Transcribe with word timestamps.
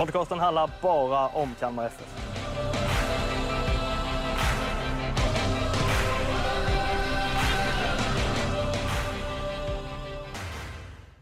Podcasten 0.00 0.38
handlar 0.38 0.70
bara 0.82 1.28
om 1.28 1.54
Kalmar 1.54 1.86
FF. 1.86 2.14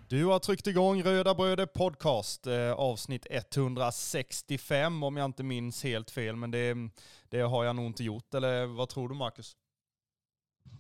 Du 0.09 0.25
har 0.25 0.39
tryckt 0.39 0.67
igång 0.67 1.03
Röda 1.03 1.35
Bröder 1.35 1.67
Podcast, 1.67 2.47
eh, 2.47 2.73
avsnitt 2.73 3.27
165 3.31 5.03
om 5.03 5.17
jag 5.17 5.25
inte 5.25 5.43
minns 5.43 5.85
helt 5.85 6.11
fel, 6.11 6.37
men 6.37 6.51
det, 6.51 6.75
det 7.29 7.41
har 7.41 7.65
jag 7.65 7.77
nog 7.77 7.87
inte 7.87 8.05
gjort. 8.05 8.35
Eller 8.35 8.67
vad 8.67 8.89
tror 8.89 9.09
du 9.09 9.15
Marcus? 9.15 9.57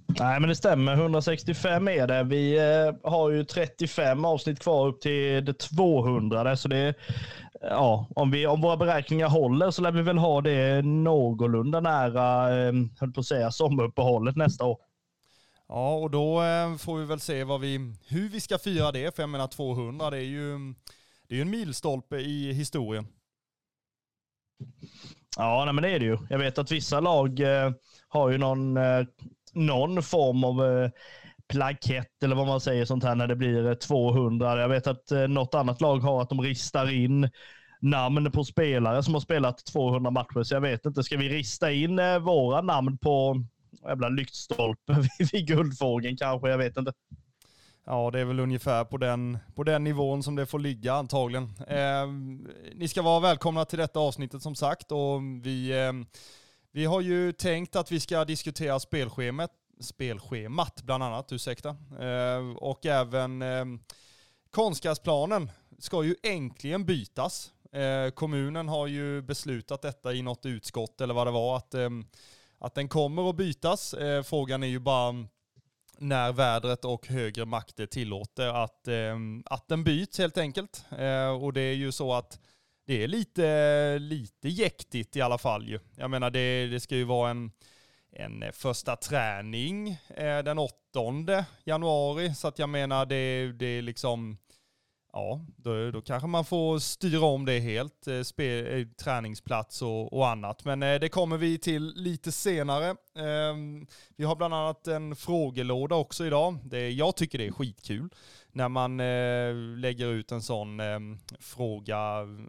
Nej, 0.08 0.40
men 0.40 0.48
det 0.48 0.56
stämmer. 0.56 0.92
165 0.92 1.88
är 1.88 2.06
det. 2.06 2.22
Vi 2.22 2.58
eh, 2.58 3.10
har 3.10 3.30
ju 3.30 3.44
35 3.44 4.24
avsnitt 4.24 4.60
kvar 4.60 4.86
upp 4.86 5.00
till 5.00 5.44
det 5.44 5.58
200. 5.58 6.56
Så 6.56 6.68
det, 6.68 6.94
ja, 7.60 8.08
om, 8.16 8.30
vi, 8.30 8.46
om 8.46 8.60
våra 8.60 8.76
beräkningar 8.76 9.28
håller 9.28 9.70
så 9.70 9.82
lär 9.82 9.92
vi 9.92 10.02
väl 10.02 10.18
ha 10.18 10.40
det 10.40 10.82
någorlunda 10.82 11.80
nära, 11.80 12.58
eh, 12.58 12.72
höll 13.00 13.12
på 13.12 13.20
att 13.20 13.26
säga, 13.26 13.50
sommaruppehållet 13.50 14.36
nästa 14.36 14.64
år. 14.64 14.78
Ja, 15.68 15.94
och 15.94 16.10
då 16.10 16.42
eh, 16.42 16.76
får 16.76 16.98
vi 16.98 17.04
väl 17.04 17.20
se 17.20 17.44
vad 17.44 17.60
vi, 17.60 17.94
hur 18.06 18.28
vi 18.28 18.40
ska 18.40 18.58
fira 18.58 18.92
det, 18.92 19.16
för 19.16 19.22
jag 19.22 19.30
menar 19.30 19.46
200, 19.46 20.10
det 20.10 20.16
är 20.16 20.20
ju 20.20 20.74
det 21.28 21.34
är 21.34 21.36
ju 21.36 21.42
en 21.42 21.50
milstolpe 21.50 22.16
i 22.16 22.52
historien. 22.52 23.06
Ja, 25.36 25.64
nej, 25.64 25.74
men 25.74 25.82
det 25.82 25.90
är 25.90 25.98
det 25.98 26.04
ju. 26.04 26.18
Jag 26.30 26.38
vet 26.38 26.58
att 26.58 26.72
vissa 26.72 27.00
lag 27.00 27.40
eh, 27.40 27.72
har 28.08 28.30
ju 28.30 28.38
någon, 28.38 28.76
någon 29.54 30.02
form 30.02 30.44
av 30.44 30.64
eh, 30.64 30.90
plakett 31.48 32.22
eller 32.22 32.36
vad 32.36 32.46
man 32.46 32.60
säger 32.60 32.84
sånt 32.84 33.04
här 33.04 33.14
när 33.14 33.26
det 33.26 33.36
blir 33.36 33.66
eh, 33.66 33.74
200. 33.74 34.60
Jag 34.60 34.68
vet 34.68 34.86
att 34.86 35.12
eh, 35.12 35.28
något 35.28 35.54
annat 35.54 35.80
lag 35.80 35.98
har 35.98 36.22
att 36.22 36.28
de 36.28 36.40
ristar 36.40 36.92
in 36.92 37.30
namn 37.80 38.32
på 38.32 38.44
spelare 38.44 39.02
som 39.02 39.14
har 39.14 39.20
spelat 39.20 39.64
200 39.64 40.10
matcher. 40.10 40.42
Så 40.42 40.54
jag 40.54 40.60
vet 40.60 40.86
inte, 40.86 41.02
ska 41.02 41.16
vi 41.16 41.28
rista 41.28 41.72
in 41.72 41.96
våra 42.20 42.60
namn 42.60 42.98
på 42.98 43.44
jävla 43.88 44.08
lyktstolpe 44.08 44.92
vid, 45.18 45.32
vid 45.32 45.46
Guldfågeln 45.46 46.16
kanske? 46.16 46.48
Jag 46.48 46.58
vet 46.58 46.76
inte. 46.76 46.92
Ja, 47.90 48.10
det 48.10 48.20
är 48.20 48.24
väl 48.24 48.40
ungefär 48.40 48.84
på 48.84 48.96
den, 48.96 49.38
på 49.54 49.64
den 49.64 49.84
nivån 49.84 50.22
som 50.22 50.36
det 50.36 50.46
får 50.46 50.58
ligga 50.58 50.92
antagligen. 50.92 51.44
Eh, 51.68 52.06
ni 52.74 52.88
ska 52.88 53.02
vara 53.02 53.20
välkomna 53.20 53.64
till 53.64 53.78
detta 53.78 54.00
avsnittet 54.00 54.42
som 54.42 54.54
sagt 54.54 54.92
och 54.92 55.22
vi, 55.42 55.70
eh, 55.70 55.92
vi 56.72 56.84
har 56.84 57.00
ju 57.00 57.32
tänkt 57.32 57.76
att 57.76 57.92
vi 57.92 58.00
ska 58.00 58.24
diskutera 58.24 58.80
spelschemat, 58.80 59.50
spelschemat 59.80 60.82
bland 60.82 61.02
annat, 61.02 61.32
ursäkta. 61.32 61.68
Eh, 62.00 62.56
och 62.56 62.86
även 62.86 63.42
eh, 63.42 63.64
konstgräsplanen 64.50 65.50
ska 65.78 66.04
ju 66.04 66.16
äntligen 66.22 66.84
bytas. 66.84 67.52
Eh, 67.72 68.10
kommunen 68.10 68.68
har 68.68 68.86
ju 68.86 69.22
beslutat 69.22 69.82
detta 69.82 70.12
i 70.12 70.22
något 70.22 70.46
utskott 70.46 71.00
eller 71.00 71.14
vad 71.14 71.26
det 71.26 71.30
var, 71.30 71.56
att, 71.56 71.74
eh, 71.74 71.90
att 72.58 72.74
den 72.74 72.88
kommer 72.88 73.30
att 73.30 73.36
bytas. 73.36 73.94
Eh, 73.94 74.22
frågan 74.22 74.62
är 74.62 74.68
ju 74.68 74.78
bara 74.78 75.26
när 75.98 76.32
vädret 76.32 76.84
och 76.84 77.06
högre 77.06 77.44
makter 77.44 77.86
tillåter 77.86 78.46
att, 78.46 78.88
eh, 78.88 79.16
att 79.44 79.68
den 79.68 79.84
byts 79.84 80.18
helt 80.18 80.38
enkelt. 80.38 80.84
Eh, 80.98 81.42
och 81.42 81.52
det 81.52 81.60
är 81.60 81.74
ju 81.74 81.92
så 81.92 82.14
att 82.14 82.40
det 82.88 83.02
är 83.04 83.08
lite, 83.08 83.98
lite 83.98 84.48
jäktigt 84.48 85.16
i 85.16 85.20
alla 85.20 85.38
fall 85.38 85.68
ju. 85.68 85.78
Jag 85.96 86.10
menar 86.10 86.30
det, 86.30 86.66
det 86.66 86.80
ska 86.80 86.96
ju 86.96 87.04
vara 87.04 87.30
en, 87.30 87.50
en 88.12 88.44
första 88.52 88.96
träning 88.96 89.88
eh, 90.16 90.38
den 90.38 90.58
8 90.58 91.44
januari, 91.64 92.34
så 92.34 92.48
att 92.48 92.58
jag 92.58 92.68
menar 92.68 93.06
det, 93.06 93.52
det 93.52 93.66
är 93.66 93.82
liksom 93.82 94.38
Ja, 95.12 95.40
då, 95.56 95.90
då 95.90 96.00
kanske 96.00 96.28
man 96.28 96.44
får 96.44 96.78
styra 96.78 97.24
om 97.24 97.44
det 97.44 97.60
helt, 97.60 98.06
eh, 98.06 98.46
eh, 98.46 98.86
träningsplats 98.86 99.82
och, 99.82 100.12
och 100.12 100.28
annat. 100.28 100.64
Men 100.64 100.82
eh, 100.82 101.00
det 101.00 101.08
kommer 101.08 101.36
vi 101.36 101.58
till 101.58 101.92
lite 101.96 102.32
senare. 102.32 102.96
Ehm, 103.18 103.86
vi 104.16 104.24
har 104.24 104.36
bland 104.36 104.54
annat 104.54 104.86
en 104.86 105.16
frågelåda 105.16 105.96
också 105.96 106.26
idag. 106.26 106.58
Det, 106.64 106.90
jag 106.90 107.16
tycker 107.16 107.38
det 107.38 107.46
är 107.46 107.52
skitkul 107.52 108.08
när 108.52 108.68
man 108.68 109.00
eh, 109.00 109.54
lägger 109.78 110.06
ut 110.06 110.32
en 110.32 110.42
sån 110.42 110.80
eh, 110.80 110.98
fråga, 111.40 111.96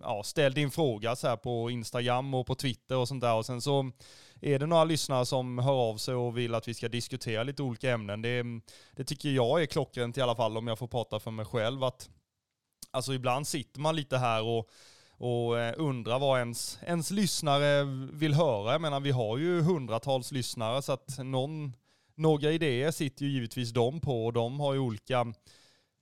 ja, 0.02 0.24
ställ 0.24 0.54
din 0.54 0.72
fråga 0.72 1.16
så 1.16 1.28
här 1.28 1.38
på 1.38 1.72
Instagram 1.72 2.34
och 2.34 2.48
på 2.48 2.56
Twitter 2.56 2.98
och 2.98 3.08
sånt 3.08 3.22
där. 3.22 3.36
Och 3.36 3.46
sen 3.46 3.62
så 3.62 3.92
är 4.42 4.60
det 4.60 4.66
några 4.66 4.84
lyssnare 4.84 5.26
som 5.26 5.60
hör 5.60 5.90
av 5.90 5.98
sig 5.98 6.16
och 6.16 6.38
vill 6.38 6.56
att 6.56 6.68
vi 6.68 6.74
ska 6.74 6.90
diskutera 6.90 7.44
lite 7.44 7.64
olika 7.64 7.92
ämnen. 7.92 8.22
Det, 8.22 8.44
det 8.96 9.04
tycker 9.04 9.30
jag 9.30 9.62
är 9.62 9.66
klockrent 9.66 10.18
i 10.18 10.22
alla 10.22 10.36
fall 10.36 10.58
om 10.58 10.68
jag 10.68 10.80
får 10.80 10.88
prata 10.88 11.20
för 11.20 11.32
mig 11.32 11.46
själv. 11.46 11.84
att 11.84 12.10
Alltså 12.92 13.14
ibland 13.14 13.48
sitter 13.48 13.80
man 13.80 13.96
lite 13.96 14.18
här 14.18 14.44
och, 14.44 14.70
och 15.12 15.60
eh, 15.60 15.74
undrar 15.78 16.20
vad 16.20 16.40
ens, 16.40 16.80
ens 16.86 17.12
lyssnare 17.12 17.84
vill 18.14 18.34
höra. 18.34 18.72
Jag 18.72 18.82
menar 18.82 19.00
vi 19.00 19.12
har 19.12 19.38
ju 19.38 19.62
hundratals 19.62 20.32
lyssnare 20.32 20.82
så 20.82 20.92
att 20.92 21.18
någon, 21.24 21.74
några 22.16 22.52
idéer 22.52 22.92
sitter 22.92 23.26
ju 23.26 23.32
givetvis 23.32 23.72
de 23.72 24.00
på 24.00 24.26
och 24.26 24.34
de 24.34 24.60
har 24.60 24.74
ju 24.74 24.80
olika, 24.80 25.34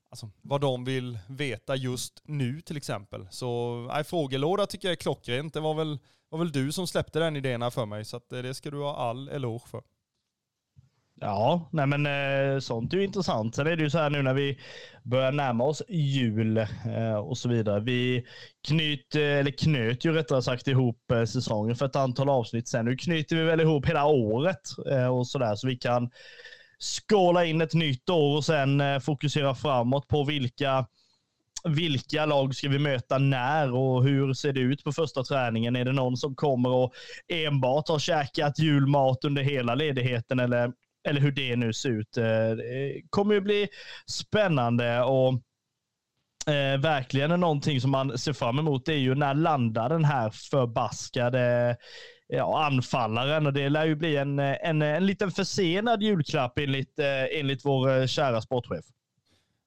alltså 0.09 0.29
vad 0.41 0.61
de 0.61 0.85
vill 0.85 1.19
veta 1.27 1.75
just 1.75 2.21
nu 2.23 2.61
till 2.61 2.77
exempel. 2.77 3.27
Så 3.31 3.75
nej, 3.93 4.03
frågelåda 4.03 4.65
tycker 4.65 4.87
jag 4.87 4.93
är 4.93 5.01
klockrent. 5.01 5.53
Det 5.53 5.59
var 5.59 5.73
väl, 5.73 5.99
var 6.29 6.39
väl 6.39 6.51
du 6.51 6.71
som 6.71 6.87
släppte 6.87 7.19
den 7.19 7.35
idén 7.35 7.61
här 7.61 7.69
för 7.69 7.85
mig 7.85 8.05
så 8.05 8.17
att 8.17 8.33
eh, 8.33 8.41
det 8.41 8.53
ska 8.53 8.71
du 8.71 8.81
ha 8.81 8.95
all 8.95 9.29
eloge 9.29 9.67
för. 9.67 9.81
Ja, 11.19 11.69
nej 11.71 11.87
men 11.87 12.05
eh, 12.05 12.59
sånt 12.59 12.93
är 12.93 12.97
ju 12.97 13.03
intressant. 13.03 13.55
Sen 13.55 13.67
är 13.67 13.75
det 13.75 13.83
ju 13.83 13.89
så 13.89 13.97
här 13.97 14.09
nu 14.09 14.21
när 14.21 14.33
vi 14.33 14.59
börjar 15.03 15.31
närma 15.31 15.63
oss 15.63 15.81
jul 15.89 16.57
eh, 16.57 17.15
och 17.15 17.37
så 17.37 17.49
vidare. 17.49 17.79
Vi 17.79 18.25
knyt, 18.67 19.15
eh, 19.15 19.21
eller 19.21 19.51
knöt 19.51 20.05
ju 20.05 20.11
rättare 20.13 20.41
sagt 20.41 20.67
ihop 20.67 21.11
eh, 21.11 21.23
säsongen 21.23 21.75
för 21.75 21.85
ett 21.85 21.95
antal 21.95 22.29
avsnitt 22.29 22.67
sen. 22.67 22.85
Nu 22.85 22.97
knyter 22.97 23.35
vi 23.35 23.43
väl 23.43 23.61
ihop 23.61 23.85
hela 23.85 24.05
året 24.05 24.61
eh, 24.91 25.07
och 25.07 25.27
så 25.27 25.39
där 25.39 25.55
så 25.55 25.67
vi 25.67 25.75
kan 25.75 26.09
skåla 26.79 27.45
in 27.45 27.61
ett 27.61 27.73
nytt 27.73 28.09
år 28.09 28.37
och 28.37 28.45
sen 28.45 28.81
eh, 28.81 28.99
fokusera 28.99 29.55
framåt 29.55 30.07
på 30.07 30.23
vilka 30.23 30.85
vilka 31.63 32.25
lag 32.25 32.55
ska 32.55 32.69
vi 32.69 32.79
möta 32.79 33.17
när 33.17 33.73
och 33.73 34.03
hur 34.03 34.33
ser 34.33 34.53
det 34.53 34.59
ut 34.59 34.83
på 34.83 34.91
första 34.91 35.23
träningen? 35.23 35.75
Är 35.75 35.85
det 35.85 35.91
någon 35.91 36.17
som 36.17 36.35
kommer 36.35 36.69
och 36.69 36.93
enbart 37.27 37.89
har 37.89 37.99
käkat 37.99 38.59
julmat 38.59 39.25
under 39.25 39.43
hela 39.43 39.75
ledigheten 39.75 40.39
eller 40.39 40.71
eller 41.07 41.21
hur 41.21 41.31
det 41.31 41.55
nu 41.55 41.73
ser 41.73 41.89
ut. 41.89 42.17
Eh, 42.17 42.23
det 42.49 43.01
kommer 43.09 43.33
ju 43.33 43.41
bli 43.41 43.67
spännande 44.11 45.01
och 45.01 45.33
eh, 46.53 46.79
verkligen 46.79 47.39
någonting 47.39 47.81
som 47.81 47.91
man 47.91 48.17
ser 48.17 48.33
fram 48.33 48.59
emot 48.59 48.85
det 48.85 48.93
är 48.93 48.97
ju 48.97 49.15
när 49.15 49.33
landar 49.33 49.89
den 49.89 50.05
här 50.05 50.29
förbaskade 50.29 51.77
ja, 52.27 52.65
anfallaren 52.65 53.45
och 53.45 53.53
det 53.53 53.69
lär 53.69 53.85
ju 53.85 53.95
bli 53.95 54.17
en, 54.17 54.39
en, 54.39 54.81
en 54.81 55.05
liten 55.05 55.31
försenad 55.31 56.03
julklapp 56.03 56.59
enligt, 56.59 56.99
eh, 56.99 57.39
enligt 57.39 57.65
vår 57.65 57.99
eh, 57.99 58.07
kära 58.07 58.41
sportchef. 58.41 58.85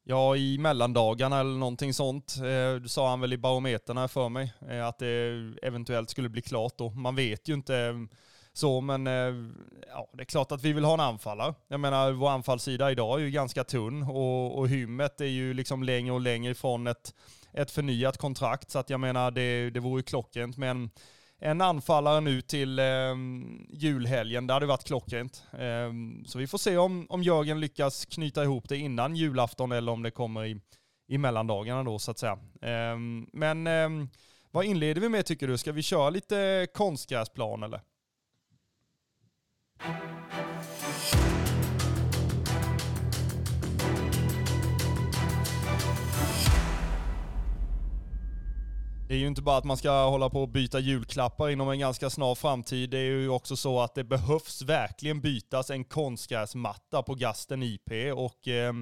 Ja, 0.04 0.36
i 0.36 0.58
mellandagarna 0.58 1.40
eller 1.40 1.58
någonting 1.58 1.94
sånt 1.94 2.36
eh, 2.36 2.84
sa 2.86 3.10
han 3.10 3.20
väl 3.20 3.32
i 3.32 3.38
barometerna 3.38 4.08
för 4.08 4.28
mig 4.28 4.52
eh, 4.70 4.86
att 4.86 4.98
det 4.98 5.52
eventuellt 5.62 6.10
skulle 6.10 6.28
bli 6.28 6.42
klart 6.42 6.74
då. 6.76 6.90
Man 6.90 7.16
vet 7.16 7.48
ju 7.48 7.54
inte 7.54 7.94
så, 8.60 8.80
men 8.80 9.06
eh, 9.06 9.34
ja, 9.88 10.08
det 10.12 10.22
är 10.22 10.24
klart 10.24 10.52
att 10.52 10.64
vi 10.64 10.72
vill 10.72 10.84
ha 10.84 10.94
en 10.94 11.00
anfallare. 11.00 11.54
Jag 11.68 11.80
menar, 11.80 12.12
vår 12.12 12.30
anfallssida 12.30 12.90
idag 12.90 13.20
är 13.20 13.24
ju 13.24 13.30
ganska 13.30 13.64
tunn 13.64 14.02
och, 14.02 14.58
och 14.58 14.68
hymmet 14.68 15.20
är 15.20 15.24
ju 15.24 15.54
liksom 15.54 15.82
längre 15.82 16.12
och 16.12 16.20
längre 16.20 16.52
ifrån 16.52 16.86
ett, 16.86 17.14
ett 17.52 17.70
förnyat 17.70 18.18
kontrakt. 18.18 18.70
Så 18.70 18.78
att 18.78 18.90
jag 18.90 19.00
menar, 19.00 19.30
det, 19.30 19.70
det 19.70 19.80
vore 19.80 19.98
ju 19.98 20.02
klockrent 20.02 20.56
med 20.56 20.70
en, 20.70 20.90
en 21.38 21.60
anfallare 21.60 22.20
nu 22.20 22.40
till 22.40 22.78
eh, 22.78 22.84
julhelgen. 23.70 24.46
Det 24.46 24.52
hade 24.52 24.66
varit 24.66 24.84
klockrent. 24.84 25.44
Eh, 25.52 25.92
så 26.26 26.38
vi 26.38 26.46
får 26.46 26.58
se 26.58 26.76
om, 26.76 27.06
om 27.08 27.22
Jörgen 27.22 27.60
lyckas 27.60 28.06
knyta 28.06 28.44
ihop 28.44 28.68
det 28.68 28.76
innan 28.76 29.16
julafton 29.16 29.72
eller 29.72 29.92
om 29.92 30.02
det 30.02 30.10
kommer 30.10 30.44
i, 30.44 30.60
i 31.08 31.18
mellandagarna 31.18 31.82
då 31.84 31.98
så 31.98 32.10
att 32.10 32.18
säga. 32.18 32.38
Eh, 32.62 32.98
men 33.32 33.66
eh, 33.66 33.88
vad 34.50 34.64
inleder 34.64 35.00
vi 35.00 35.08
med 35.08 35.26
tycker 35.26 35.48
du? 35.48 35.58
Ska 35.58 35.72
vi 35.72 35.82
köra 35.82 36.10
lite 36.10 36.66
konstgräsplan 36.74 37.62
eller? 37.62 37.80
Det 49.10 49.14
är 49.14 49.18
ju 49.18 49.26
inte 49.26 49.42
bara 49.42 49.56
att 49.56 49.64
man 49.64 49.76
ska 49.76 50.04
hålla 50.04 50.30
på 50.30 50.42
och 50.42 50.48
byta 50.48 50.78
julklappar 50.78 51.50
inom 51.50 51.70
en 51.70 51.78
ganska 51.78 52.10
snar 52.10 52.34
framtid. 52.34 52.90
Det 52.90 52.98
är 52.98 53.02
ju 53.02 53.28
också 53.28 53.56
så 53.56 53.80
att 53.80 53.94
det 53.94 54.04
behövs 54.04 54.62
verkligen 54.62 55.20
bytas 55.20 55.70
en 55.70 55.84
konstgräsmatta 55.84 57.02
på 57.02 57.14
Gasten 57.14 57.62
IP 57.62 57.90
och 58.14 58.48
eh, 58.48 58.72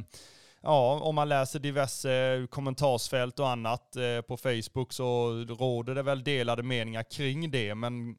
ja, 0.62 1.00
om 1.02 1.14
man 1.14 1.28
läser 1.28 1.58
diverse 1.58 2.46
kommentarsfält 2.50 3.38
och 3.38 3.48
annat 3.48 3.96
eh, 3.96 4.20
på 4.20 4.36
Facebook 4.36 4.92
så 4.92 5.30
råder 5.32 5.94
det 5.94 6.02
väl 6.02 6.24
delade 6.24 6.62
meningar 6.62 7.02
kring 7.02 7.50
det. 7.50 7.74
Men 7.74 8.16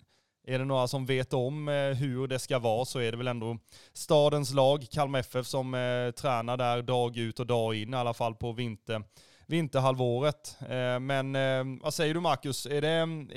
är 0.50 0.60
det 0.60 0.66
några 0.66 0.88
som 0.88 1.06
vet 1.06 1.34
om 1.34 1.70
eh, 1.70 1.74
hur 1.74 2.28
det 2.28 2.40
ska 2.40 2.60
vara 2.60 2.86
så 2.86 3.00
är 3.00 3.12
det 3.12 3.18
väl 3.18 3.28
ändå 3.28 3.58
stadens 3.94 4.54
lag, 4.54 4.88
Kalmar 4.92 5.20
FF, 5.20 5.46
som 5.46 5.74
eh, 5.74 6.12
tränar 6.12 6.58
där 6.58 6.82
dag 6.82 7.18
ut 7.18 7.40
och 7.40 7.48
dag 7.48 7.76
in, 7.76 7.94
i 7.94 7.98
alla 7.98 8.14
fall 8.14 8.36
på 8.36 8.52
vinter, 8.52 9.04
vinterhalvåret. 9.48 10.58
Eh, 10.62 11.00
men 11.00 11.34
vad 11.80 11.94
säger 11.94 12.14
du 12.14 12.20
Marcus, 12.20 12.66
är 12.66 12.82
det, 12.82 12.90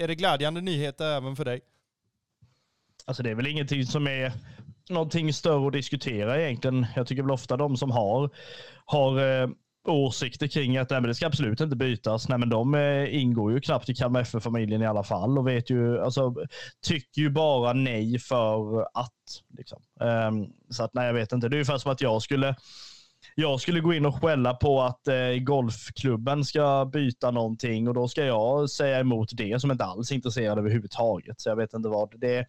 är 0.02 0.08
det 0.08 0.14
glädjande 0.14 0.60
nyheter 0.60 1.16
även 1.16 1.36
för 1.36 1.44
dig? 1.44 1.60
Alltså 3.04 3.22
det 3.22 3.30
är 3.30 3.34
väl 3.34 3.46
ingenting 3.46 3.86
som 3.86 4.06
är 4.06 4.32
någonting 4.88 5.32
större 5.32 5.66
att 5.66 5.72
diskutera 5.72 6.42
egentligen. 6.42 6.86
Jag 6.96 7.06
tycker 7.06 7.22
väl 7.22 7.30
ofta 7.30 7.56
de 7.56 7.76
som 7.76 7.90
har, 7.90 8.30
har 8.84 9.20
åsikter 9.84 10.46
kring 10.46 10.76
att 10.76 10.90
nej, 10.90 11.00
men 11.00 11.08
det 11.08 11.14
ska 11.14 11.26
absolut 11.26 11.60
inte 11.60 11.76
bytas. 11.76 12.28
Nej, 12.28 12.38
men 12.38 12.48
de 12.48 12.74
eh, 12.74 13.22
ingår 13.22 13.52
ju 13.52 13.60
knappt 13.60 13.88
i 13.88 13.94
Kalmar 13.94 14.20
FF-familjen 14.20 14.82
i 14.82 14.86
alla 14.86 15.02
fall 15.02 15.38
och 15.38 15.48
vet 15.48 15.70
ju, 15.70 16.00
alltså, 16.00 16.34
tycker 16.86 17.22
ju 17.22 17.30
bara 17.30 17.72
nej 17.72 18.18
för 18.18 18.82
att. 18.82 19.12
Liksom. 19.58 19.82
Um, 20.00 20.52
så 20.70 20.84
att 20.84 20.94
nej, 20.94 21.06
jag 21.06 21.14
vet 21.14 21.32
inte. 21.32 21.48
Det 21.48 21.54
är 21.54 21.58
ungefär 21.58 21.78
som 21.78 21.92
att 21.92 22.00
jag 22.00 22.22
skulle 22.22 22.56
jag 23.34 23.60
skulle 23.60 23.80
gå 23.80 23.94
in 23.94 24.06
och 24.06 24.22
skälla 24.22 24.54
på 24.54 24.82
att 24.82 25.08
eh, 25.08 25.36
golfklubben 25.40 26.44
ska 26.44 26.90
byta 26.92 27.30
någonting 27.30 27.88
och 27.88 27.94
då 27.94 28.08
ska 28.08 28.24
jag 28.24 28.70
säga 28.70 29.00
emot 29.00 29.30
det 29.32 29.60
som 29.60 29.70
inte 29.70 29.84
alls 29.84 30.10
är 30.10 30.14
intresserad 30.14 30.58
överhuvudtaget. 30.58 31.40
Så 31.40 31.48
jag 31.48 31.56
vet 31.56 31.74
inte 31.74 31.88
vad 31.88 32.20
det 32.20 32.36
är. 32.36 32.46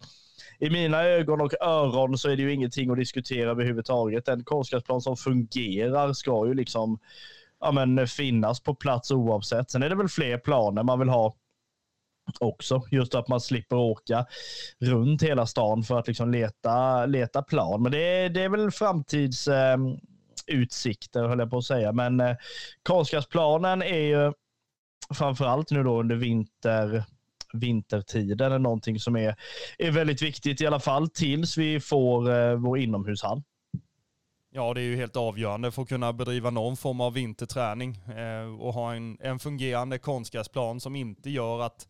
I 0.58 0.70
mina 0.70 1.02
ögon 1.04 1.40
och 1.40 1.52
öron 1.60 2.18
så 2.18 2.30
är 2.30 2.36
det 2.36 2.42
ju 2.42 2.52
ingenting 2.52 2.90
att 2.90 2.96
diskutera 2.96 3.50
överhuvudtaget. 3.50 4.28
En 4.28 4.44
konstgräsplan 4.44 5.00
som 5.00 5.16
fungerar 5.16 6.12
ska 6.12 6.46
ju 6.46 6.54
liksom 6.54 6.98
ja, 7.60 7.72
men, 7.72 8.08
finnas 8.08 8.60
på 8.60 8.74
plats 8.74 9.10
oavsett. 9.10 9.70
Sen 9.70 9.82
är 9.82 9.88
det 9.88 9.94
väl 9.94 10.08
fler 10.08 10.38
planer 10.38 10.82
man 10.82 10.98
vill 10.98 11.08
ha 11.08 11.36
också. 12.40 12.82
Just 12.90 13.14
att 13.14 13.28
man 13.28 13.40
slipper 13.40 13.76
åka 13.76 14.26
runt 14.80 15.22
hela 15.22 15.46
stan 15.46 15.82
för 15.82 15.98
att 15.98 16.08
liksom 16.08 16.30
leta, 16.30 17.06
leta 17.06 17.42
plan. 17.42 17.82
Men 17.82 17.92
det, 17.92 18.28
det 18.28 18.42
är 18.42 18.48
väl 18.48 18.70
framtids... 18.70 19.48
Eh, 19.48 19.76
utsikter, 20.46 21.28
höll 21.28 21.38
jag 21.38 21.50
på 21.50 21.58
att 21.58 21.64
säga. 21.64 21.92
Men 21.92 22.20
eh, 22.20 22.36
konstgräsplanen 22.82 23.82
är 23.82 23.98
ju 23.98 24.32
framförallt 25.14 25.70
nu 25.70 25.82
då 25.82 26.00
under 26.00 26.16
vinter, 26.16 27.04
vintertiden 27.52 28.52
är 28.52 28.58
någonting 28.58 29.00
som 29.00 29.16
är, 29.16 29.36
är 29.78 29.90
väldigt 29.90 30.22
viktigt 30.22 30.60
i 30.60 30.66
alla 30.66 30.80
fall 30.80 31.08
tills 31.08 31.58
vi 31.58 31.80
får 31.80 32.30
eh, 32.30 32.54
vår 32.54 32.78
inomhushall. 32.78 33.42
Ja, 34.56 34.74
det 34.74 34.80
är 34.80 34.84
ju 34.84 34.96
helt 34.96 35.16
avgörande 35.16 35.72
för 35.72 35.82
att 35.82 35.88
kunna 35.88 36.12
bedriva 36.12 36.50
någon 36.50 36.76
form 36.76 37.00
av 37.00 37.12
vinterträning 37.12 37.96
eh, 37.96 38.60
och 38.60 38.74
ha 38.74 38.94
en, 38.94 39.18
en 39.20 39.38
fungerande 39.38 39.98
konstgräsplan 39.98 40.80
som 40.80 40.96
inte 40.96 41.30
gör 41.30 41.60
att 41.60 41.88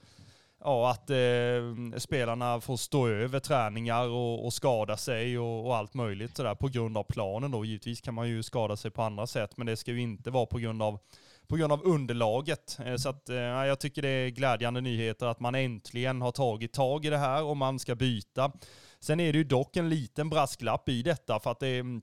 ja, 0.65 0.91
att 0.91 1.11
eh, 1.11 1.97
spelarna 1.99 2.61
får 2.61 2.77
stå 2.77 3.09
över 3.09 3.41
träningar 3.41 4.09
och, 4.09 4.45
och 4.45 4.53
skada 4.53 4.97
sig 4.97 5.39
och, 5.39 5.67
och, 5.67 5.77
allt 5.77 5.95
möjligt 5.95 6.37
sådär 6.37 6.55
på 6.55 6.69
grund 6.69 6.99
av 6.99 7.03
planen 7.03 7.51
då. 7.51 7.65
Givetvis 7.65 8.01
kan 8.01 8.15
man 8.15 8.29
ju 8.29 8.43
skada 8.43 8.77
sig 8.77 8.91
på 8.91 9.03
andra 9.03 9.27
sätt, 9.27 9.57
men 9.57 9.67
det 9.67 9.77
ska 9.77 9.93
ju 9.93 10.01
inte 10.01 10.31
vara 10.31 10.47
på 10.47 10.59
grund 10.59 10.83
av 10.83 10.99
på 11.47 11.57
grund 11.57 11.73
av 11.73 11.85
underlaget. 11.85 12.79
Eh, 12.85 12.97
så 12.97 13.09
att, 13.09 13.29
eh, 13.29 13.37
jag 13.37 13.81
tycker 13.81 14.03
det 14.03 14.09
är 14.09 14.29
glädjande 14.29 14.81
nyheter 14.81 15.27
att 15.27 15.41
man 15.41 15.55
äntligen 15.55 16.23
har 16.23 16.33
tagit 16.33 16.73
tag 16.73 17.05
i 17.05 17.11
det 17.11 17.19
här 17.19 17.45
och 17.45 17.57
man 17.57 17.79
ska 17.79 17.95
byta. 17.95 18.53
Sen 19.01 19.21
är 19.21 19.33
det 19.33 19.39
ju 19.39 19.45
dock 19.45 19.77
en 19.77 19.89
liten 19.89 20.31
brasklapp 20.31 20.89
i 20.89 21.03
detta 21.03 21.41
för 21.41 21.51
att 21.51 21.61
det 21.61 21.69
är 21.69 22.01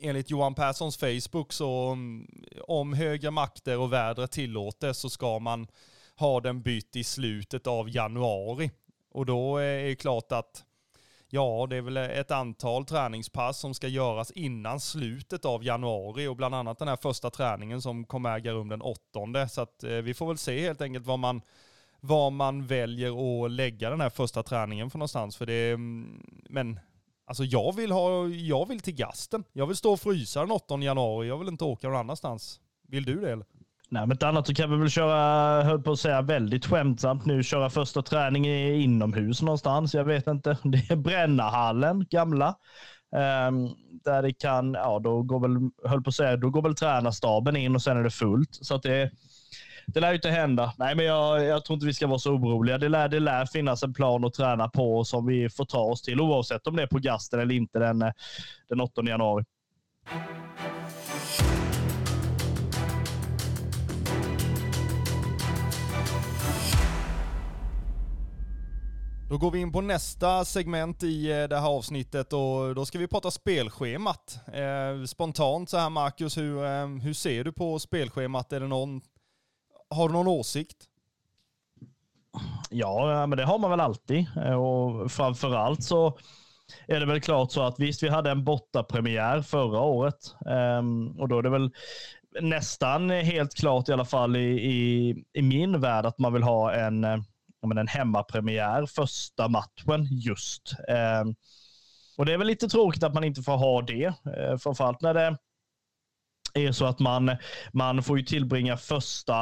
enligt 0.00 0.30
Johan 0.30 0.54
Perssons 0.54 0.96
Facebook 0.96 1.52
så 1.52 1.88
mm, 1.92 2.26
om 2.66 2.92
högre 2.92 3.30
makter 3.30 3.78
och 3.78 3.92
vädret 3.92 4.32
tillåter 4.32 4.92
så 4.92 5.10
ska 5.10 5.38
man 5.38 5.66
har 6.16 6.40
den 6.40 6.62
bytt 6.62 6.96
i 6.96 7.04
slutet 7.04 7.66
av 7.66 7.90
januari. 7.90 8.70
Och 9.10 9.26
då 9.26 9.58
eh, 9.58 9.64
är 9.64 9.84
det 9.84 9.96
klart 9.96 10.32
att 10.32 10.64
Ja, 11.28 11.66
det 11.70 11.76
är 11.76 11.80
väl 11.80 11.96
ett 11.96 12.30
antal 12.30 12.84
träningspass 12.84 13.58
som 13.58 13.74
ska 13.74 13.88
göras 13.88 14.30
innan 14.30 14.80
slutet 14.80 15.44
av 15.44 15.64
januari 15.64 16.26
och 16.26 16.36
bland 16.36 16.54
annat 16.54 16.78
den 16.78 16.88
här 16.88 16.96
första 16.96 17.30
träningen 17.30 17.82
som 17.82 18.04
kommer 18.04 18.36
äga 18.36 18.52
rum 18.52 18.68
den 18.68 18.82
åttonde. 18.82 19.48
Så 19.48 19.60
att 19.60 19.84
eh, 19.84 19.90
vi 19.90 20.14
får 20.14 20.26
väl 20.26 20.38
se 20.38 20.60
helt 20.60 20.80
enkelt 20.80 21.06
vad 21.06 21.18
man, 21.18 21.42
vad 22.00 22.32
man 22.32 22.66
väljer 22.66 23.44
att 23.44 23.50
lägga 23.50 23.90
den 23.90 24.00
här 24.00 24.10
första 24.10 24.42
träningen 24.42 24.90
för 24.90 24.98
någonstans. 24.98 25.36
För 25.36 25.46
det, 25.46 25.70
mm, 25.70 26.22
men 26.48 26.80
alltså 27.24 27.44
jag 27.44 27.76
vill, 27.76 27.92
ha, 27.92 28.28
jag 28.28 28.68
vill 28.68 28.80
till 28.80 28.94
gasten. 28.94 29.44
Jag 29.52 29.66
vill 29.66 29.76
stå 29.76 29.92
och 29.92 30.00
frysa 30.00 30.40
den 30.40 30.50
8 30.50 30.78
januari. 30.78 31.28
Jag 31.28 31.38
vill 31.38 31.48
inte 31.48 31.64
åka 31.64 31.88
någon 31.88 32.00
annanstans. 32.00 32.60
Vill 32.88 33.04
du 33.04 33.20
det 33.20 33.32
eller? 33.32 33.46
Nej, 33.88 34.06
men 34.06 34.16
ett 34.16 34.22
annat 34.22 34.46
så 34.46 34.54
kan 34.54 34.70
vi 34.70 34.76
väl 34.76 34.90
köra, 34.90 35.62
höll 35.62 35.82
på 35.82 35.92
att 35.92 36.00
säga 36.00 36.22
väldigt 36.22 36.66
skämtsamt 36.66 37.26
nu, 37.26 37.42
köra 37.42 37.70
första 37.70 38.02
träning 38.02 38.46
inomhus 38.82 39.42
någonstans. 39.42 39.94
Jag 39.94 40.04
vet 40.04 40.26
inte. 40.26 40.58
Det 40.64 40.90
är 40.90 40.96
Brännahallen, 40.96 42.06
gamla. 42.10 42.54
Um, 43.48 43.74
där 44.04 44.22
det 44.22 44.32
kan, 44.32 44.74
ja 44.74 44.98
då 44.98 45.22
går 45.22 45.40
väl, 45.40 45.70
höll 45.90 46.02
på 46.02 46.08
att 46.08 46.14
säga, 46.14 46.36
då 46.36 46.50
går 46.50 46.62
väl 46.62 46.74
tränarstaben 46.74 47.56
in 47.56 47.74
och 47.74 47.82
sen 47.82 47.96
är 47.96 48.02
det 48.02 48.10
fullt. 48.10 48.48
Så 48.52 48.74
att 48.74 48.82
det, 48.82 49.10
det 49.86 50.00
lär 50.00 50.08
ju 50.08 50.14
inte 50.14 50.30
hända. 50.30 50.72
Nej, 50.78 50.94
men 50.94 51.04
jag, 51.04 51.44
jag 51.44 51.64
tror 51.64 51.74
inte 51.74 51.86
vi 51.86 51.94
ska 51.94 52.06
vara 52.06 52.18
så 52.18 52.32
oroliga. 52.32 52.78
Det 52.78 52.88
lär, 52.88 53.08
det 53.08 53.20
lär 53.20 53.46
finnas 53.46 53.82
en 53.82 53.94
plan 53.94 54.24
att 54.24 54.34
träna 54.34 54.68
på 54.68 55.04
som 55.04 55.26
vi 55.26 55.48
får 55.50 55.64
ta 55.64 55.80
oss 55.80 56.02
till 56.02 56.20
oavsett 56.20 56.66
om 56.66 56.76
det 56.76 56.82
är 56.82 56.86
på 56.86 56.98
gasten 56.98 57.40
eller 57.40 57.54
inte 57.54 57.78
den, 57.78 58.02
eh, 58.02 58.12
den 58.68 58.80
8 58.80 59.02
januari. 59.02 59.44
Då 69.28 69.38
går 69.38 69.50
vi 69.50 69.60
in 69.60 69.72
på 69.72 69.80
nästa 69.80 70.44
segment 70.44 71.02
i 71.02 71.32
eh, 71.32 71.48
det 71.48 71.60
här 71.60 71.68
avsnittet 71.68 72.32
och 72.32 72.74
då 72.74 72.86
ska 72.86 72.98
vi 72.98 73.08
prata 73.08 73.30
spelschemat. 73.30 74.38
Eh, 74.52 75.04
spontant 75.06 75.70
så 75.70 75.78
här 75.78 75.90
Marcus, 75.90 76.36
hur, 76.38 76.64
eh, 76.64 76.86
hur 76.86 77.12
ser 77.12 77.44
du 77.44 77.52
på 77.52 77.78
spelschemat? 77.78 78.52
Är 78.52 78.60
det 78.60 78.66
någon, 78.66 79.00
har 79.90 80.08
du 80.08 80.12
någon 80.12 80.28
åsikt? 80.28 80.76
Ja, 82.70 83.26
men 83.26 83.38
det 83.38 83.44
har 83.44 83.58
man 83.58 83.70
väl 83.70 83.80
alltid. 83.80 84.26
Och 84.58 85.12
framförallt 85.12 85.82
så 85.82 86.18
är 86.86 87.00
det 87.00 87.06
väl 87.06 87.20
klart 87.20 87.52
så 87.52 87.62
att 87.62 87.78
visst, 87.78 88.02
vi 88.02 88.08
hade 88.08 88.30
en 88.30 88.44
bortapremiär 88.44 89.42
förra 89.42 89.80
året 89.80 90.34
ehm, 90.46 91.20
och 91.20 91.28
då 91.28 91.38
är 91.38 91.42
det 91.42 91.50
väl 91.50 91.70
nästan 92.40 93.10
helt 93.10 93.54
klart 93.54 93.88
i 93.88 93.92
alla 93.92 94.04
fall 94.04 94.36
i, 94.36 94.50
i, 94.50 95.14
i 95.32 95.42
min 95.42 95.80
värld 95.80 96.06
att 96.06 96.18
man 96.18 96.32
vill 96.32 96.42
ha 96.42 96.72
en 96.72 97.04
men 97.66 97.78
en 97.78 97.88
hemmapremiär 97.88 98.86
första 98.86 99.48
matchen 99.48 100.08
just. 100.10 100.72
Eh, 100.88 101.24
och 102.16 102.26
det 102.26 102.32
är 102.32 102.38
väl 102.38 102.46
lite 102.46 102.68
tråkigt 102.68 103.02
att 103.02 103.14
man 103.14 103.24
inte 103.24 103.42
får 103.42 103.56
ha 103.56 103.82
det, 103.82 104.04
eh, 104.04 104.56
framförallt 104.58 105.00
när 105.00 105.14
det 105.14 105.36
är 106.56 106.72
så 106.72 106.84
att 106.84 106.98
man, 106.98 107.36
man 107.72 108.02
får 108.02 108.18
ju 108.18 108.24
tillbringa 108.24 108.76
första 108.76 109.34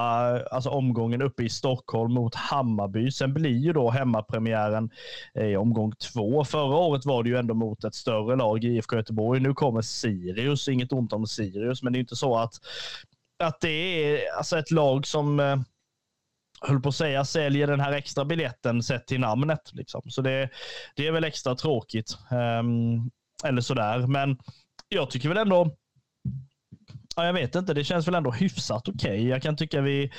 alltså 0.49 0.71
omgången 0.71 1.23
uppe 1.23 1.43
i 1.43 1.49
Stockholm 1.49 2.13
mot 2.13 2.35
Hammarby. 2.35 3.11
Sen 3.11 3.35
blir 3.35 3.59
ju 3.59 3.73
då 3.73 3.91
hemmapremiären 3.91 4.91
eh, 5.35 5.47
i 5.47 5.57
omgång 5.57 5.93
två. 5.93 6.45
Förra 6.45 6.77
året 6.77 7.07
var 7.07 7.23
det 7.23 7.29
ju 7.29 7.37
ändå 7.37 7.55
mot 7.55 7.85
ett 7.85 7.95
större 7.95 8.37
lag, 8.37 8.65
IFK 8.65 8.97
Göteborg. 8.97 9.41
Nu 9.41 9.55
kommer 9.55 9.83
Sirius, 9.83 10.69
inget 10.69 10.93
ont 10.93 11.13
om 11.13 11.27
Sirius, 11.27 11.83
men 11.83 11.93
det 11.93 11.99
är 11.99 12.01
inte 12.01 12.17
så 12.17 12.37
att, 12.37 12.55
att 13.39 13.61
det 13.61 13.69
är 13.69 14.37
alltså 14.39 14.59
ett 14.59 14.71
lag 14.71 15.07
som 15.07 15.41
eh, 15.41 15.57
höll 16.67 16.81
på 16.81 16.89
att 16.89 16.95
säga, 16.95 17.25
säljer 17.25 17.67
den 17.67 17.81
här 17.81 17.93
extra 17.93 18.25
biljetten 18.25 18.83
sett 18.83 19.07
till 19.07 19.21
namnet. 19.21 19.71
Liksom. 19.73 20.03
Så 20.07 20.23
det, 20.23 20.51
det 20.97 21.07
är 21.07 21.13
väl 21.13 21.25
extra 21.25 21.55
tråkigt. 21.55 22.19
Um, 22.31 23.11
eller 23.45 23.61
sådär. 23.61 24.07
Men 24.07 24.39
jag 24.89 25.11
tycker 25.11 25.29
väl 25.29 25.39
ändå, 25.39 25.71
ja, 27.17 27.27
jag 27.27 27.33
vet 27.33 27.55
inte, 27.55 27.75
det 27.75 27.85
känns 27.85 28.09
väl 28.09 28.15
ändå 28.15 28.31
hyfsat 28.31 28.89
okej. 28.89 29.11
Okay. 29.11 29.29
Jag 29.29 29.43
kan 29.43 29.57
tycka 29.57 29.81
vi 29.81 30.13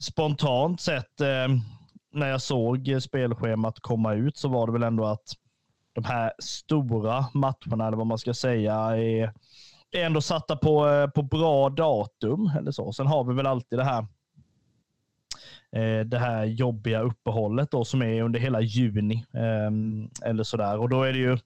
spontant 0.00 0.80
sett, 0.80 1.20
eh, 1.20 1.48
när 2.12 2.28
jag 2.28 2.42
såg 2.42 2.96
spelschemat 3.00 3.80
komma 3.80 4.14
ut 4.14 4.36
så 4.36 4.48
var 4.48 4.66
det 4.66 4.72
väl 4.72 4.82
ändå 4.82 5.06
att 5.06 5.32
de 5.94 6.04
här 6.04 6.32
stora 6.38 7.26
matcherna, 7.34 7.86
eller 7.86 7.96
vad 7.96 8.06
man 8.06 8.18
ska 8.18 8.34
säga, 8.34 8.74
är, 8.74 9.32
är 9.90 10.04
ändå 10.04 10.20
satta 10.20 10.56
på, 10.56 10.88
eh, 10.88 11.10
på 11.10 11.22
bra 11.22 11.70
datum. 11.70 12.50
Eller 12.58 12.70
så. 12.70 12.92
Sen 12.92 13.06
har 13.06 13.24
vi 13.24 13.34
väl 13.34 13.46
alltid 13.46 13.78
det 13.78 13.84
här 13.84 14.06
Eh, 15.76 16.04
det 16.04 16.18
här 16.18 16.44
jobbiga 16.44 17.00
uppehållet 17.00 17.70
då, 17.70 17.84
som 17.84 18.02
är 18.02 18.22
under 18.22 18.40
hela 18.40 18.60
juni. 18.60 19.24
Ehm, 19.34 20.10
eller 20.24 20.44
sådär. 20.44 20.78
Och 20.78 20.88
då 20.88 21.02
är 21.02 21.12
det 21.12 21.18
ju 21.18 21.38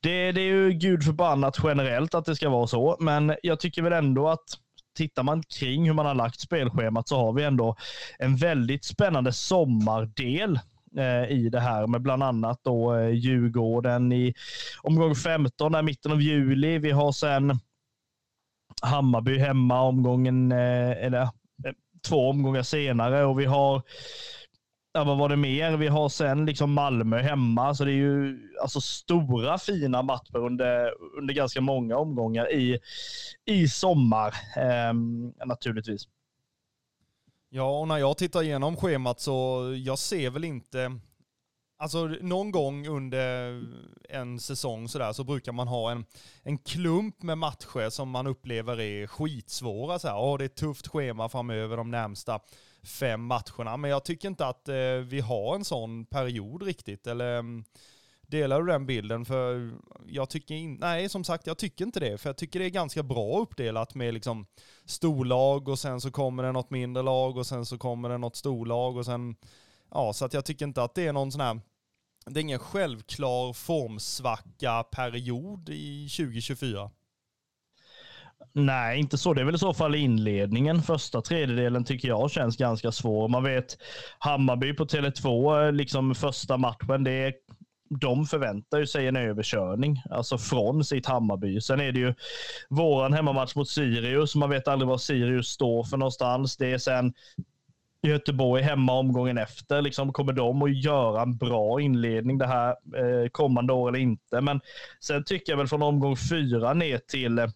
det, 0.00 0.32
det 0.32 0.40
är 0.40 0.46
ju 0.46 0.72
gud 0.72 1.04
förbannat 1.04 1.58
generellt 1.62 2.14
att 2.14 2.24
det 2.24 2.36
ska 2.36 2.48
vara 2.48 2.66
så, 2.66 2.96
men 3.00 3.34
jag 3.42 3.60
tycker 3.60 3.82
väl 3.82 3.92
ändå 3.92 4.28
att 4.28 4.44
tittar 4.96 5.22
man 5.22 5.42
kring 5.42 5.86
hur 5.86 5.94
man 5.94 6.06
har 6.06 6.14
lagt 6.14 6.40
spelschemat 6.40 7.08
så 7.08 7.16
har 7.16 7.32
vi 7.32 7.44
ändå 7.44 7.76
en 8.18 8.36
väldigt 8.36 8.84
spännande 8.84 9.32
sommardel 9.32 10.58
eh, 10.96 11.30
i 11.30 11.48
det 11.52 11.60
här 11.60 11.86
med 11.86 12.02
bland 12.02 12.22
annat 12.22 12.60
då 12.62 12.94
eh, 12.94 13.08
Djurgården 13.08 14.12
i 14.12 14.34
omgång 14.82 15.14
15, 15.14 15.72
där 15.72 15.82
mitten 15.82 16.12
av 16.12 16.22
juli. 16.22 16.78
Vi 16.78 16.90
har 16.90 17.12
sen 17.12 17.58
Hammarby 18.82 19.38
hemma 19.38 19.80
omgången, 19.80 20.52
eh, 20.52 21.04
eller 21.04 21.28
två 22.02 22.28
omgångar 22.30 22.62
senare 22.62 23.24
och 23.24 23.40
vi 23.40 23.44
har 23.44 23.82
Ja, 24.92 25.04
vad 25.04 25.18
var 25.18 25.28
det 25.28 25.36
mer? 25.36 25.76
Vi 25.76 25.88
har 25.88 26.08
sen 26.08 26.46
liksom 26.46 26.72
Malmö 26.72 27.22
hemma, 27.22 27.74
så 27.74 27.84
det 27.84 27.92
är 27.92 27.94
ju 27.94 28.38
alltså 28.62 28.80
stora 28.80 29.58
fina 29.58 30.02
matcher 30.02 30.36
under, 30.36 30.94
under 31.18 31.34
ganska 31.34 31.60
många 31.60 31.96
omgångar 31.96 32.52
i, 32.52 32.78
i 33.44 33.68
sommar 33.68 34.34
eh, 34.56 34.92
naturligtvis. 35.46 36.08
Ja, 37.48 37.80
och 37.80 37.88
när 37.88 37.98
jag 37.98 38.18
tittar 38.18 38.42
igenom 38.42 38.76
schemat 38.76 39.20
så 39.20 39.62
jag 39.84 39.98
ser 39.98 40.30
väl 40.30 40.44
inte 40.44 41.00
Alltså 41.82 42.06
någon 42.06 42.50
gång 42.50 42.86
under 42.86 43.62
en 44.08 44.40
säsong 44.40 44.88
sådär 44.88 45.12
så 45.12 45.24
brukar 45.24 45.52
man 45.52 45.68
ha 45.68 45.90
en, 45.90 46.04
en 46.42 46.58
klump 46.58 47.22
med 47.22 47.38
matcher 47.38 47.90
som 47.90 48.10
man 48.10 48.26
upplever 48.26 48.80
är 48.80 49.06
skitsvåra. 49.06 49.98
Så 49.98 50.08
här. 50.08 50.16
Oh, 50.16 50.38
det 50.38 50.44
är 50.44 50.46
ett 50.46 50.54
tufft 50.54 50.88
schema 50.88 51.28
framöver 51.28 51.76
de 51.76 51.90
närmsta 51.90 52.40
fem 52.82 53.24
matcherna. 53.24 53.76
Men 53.76 53.90
jag 53.90 54.04
tycker 54.04 54.28
inte 54.28 54.46
att 54.46 54.68
eh, 54.68 54.94
vi 55.04 55.20
har 55.20 55.54
en 55.54 55.64
sån 55.64 56.04
period 56.04 56.62
riktigt. 56.62 57.06
Eller 57.06 57.38
mm, 57.38 57.64
delar 58.20 58.60
du 58.60 58.66
den 58.66 58.86
bilden? 58.86 59.24
För 59.24 59.72
jag 60.06 60.30
tycker 60.30 60.54
in, 60.54 60.74
nej, 60.74 61.08
som 61.08 61.24
sagt, 61.24 61.46
jag 61.46 61.58
tycker 61.58 61.84
inte 61.84 62.00
det. 62.00 62.18
För 62.18 62.28
jag 62.28 62.36
tycker 62.36 62.58
det 62.58 62.66
är 62.66 62.70
ganska 62.70 63.02
bra 63.02 63.38
uppdelat 63.38 63.94
med 63.94 64.14
liksom 64.14 64.46
storlag 64.84 65.68
och 65.68 65.78
sen 65.78 66.00
så 66.00 66.10
kommer 66.10 66.42
det 66.42 66.52
något 66.52 66.70
mindre 66.70 67.02
lag 67.02 67.36
och 67.36 67.46
sen 67.46 67.66
så 67.66 67.78
kommer 67.78 68.08
det 68.08 68.18
något 68.18 68.36
storlag 68.36 68.96
och 68.96 69.04
sen 69.04 69.36
Ja, 69.90 70.12
så 70.12 70.24
att 70.24 70.34
jag 70.34 70.44
tycker 70.44 70.64
inte 70.64 70.82
att 70.82 70.94
det 70.94 71.06
är 71.06 71.12
någon 71.12 71.32
sån 71.32 71.40
här 71.40 71.60
det 72.26 72.40
är 72.40 72.42
ingen 72.42 72.58
självklar 72.58 73.52
formsvacka 73.52 74.82
period 74.82 75.68
i 75.68 76.08
2024. 76.08 76.90
Nej, 78.52 79.00
inte 79.00 79.18
så. 79.18 79.34
Det 79.34 79.40
är 79.40 79.44
väl 79.44 79.54
i 79.54 79.58
så 79.58 79.74
fall 79.74 79.94
inledningen. 79.94 80.82
Första 80.82 81.20
tredjedelen 81.22 81.84
tycker 81.84 82.08
jag 82.08 82.30
känns 82.30 82.56
ganska 82.56 82.92
svår. 82.92 83.28
Man 83.28 83.44
vet 83.44 83.78
Hammarby 84.18 84.74
på 84.74 84.84
Tele2, 84.84 85.72
liksom 85.72 86.14
första 86.14 86.56
matchen, 86.56 87.04
det 87.04 87.12
är, 87.12 87.34
de 88.00 88.26
förväntar 88.26 88.78
ju 88.78 88.86
sig 88.86 89.06
en 89.06 89.16
överkörning, 89.16 90.02
alltså 90.10 90.38
från 90.38 90.84
sitt 90.84 91.06
Hammarby. 91.06 91.60
Sen 91.60 91.80
är 91.80 91.92
det 91.92 91.98
ju 91.98 92.14
våran 92.68 93.12
hemmamatch 93.12 93.54
mot 93.54 93.68
Sirius. 93.68 94.34
Man 94.34 94.50
vet 94.50 94.68
aldrig 94.68 94.88
vad 94.88 95.00
Sirius 95.00 95.48
står 95.48 95.84
för 95.84 95.96
någonstans. 95.96 96.56
Det 96.56 96.72
är 96.72 96.78
sen 96.78 97.12
Göteborg 98.02 98.62
hemma 98.62 98.92
omgången 98.92 99.38
efter. 99.38 99.82
Liksom, 99.82 100.12
kommer 100.12 100.32
de 100.32 100.62
att 100.62 100.84
göra 100.84 101.22
en 101.22 101.36
bra 101.36 101.80
inledning 101.80 102.38
det 102.38 102.46
här 102.46 102.68
eh, 102.70 103.28
kommande 103.32 103.72
år 103.72 103.88
eller 103.88 103.98
inte? 103.98 104.40
Men 104.40 104.60
sen 105.00 105.24
tycker 105.24 105.52
jag 105.52 105.56
väl 105.56 105.68
från 105.68 105.82
omgång 105.82 106.16
fyra 106.30 106.74
ner 106.74 106.98
till 106.98 107.38
eh, 107.38 107.46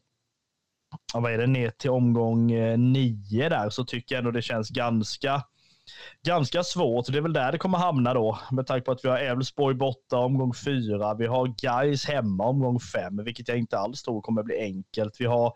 vad 1.15 1.33
är 1.33 1.39
det, 1.39 1.47
ner 1.47 1.71
till 1.71 1.91
omgång 1.91 2.53
eh, 2.53 2.79
nio 2.79 3.49
där 3.49 3.71
så 3.71 3.85
tycker 3.85 4.15
jag 4.15 4.19
ändå 4.19 4.31
det 4.31 4.43
känns 4.43 4.71
ganska 4.71 5.43
ganska 6.27 6.65
svårt. 6.65 7.07
Det 7.07 7.19
är 7.19 7.23
väl 7.23 7.33
där 7.33 7.53
det 7.53 7.59
kommer 7.59 7.79
hamna 7.79 8.15
då 8.15 8.39
med 8.51 8.67
tanke 8.67 8.85
på 8.85 8.93
att 8.93 9.05
vi 9.05 9.09
har 9.09 9.19
Elfsborg 9.19 9.75
borta 9.75 10.19
omgång 10.19 10.55
fyra. 10.55 11.15
Vi 11.15 11.27
har 11.27 11.47
Guys 11.47 12.07
hemma 12.07 12.45
omgång 12.45 12.81
fem, 12.81 13.25
vilket 13.25 13.49
jag 13.49 13.59
inte 13.59 13.79
alls 13.79 14.03
tror 14.03 14.21
kommer 14.23 14.43
bli 14.43 14.61
enkelt. 14.61 15.17
Vi 15.19 15.27
har 15.27 15.53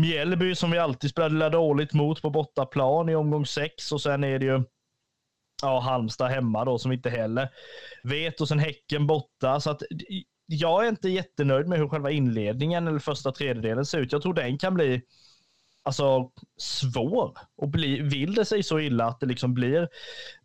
Mjällby 0.00 0.54
som 0.54 0.70
vi 0.70 0.78
alltid 0.78 1.10
spelade 1.10 1.50
dåligt 1.50 1.92
mot 1.92 2.22
på 2.22 2.30
bortaplan 2.30 3.08
i 3.08 3.14
omgång 3.14 3.46
sex 3.46 3.92
och 3.92 4.02
sen 4.02 4.24
är 4.24 4.38
det 4.38 4.44
ju 4.44 4.64
ja, 5.62 5.80
Halmstad 5.80 6.30
hemma 6.30 6.64
då 6.64 6.78
som 6.78 6.90
vi 6.90 6.96
inte 6.96 7.10
heller 7.10 7.48
vet 8.02 8.40
och 8.40 8.48
sen 8.48 8.58
Häcken 8.58 9.06
borta. 9.06 9.60
Så 9.60 9.70
att 9.70 9.82
jag 10.46 10.84
är 10.84 10.88
inte 10.88 11.08
jättenöjd 11.08 11.66
med 11.66 11.78
hur 11.78 11.88
själva 11.88 12.10
inledningen 12.10 12.88
eller 12.88 12.98
första 12.98 13.32
tredjedelen 13.32 13.86
ser 13.86 13.98
ut. 13.98 14.12
Jag 14.12 14.22
tror 14.22 14.34
den 14.34 14.58
kan 14.58 14.74
bli 14.74 15.02
alltså, 15.82 16.30
svår. 16.56 17.38
Och 17.56 17.68
bli, 17.68 18.00
vill 18.00 18.34
det 18.34 18.44
sig 18.44 18.62
så 18.62 18.78
illa 18.78 19.04
att 19.04 19.20
det 19.20 19.26
liksom 19.26 19.54
blir, 19.54 19.88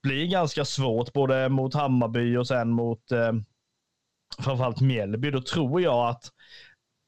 blir 0.01 0.27
ganska 0.27 0.65
svårt 0.65 1.13
både 1.13 1.49
mot 1.49 1.73
Hammarby 1.73 2.37
och 2.37 2.47
sen 2.47 2.69
mot 2.69 3.11
eh, 3.11 3.33
framförallt 4.39 4.81
Mjällby, 4.81 5.31
då 5.31 5.41
tror 5.41 5.81
jag 5.81 6.09
att 6.09 6.23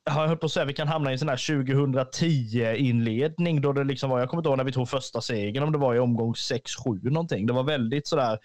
jag 0.05 0.13
höll 0.13 0.37
på 0.37 0.45
att 0.45 0.51
säga 0.51 0.65
vi 0.65 0.73
kan 0.73 0.87
hamna 0.87 1.09
i 1.09 1.13
en 1.13 1.19
sån 1.19 1.29
här 1.29 1.35
2010-inledning 1.35 3.61
då 3.61 3.73
det 3.73 3.83
liksom 3.83 4.09
var, 4.09 4.19
jag 4.19 4.29
kommer 4.29 4.41
inte 4.41 4.49
ihåg 4.49 4.57
när 4.57 4.63
vi 4.63 4.71
tog 4.71 4.89
första 4.89 5.21
segern, 5.21 5.63
om 5.63 5.71
det 5.71 5.77
var 5.77 5.95
i 5.95 5.99
omgång 5.99 6.33
6-7 6.33 7.09
någonting. 7.09 7.45
Det 7.45 7.53
var 7.53 7.63
väldigt 7.63 8.07
sådär, 8.07 8.39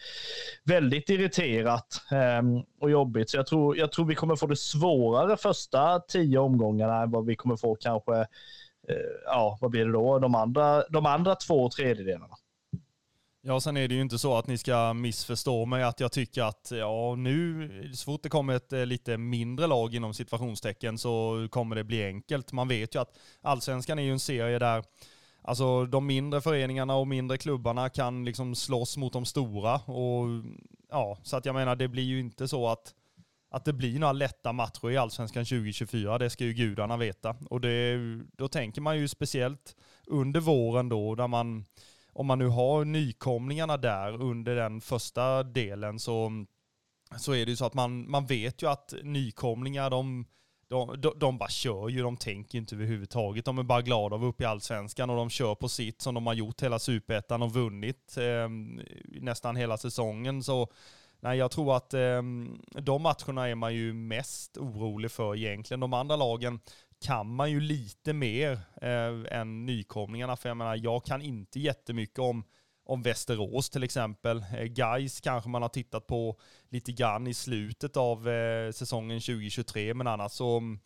väldigt 0.65 1.11
irriterat 1.11 2.03
um, 2.41 2.65
och 2.81 2.91
jobbigt. 2.91 3.31
Så 3.31 3.37
jag 3.37 3.47
tror, 3.47 3.77
jag 3.77 3.93
tror 3.93 4.07
vi 4.07 4.15
kommer 4.15 4.37
få 4.37 4.47
det 4.47 4.57
svårare 4.57 5.37
första 5.37 6.01
tio 6.01 6.39
omgångarna 6.39 7.03
än 7.03 7.11
vad 7.11 7.27
vi 7.27 7.37
kommer 7.37 7.57
få 7.57 7.75
kanske, 7.75 8.13
uh, 8.13 8.25
ja 9.25 9.59
vad 9.61 9.71
blir 9.71 9.85
det 9.85 9.93
då, 9.93 10.19
de 10.19 10.35
andra, 10.35 10.85
de 10.89 11.07
andra 11.07 11.35
två 11.35 11.71
tredjedelarna. 11.71 12.37
Ja, 13.43 13.61
sen 13.61 13.77
är 13.77 13.89
det 13.89 13.95
ju 13.95 14.01
inte 14.01 14.19
så 14.19 14.37
att 14.37 14.47
ni 14.47 14.59
ska 14.59 14.95
missförstå 14.95 15.67
mig 15.67 15.83
att 15.83 16.01
jag 16.01 16.13
tycker 16.13 16.43
att 16.43 16.73
ja, 16.75 17.15
nu 17.19 17.91
så 17.95 18.05
fort 18.05 18.23
det 18.23 18.29
kommer 18.29 18.55
ett 18.55 18.73
eh, 18.73 18.87
lite 18.87 19.17
mindre 19.17 19.67
lag 19.67 19.95
inom 19.95 20.15
situationstecken 20.15 20.99
så 20.99 21.47
kommer 21.51 21.77
det 21.77 21.85
bli 21.85 22.05
enkelt. 22.05 22.53
Man 22.53 22.69
vet 22.69 22.95
ju 22.95 23.01
att 23.01 23.19
allsvenskan 23.43 23.99
är 23.99 24.03
ju 24.03 24.13
en 24.13 24.21
serie 24.21 24.59
där 24.59 24.85
alltså 25.43 25.87
de 25.87 26.07
mindre 26.07 26.41
föreningarna 26.41 26.95
och 26.95 27.09
mindre 27.09 27.39
klubbarna 27.39 27.89
kan 27.89 28.25
liksom 28.25 28.55
slåss 28.55 28.97
mot 28.97 29.13
de 29.13 29.25
stora 29.25 29.75
och 29.75 30.27
ja, 30.91 31.19
så 31.23 31.37
att 31.37 31.45
jag 31.45 31.55
menar 31.55 31.77
det 31.77 31.89
blir 31.89 32.05
ju 32.05 32.21
inte 32.21 32.49
så 32.49 32.69
att 32.69 32.95
att 33.51 33.65
det 33.65 33.73
blir 33.73 33.99
några 33.99 34.13
lätta 34.13 34.53
matcher 34.53 34.91
i 34.91 34.97
Allsvenskan 34.97 35.45
2024, 35.45 36.19
det 36.19 36.31
ska 36.31 36.45
ju 36.45 36.53
gudarna 36.53 36.97
veta. 36.97 37.37
Och 37.51 37.61
det, 37.61 37.99
då 38.37 38.49
tänker 38.49 38.81
man 38.81 38.99
ju 38.99 39.09
speciellt 39.09 39.77
under 40.07 40.41
våren 40.41 40.89
då, 40.89 41.15
där 41.15 41.29
man 41.29 41.65
om 42.13 42.27
man 42.27 42.39
nu 42.39 42.49
har 42.49 42.85
nykomlingarna 42.85 43.77
där 43.77 44.23
under 44.23 44.57
den 44.57 44.81
första 44.81 45.43
delen 45.43 45.99
så, 45.99 46.45
så 47.17 47.33
är 47.33 47.47
det 47.47 47.51
ju 47.51 47.57
så 47.57 47.65
att 47.65 47.75
man, 47.75 48.11
man 48.11 48.27
vet 48.27 48.63
ju 48.63 48.71
att 48.71 48.95
nykomlingar, 49.03 49.91
de, 49.91 50.27
de, 50.69 51.01
de, 51.01 51.19
de 51.19 51.39
bara 51.39 51.49
kör 51.49 51.89
ju, 51.89 52.03
de 52.03 52.17
tänker 52.17 52.59
inte 52.59 52.75
överhuvudtaget. 52.75 53.45
De 53.45 53.59
är 53.59 53.63
bara 53.63 53.83
glada 53.83 54.15
att 54.15 54.21
vara 54.21 54.31
uppe 54.31 54.43
i 54.43 54.47
allsvenskan 54.47 55.11
och 55.11 55.17
de 55.17 55.31
kör 55.31 55.55
på 55.55 55.69
sitt 55.69 56.03
som 56.03 56.15
de 56.15 56.27
har 56.27 56.35
gjort 56.35 56.63
hela 56.63 56.79
superettan 56.79 57.43
och 57.43 57.53
vunnit 57.53 58.17
eh, 58.17 58.49
nästan 59.05 59.57
hela 59.57 59.77
säsongen. 59.77 60.43
Så 60.43 60.69
nej, 61.21 61.39
jag 61.39 61.51
tror 61.51 61.77
att 61.77 61.95
eh, 61.95 62.23
de 62.81 63.03
matcherna 63.03 63.49
är 63.49 63.55
man 63.55 63.75
ju 63.75 63.93
mest 63.93 64.57
orolig 64.59 65.11
för 65.11 65.37
egentligen. 65.37 65.81
De 65.81 65.93
andra 65.93 66.17
lagen 66.17 66.61
kan 67.01 67.35
man 67.35 67.51
ju 67.51 67.61
lite 67.61 68.13
mer 68.13 68.61
eh, 68.83 69.39
än 69.39 69.67
nykomlingarna. 69.67 70.37
För 70.37 70.49
jag 70.49 70.57
menar, 70.57 70.77
jag 70.77 71.05
kan 71.05 71.23
inte 71.23 71.61
jättemycket 71.61 72.19
om, 72.19 72.45
om 72.85 73.03
Västerås 73.03 73.71
till 73.71 73.83
exempel. 73.83 74.45
Eh, 74.59 74.65
Guys 74.65 75.21
kanske 75.21 75.51
man 75.51 75.63
har 75.63 75.69
tittat 75.69 76.07
på 76.07 76.37
lite 76.69 76.93
grann 76.93 77.27
i 77.27 77.35
slutet 77.35 77.97
av 77.97 78.29
eh, 78.29 78.73
säsongen 78.73 79.21
2023, 79.21 79.95
men 79.95 80.07
annars 80.07 80.33
så 80.33 80.57
mm, 80.57 80.81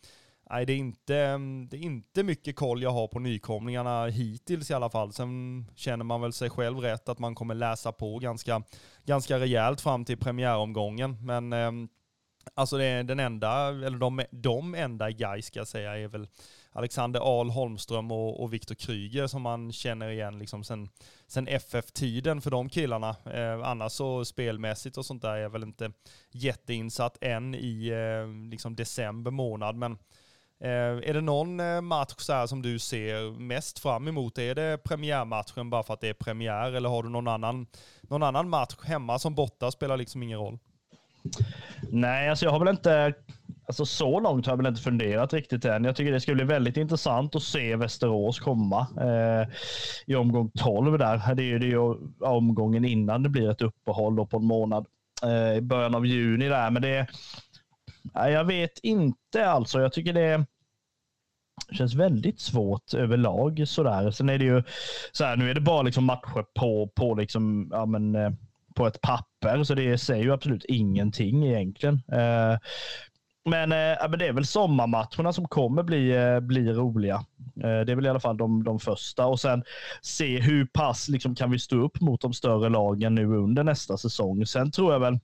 Nej, 0.49 0.65
det 0.65 0.73
är, 0.73 0.77
inte, 0.77 1.17
mm, 1.17 1.67
det 1.67 1.77
är 1.77 1.81
inte 1.81 2.23
mycket 2.23 2.55
koll 2.55 2.83
jag 2.83 2.89
har 2.89 3.07
på 3.07 3.19
nykomlingarna 3.19 4.05
hittills 4.05 4.71
i 4.71 4.73
alla 4.73 4.89
fall. 4.89 5.13
Sen 5.13 5.65
känner 5.75 6.05
man 6.05 6.21
väl 6.21 6.33
sig 6.33 6.49
själv 6.49 6.79
rätt 6.79 7.09
att 7.09 7.19
man 7.19 7.35
kommer 7.35 7.55
läsa 7.55 7.91
på 7.91 8.19
ganska, 8.19 8.63
ganska 9.05 9.39
rejält 9.39 9.81
fram 9.81 10.05
till 10.05 10.17
premiäromgången. 10.17 11.25
Men 11.25 11.53
eh, 11.53 11.71
Alltså 12.53 12.77
det 12.77 12.85
är 12.85 13.03
den 13.03 13.19
enda, 13.19 13.67
eller 13.67 13.97
de, 13.97 14.23
de 14.31 14.75
enda 14.75 15.09
i 15.09 15.13
Gais 15.13 15.45
ska 15.45 15.59
jag 15.59 15.67
säga 15.67 15.97
är 15.97 16.07
väl 16.07 16.27
Alexander 16.71 17.39
Ahl 17.39 17.49
Holmström 17.49 18.11
och, 18.11 18.43
och 18.43 18.53
Viktor 18.53 18.75
Kryger 18.75 19.27
som 19.27 19.41
man 19.41 19.71
känner 19.71 20.09
igen 20.09 20.39
liksom 20.39 20.63
sen, 20.63 20.89
sen 21.27 21.47
FF-tiden 21.47 22.41
för 22.41 22.51
de 22.51 22.69
killarna. 22.69 23.15
Eh, 23.33 23.67
annars 23.67 23.91
så 23.91 24.25
spelmässigt 24.25 24.97
och 24.97 25.05
sånt 25.05 25.21
där 25.21 25.29
är 25.29 25.37
jag 25.37 25.49
väl 25.49 25.63
inte 25.63 25.91
jätteinsatt 26.31 27.17
än 27.21 27.55
i 27.55 27.87
eh, 27.87 28.49
liksom 28.49 28.75
december 28.75 29.31
månad. 29.31 29.75
Men 29.75 29.91
eh, 30.59 31.09
är 31.09 31.13
det 31.13 31.21
någon 31.21 31.59
eh, 31.59 31.81
match 31.81 32.15
så 32.17 32.33
här 32.33 32.47
som 32.47 32.61
du 32.61 32.79
ser 32.79 33.39
mest 33.39 33.79
fram 33.79 34.07
emot? 34.07 34.37
Är 34.37 34.55
det 34.55 34.83
premiärmatchen 34.83 35.69
bara 35.69 35.83
för 35.83 35.93
att 35.93 36.01
det 36.01 36.09
är 36.09 36.13
premiär 36.13 36.71
eller 36.71 36.89
har 36.89 37.03
du 37.03 37.09
någon 37.09 37.27
annan, 37.27 37.67
någon 38.01 38.23
annan 38.23 38.49
match 38.49 38.75
hemma 38.83 39.19
som 39.19 39.35
borta 39.35 39.71
spelar 39.71 39.97
liksom 39.97 40.23
ingen 40.23 40.39
roll? 40.39 40.59
Nej, 41.91 42.29
alltså 42.29 42.45
jag 42.45 42.51
har 42.51 42.59
väl 42.59 42.67
inte, 42.67 43.13
alltså 43.67 43.85
så 43.85 44.19
långt 44.19 44.45
har 44.45 44.53
jag 44.53 44.57
väl 44.57 44.67
inte 44.67 44.81
funderat 44.81 45.33
riktigt 45.33 45.65
än. 45.65 45.83
Jag 45.83 45.95
tycker 45.95 46.11
det 46.11 46.21
ska 46.21 46.33
bli 46.33 46.43
väldigt 46.43 46.77
intressant 46.77 47.35
att 47.35 47.43
se 47.43 47.75
Västerås 47.75 48.39
komma 48.39 48.87
eh, 49.01 49.55
i 50.05 50.15
omgång 50.15 50.51
12 50.57 50.97
där. 50.97 51.35
Det 51.35 51.43
är 51.43 51.45
ju 51.45 51.59
det 51.59 51.71
är 51.71 51.97
omgången 52.23 52.85
innan 52.85 53.23
det 53.23 53.29
blir 53.29 53.49
ett 53.49 53.61
uppehåll 53.61 54.27
på 54.27 54.37
en 54.37 54.45
månad 54.45 54.85
eh, 55.23 55.57
i 55.57 55.61
början 55.61 55.95
av 55.95 56.05
juni 56.05 56.47
där. 56.47 56.71
Men 56.71 56.81
det, 56.81 57.07
nej, 58.13 58.33
jag 58.33 58.45
vet 58.45 58.79
inte 58.83 59.49
alltså. 59.49 59.81
Jag 59.81 59.93
tycker 59.93 60.13
det 60.13 60.45
känns 61.71 61.95
väldigt 61.95 62.39
svårt 62.39 62.93
överlag 62.93 63.63
sådär. 63.67 64.11
Sen 64.11 64.29
är 64.29 64.37
det 64.37 64.45
ju 64.45 64.63
så 65.11 65.25
här, 65.25 65.35
nu 65.35 65.49
är 65.49 65.53
det 65.53 65.61
bara 65.61 65.81
liksom 65.81 66.05
matcher 66.05 66.45
på, 66.59 66.87
på 66.95 67.15
liksom, 67.15 67.69
ja 67.71 67.85
men, 67.85 68.15
eh, 68.15 68.31
på 68.75 68.87
ett 68.87 69.01
papper, 69.01 69.63
så 69.63 69.75
det 69.75 69.97
säger 69.97 70.23
ju 70.23 70.33
absolut 70.33 70.65
ingenting 70.65 71.47
egentligen. 71.47 72.01
Eh, 72.11 72.57
men, 73.49 73.71
eh, 73.71 74.09
men 74.09 74.19
det 74.19 74.27
är 74.27 74.33
väl 74.33 74.45
sommarmatcherna 74.45 75.33
som 75.33 75.47
kommer 75.47 75.83
bli, 75.83 76.15
eh, 76.15 76.39
bli 76.39 76.73
roliga. 76.73 77.15
Eh, 77.63 77.79
det 77.85 77.91
är 77.91 77.95
väl 77.95 78.05
i 78.05 78.09
alla 78.09 78.19
fall 78.19 78.37
de, 78.37 78.63
de 78.63 78.79
första 78.79 79.25
och 79.25 79.39
sen 79.39 79.63
se 80.01 80.39
hur 80.39 80.65
pass 80.65 81.09
liksom, 81.09 81.35
kan 81.35 81.51
vi 81.51 81.59
stå 81.59 81.75
upp 81.75 82.01
mot 82.01 82.21
de 82.21 82.33
större 82.33 82.69
lagen 82.69 83.15
nu 83.15 83.25
under 83.25 83.63
nästa 83.63 83.97
säsong. 83.97 84.45
Sen 84.45 84.71
tror 84.71 84.93
jag 84.93 84.99
väl 84.99 85.19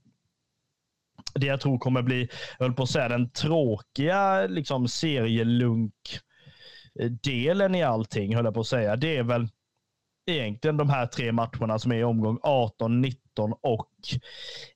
det 1.34 1.46
jag 1.46 1.62
tror 1.62 1.78
kommer 1.78 2.02
bli, 2.02 2.30
jag 2.60 2.66
höll 2.66 2.76
på 2.76 2.84
att 2.84 2.90
säga 2.90 3.10
den 3.10 3.30
tråkiga 3.30 4.48
liksom, 4.48 4.88
serielunk-delen 4.88 7.76
eh, 7.76 7.82
i 7.82 7.84
allting, 7.84 8.36
höll 8.36 8.46
jag 8.46 8.54
på 8.54 8.60
att 8.60 8.68
säga. 8.68 8.96
Det 8.96 9.18
är 9.18 9.24
väl 9.24 9.48
egentligen 10.32 10.78
de 10.78 10.90
här 10.90 11.06
tre 11.06 11.32
matcherna 11.32 11.80
som 11.80 11.92
är 11.92 11.96
i 11.96 12.04
omgång 12.04 12.40
18, 12.44 13.02
19 13.02 13.21
och 13.40 13.90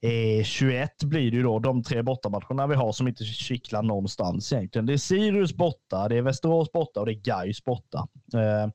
eh, 0.02 0.44
21 0.44 1.04
blir 1.04 1.32
det 1.32 1.38
ju 1.38 1.44
då. 1.44 1.60
De 1.60 1.84
tre 1.84 2.02
bortamatcherna 2.02 2.68
vi 2.68 2.76
har 2.76 2.92
som 2.92 3.08
inte 3.08 3.24
kittlar 3.24 3.84
någonstans 3.84 4.54
egentligen. 4.54 4.86
Det 4.86 4.94
är 4.94 4.98
Sirius 4.98 5.54
borta, 5.54 6.08
det 6.08 6.18
är 6.18 6.22
Västerås 6.22 6.72
borta 6.72 7.00
och 7.00 7.06
det 7.06 7.12
är 7.12 7.22
Gais 7.22 7.64
borta. 7.64 8.08
Eh, 8.34 8.72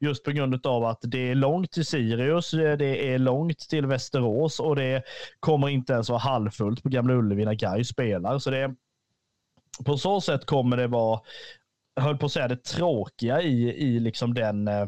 just 0.00 0.24
på 0.24 0.30
grund 0.30 0.66
av 0.66 0.84
att 0.84 0.98
det 1.02 1.30
är 1.30 1.34
långt 1.34 1.72
till 1.72 1.86
Sirius, 1.86 2.54
eh, 2.54 2.76
det 2.76 3.12
är 3.14 3.18
långt 3.18 3.58
till 3.58 3.86
Västerås 3.86 4.60
och 4.60 4.76
det 4.76 5.02
kommer 5.40 5.68
inte 5.68 5.92
ens 5.92 6.08
vara 6.08 6.20
halvfullt 6.20 6.82
på 6.82 6.88
Gamla 6.88 7.14
Ullevi 7.14 7.44
när 7.44 7.54
Gais 7.54 7.88
spelar. 7.88 8.38
Så 8.38 8.50
det 8.50 8.74
på 9.84 9.98
så 9.98 10.20
sätt 10.20 10.46
kommer 10.46 10.76
det 10.76 10.86
vara, 10.86 11.20
jag 11.94 12.02
höll 12.02 12.18
på 12.18 12.26
att 12.26 12.32
säga 12.32 12.48
det 12.48 12.64
tråkiga 12.64 13.42
i, 13.42 13.68
i 13.68 14.00
liksom 14.00 14.34
den 14.34 14.68
eh, 14.68 14.86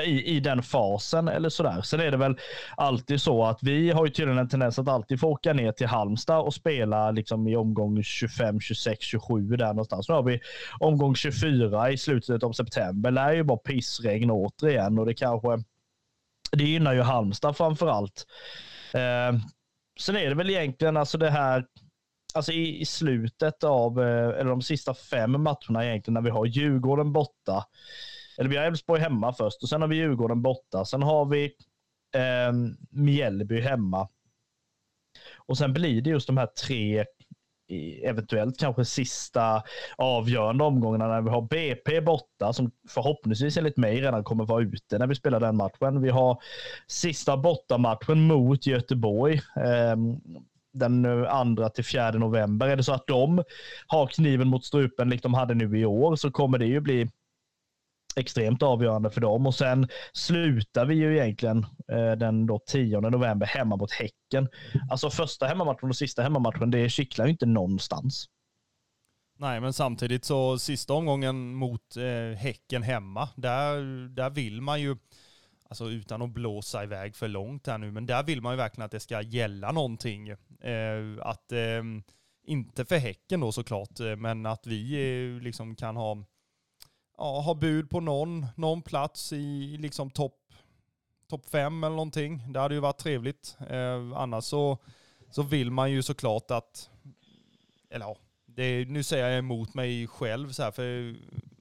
i, 0.00 0.36
i 0.36 0.40
den 0.40 0.62
fasen 0.62 1.28
eller 1.28 1.48
sådär. 1.48 1.82
Sen 1.82 2.00
är 2.00 2.10
det 2.10 2.16
väl 2.16 2.38
alltid 2.76 3.20
så 3.20 3.44
att 3.44 3.62
vi 3.62 3.90
har 3.90 4.06
ju 4.06 4.12
tydligen 4.12 4.38
en 4.38 4.48
tendens 4.48 4.78
att 4.78 4.88
alltid 4.88 5.20
få 5.20 5.28
åka 5.28 5.52
ner 5.52 5.72
till 5.72 5.86
Halmstad 5.86 6.40
och 6.40 6.54
spela 6.54 7.10
liksom 7.10 7.48
i 7.48 7.56
omgång 7.56 8.02
25, 8.02 8.60
26, 8.60 9.04
27 9.04 9.56
där 9.56 9.66
någonstans. 9.66 10.08
Nu 10.08 10.14
har 10.14 10.22
vi 10.22 10.40
omgång 10.80 11.14
24 11.14 11.90
i 11.90 11.98
slutet 11.98 12.42
av 12.42 12.52
september. 12.52 13.10
Det 13.10 13.20
är 13.20 13.32
ju 13.32 13.42
bara 13.42 13.58
pissregn 13.58 14.30
återigen 14.30 14.98
och 14.98 15.06
det 15.06 15.14
kanske 15.14 15.62
det 16.52 16.64
gynnar 16.64 16.92
ju 16.92 17.00
Halmstad 17.00 17.56
framför 17.56 17.88
allt. 17.88 18.26
Eh, 18.94 19.40
sen 20.00 20.16
är 20.16 20.28
det 20.28 20.34
väl 20.34 20.50
egentligen 20.50 20.96
alltså 20.96 21.18
det 21.18 21.30
här 21.30 21.64
alltså 22.34 22.52
i, 22.52 22.80
i 22.80 22.84
slutet 22.84 23.64
av, 23.64 24.02
eh, 24.02 24.40
eller 24.40 24.50
de 24.50 24.62
sista 24.62 24.94
fem 24.94 25.42
matcherna 25.42 25.84
egentligen 25.84 26.14
när 26.14 26.20
vi 26.20 26.30
har 26.30 26.46
Djurgården 26.46 27.12
borta 27.12 27.64
eller 28.38 28.50
vi 28.50 28.56
har 28.56 28.64
Elfsborg 28.64 29.00
hemma 29.00 29.32
först 29.32 29.62
och 29.62 29.68
sen 29.68 29.80
har 29.80 29.88
vi 29.88 29.96
Djurgården 29.96 30.42
borta. 30.42 30.84
Sen 30.84 31.02
har 31.02 31.24
vi 31.24 31.44
eh, 32.14 32.52
Mjällby 32.90 33.60
hemma. 33.60 34.08
Och 35.36 35.58
sen 35.58 35.72
blir 35.72 36.02
det 36.02 36.10
just 36.10 36.26
de 36.26 36.36
här 36.36 36.46
tre 36.46 37.04
eventuellt 38.02 38.58
kanske 38.58 38.84
sista 38.84 39.62
avgörande 39.96 40.64
omgångarna 40.64 41.08
när 41.08 41.22
vi 41.22 41.30
har 41.30 41.42
BP 41.42 42.00
borta 42.00 42.52
som 42.52 42.70
förhoppningsvis 42.88 43.56
enligt 43.56 43.76
mig 43.76 44.00
redan 44.00 44.24
kommer 44.24 44.44
vara 44.44 44.62
ute 44.62 44.98
när 44.98 45.06
vi 45.06 45.14
spelar 45.14 45.40
den 45.40 45.56
matchen. 45.56 46.02
Vi 46.02 46.10
har 46.10 46.42
sista 46.86 47.36
bortamatchen 47.36 48.26
mot 48.26 48.66
Göteborg. 48.66 49.40
Ehm, 49.56 50.10
eh, 50.10 50.16
den 50.74 51.26
andra 51.26 51.68
till 51.68 51.84
fjärde 51.84 52.18
november. 52.18 52.68
Är 52.68 52.76
det 52.76 52.82
så 52.82 52.92
att 52.92 53.06
de 53.06 53.42
har 53.86 54.06
kniven 54.06 54.48
mot 54.48 54.64
strupen 54.64 55.10
likt 55.10 55.22
de 55.22 55.34
hade 55.34 55.54
nu 55.54 55.78
i 55.78 55.84
år 55.84 56.16
så 56.16 56.30
kommer 56.30 56.58
det 56.58 56.66
ju 56.66 56.80
bli 56.80 57.10
extremt 58.16 58.62
avgörande 58.62 59.10
för 59.10 59.20
dem. 59.20 59.46
Och 59.46 59.54
sen 59.54 59.88
slutar 60.12 60.86
vi 60.86 60.94
ju 60.94 61.18
egentligen 61.18 61.66
eh, 61.92 62.12
den 62.12 62.46
då 62.46 62.58
10 62.66 63.00
november 63.00 63.46
hemma 63.46 63.76
mot 63.76 63.92
Häcken. 63.92 64.48
Alltså 64.90 65.10
första 65.10 65.46
hemmamatchen 65.46 65.88
och 65.88 65.96
sista 65.96 66.22
hemmamatchen, 66.22 66.70
det 66.70 66.88
kittlar 66.88 67.24
ju 67.24 67.30
inte 67.30 67.46
någonstans. 67.46 68.28
Nej, 69.38 69.60
men 69.60 69.72
samtidigt 69.72 70.24
så 70.24 70.58
sista 70.58 70.94
omgången 70.94 71.54
mot 71.54 71.96
eh, 71.96 72.38
Häcken 72.38 72.82
hemma, 72.82 73.28
där, 73.36 74.08
där 74.08 74.30
vill 74.30 74.60
man 74.60 74.80
ju, 74.80 74.96
alltså 75.68 75.90
utan 75.90 76.22
att 76.22 76.30
blåsa 76.30 76.84
iväg 76.84 77.16
för 77.16 77.28
långt 77.28 77.66
här 77.66 77.78
nu, 77.78 77.90
men 77.90 78.06
där 78.06 78.22
vill 78.22 78.42
man 78.42 78.52
ju 78.52 78.56
verkligen 78.56 78.84
att 78.84 78.90
det 78.90 79.00
ska 79.00 79.22
gälla 79.22 79.72
någonting. 79.72 80.28
Eh, 80.28 80.36
att, 81.20 81.52
eh, 81.52 81.82
inte 82.46 82.84
för 82.84 82.96
Häcken 82.96 83.40
då 83.40 83.52
såklart, 83.52 84.00
eh, 84.00 84.16
men 84.16 84.46
att 84.46 84.66
vi 84.66 84.92
eh, 84.92 85.42
liksom 85.42 85.76
kan 85.76 85.96
ha 85.96 86.24
ja, 87.22 87.40
ha 87.40 87.54
bud 87.54 87.90
på 87.90 88.00
någon, 88.00 88.46
någon 88.56 88.82
plats 88.82 89.32
i 89.32 89.76
liksom 89.80 90.10
topp 90.10 90.38
top 91.28 91.50
fem 91.50 91.84
eller 91.84 91.96
någonting. 91.96 92.52
Det 92.52 92.60
hade 92.60 92.74
ju 92.74 92.80
varit 92.80 92.98
trevligt. 92.98 93.56
Eh, 93.70 94.12
annars 94.14 94.44
så, 94.44 94.78
så 95.30 95.42
vill 95.42 95.70
man 95.70 95.90
ju 95.90 96.02
såklart 96.02 96.50
att, 96.50 96.90
eller 97.90 98.06
ja, 98.06 98.16
det, 98.46 98.88
nu 98.88 99.02
säger 99.02 99.28
jag 99.28 99.38
emot 99.38 99.74
mig 99.74 100.06
själv 100.06 100.52
så 100.52 100.62
här, 100.62 100.70
för 100.70 101.16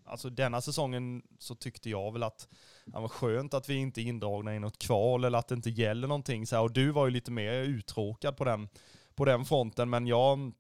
alltså 0.06 0.30
denna 0.30 0.62
säsongen 0.62 1.22
så 1.40 1.56
tyckte 1.56 1.90
jag 1.90 2.14
väl 2.14 2.24
att 2.24 2.48
det 2.86 3.00
var 3.00 3.08
skönt 3.08 3.54
att 3.54 3.70
vi 3.70 3.76
inte 3.76 4.02
är 4.02 4.04
indragna 4.04 4.56
i 4.56 4.60
något 4.60 4.80
kval 4.80 5.24
eller 5.24 5.38
att 5.38 5.48
det 5.48 5.56
inte 5.56 5.70
gäller 5.70 6.08
någonting 6.08 6.48
så 6.48 6.56
här. 6.56 6.64
Och 6.64 6.72
du 6.72 6.92
var 6.92 7.06
ju 7.06 7.12
lite 7.12 7.32
mer 7.32 7.54
uttråkad 7.54 8.38
på 8.38 8.44
den, 8.44 8.70
på 9.16 9.26
den 9.26 9.46
fronten, 9.46 9.90
men 9.90 10.08
jag 10.08 10.52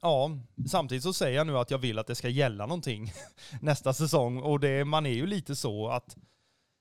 Ja, 0.00 0.30
samtidigt 0.66 1.02
så 1.02 1.12
säger 1.12 1.36
jag 1.36 1.46
nu 1.46 1.58
att 1.58 1.70
jag 1.70 1.78
vill 1.78 1.98
att 1.98 2.06
det 2.06 2.14
ska 2.14 2.28
gälla 2.28 2.66
någonting 2.66 3.12
nästa 3.60 3.92
säsong 3.92 4.38
och 4.38 4.60
det, 4.60 4.84
man 4.84 5.06
är 5.06 5.14
ju 5.14 5.26
lite 5.26 5.56
så 5.56 5.88
att 5.88 6.16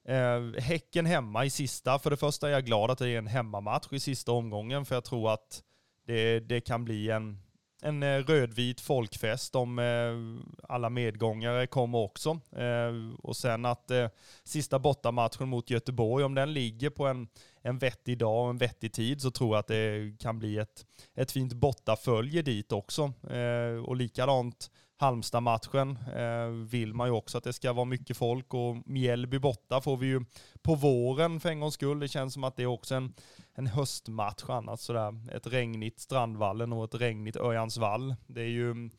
eh, 0.07 0.61
Häcken 0.61 1.05
hemma 1.05 1.45
i 1.45 1.49
sista, 1.49 1.99
för 1.99 2.09
det 2.09 2.17
första 2.17 2.47
är 2.47 2.51
jag 2.51 2.65
glad 2.65 2.91
att 2.91 2.97
det 2.97 3.09
är 3.09 3.17
en 3.17 3.27
hemmamatch 3.27 3.87
i 3.91 3.99
sista 3.99 4.31
omgången 4.31 4.85
för 4.85 4.95
jag 4.95 5.03
tror 5.03 5.33
att 5.33 5.63
det, 6.07 6.39
det 6.39 6.61
kan 6.61 6.85
bli 6.85 7.09
en, 7.09 7.39
en 7.81 8.03
eh, 8.03 8.23
rödvit 8.23 8.81
folkfest 8.81 9.55
om 9.55 9.79
eh, 9.79 10.45
alla 10.69 10.89
medgångare 10.89 11.67
kommer 11.67 11.97
också. 11.97 12.39
Eh, 12.51 13.19
och 13.23 13.37
sen 13.37 13.65
att 13.65 13.91
eh, 13.91 14.09
sista 14.43 14.79
bortamatchen 14.79 15.47
mot 15.47 15.69
Göteborg, 15.69 16.23
om 16.23 16.35
den 16.35 16.53
ligger 16.53 16.89
på 16.89 17.07
en, 17.07 17.27
en 17.67 17.77
vettig 17.77 18.17
dag 18.17 18.43
och 18.43 18.49
en 18.49 18.57
vettig 18.57 18.93
tid 18.93 19.21
så 19.21 19.31
tror 19.31 19.49
jag 19.49 19.59
att 19.59 19.67
det 19.67 20.17
kan 20.19 20.39
bli 20.39 20.57
ett, 20.57 20.85
ett 21.15 21.31
fint 21.31 21.53
bortafölje 21.53 22.41
dit 22.41 22.71
också. 22.71 23.13
Eh, 23.29 23.83
och 23.85 23.95
likadant 23.95 24.71
Halmstad-matchen 24.99 25.97
eh, 26.15 26.47
vill 26.47 26.93
man 26.93 27.07
ju 27.07 27.13
också 27.13 27.37
att 27.37 27.43
det 27.43 27.53
ska 27.53 27.73
vara 27.73 27.85
mycket 27.85 28.17
folk 28.17 28.53
och 28.53 28.77
Mjällby 28.85 29.39
borta 29.39 29.81
får 29.81 29.97
vi 29.97 30.07
ju 30.07 30.21
på 30.61 30.75
våren 30.75 31.39
för 31.39 31.49
en 31.49 31.59
gångs 31.59 31.73
skull. 31.73 31.99
Det 31.99 32.07
känns 32.07 32.33
som 32.33 32.43
att 32.43 32.55
det 32.55 32.63
är 32.63 32.67
också 32.67 32.95
en, 32.95 33.13
en 33.53 33.67
höstmatch 33.67 34.43
annars 34.49 34.79
sådär. 34.79 35.31
Ett 35.31 35.47
regnigt 35.47 35.99
Strandvallen 35.99 36.73
och 36.73 36.83
ett 36.83 37.01
regnigt 37.01 37.35
Örjansvall. 37.35 38.15
Det 38.27 38.41
är 38.41 38.49
ju, 38.49 38.89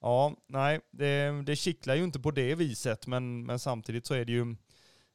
ja, 0.00 0.36
nej, 0.46 0.80
det, 0.90 1.42
det 1.46 1.56
kittlar 1.56 1.94
ju 1.94 2.04
inte 2.04 2.20
på 2.20 2.30
det 2.30 2.54
viset 2.54 3.06
men, 3.06 3.46
men 3.46 3.58
samtidigt 3.58 4.06
så 4.06 4.14
är 4.14 4.24
det 4.24 4.32
ju 4.32 4.56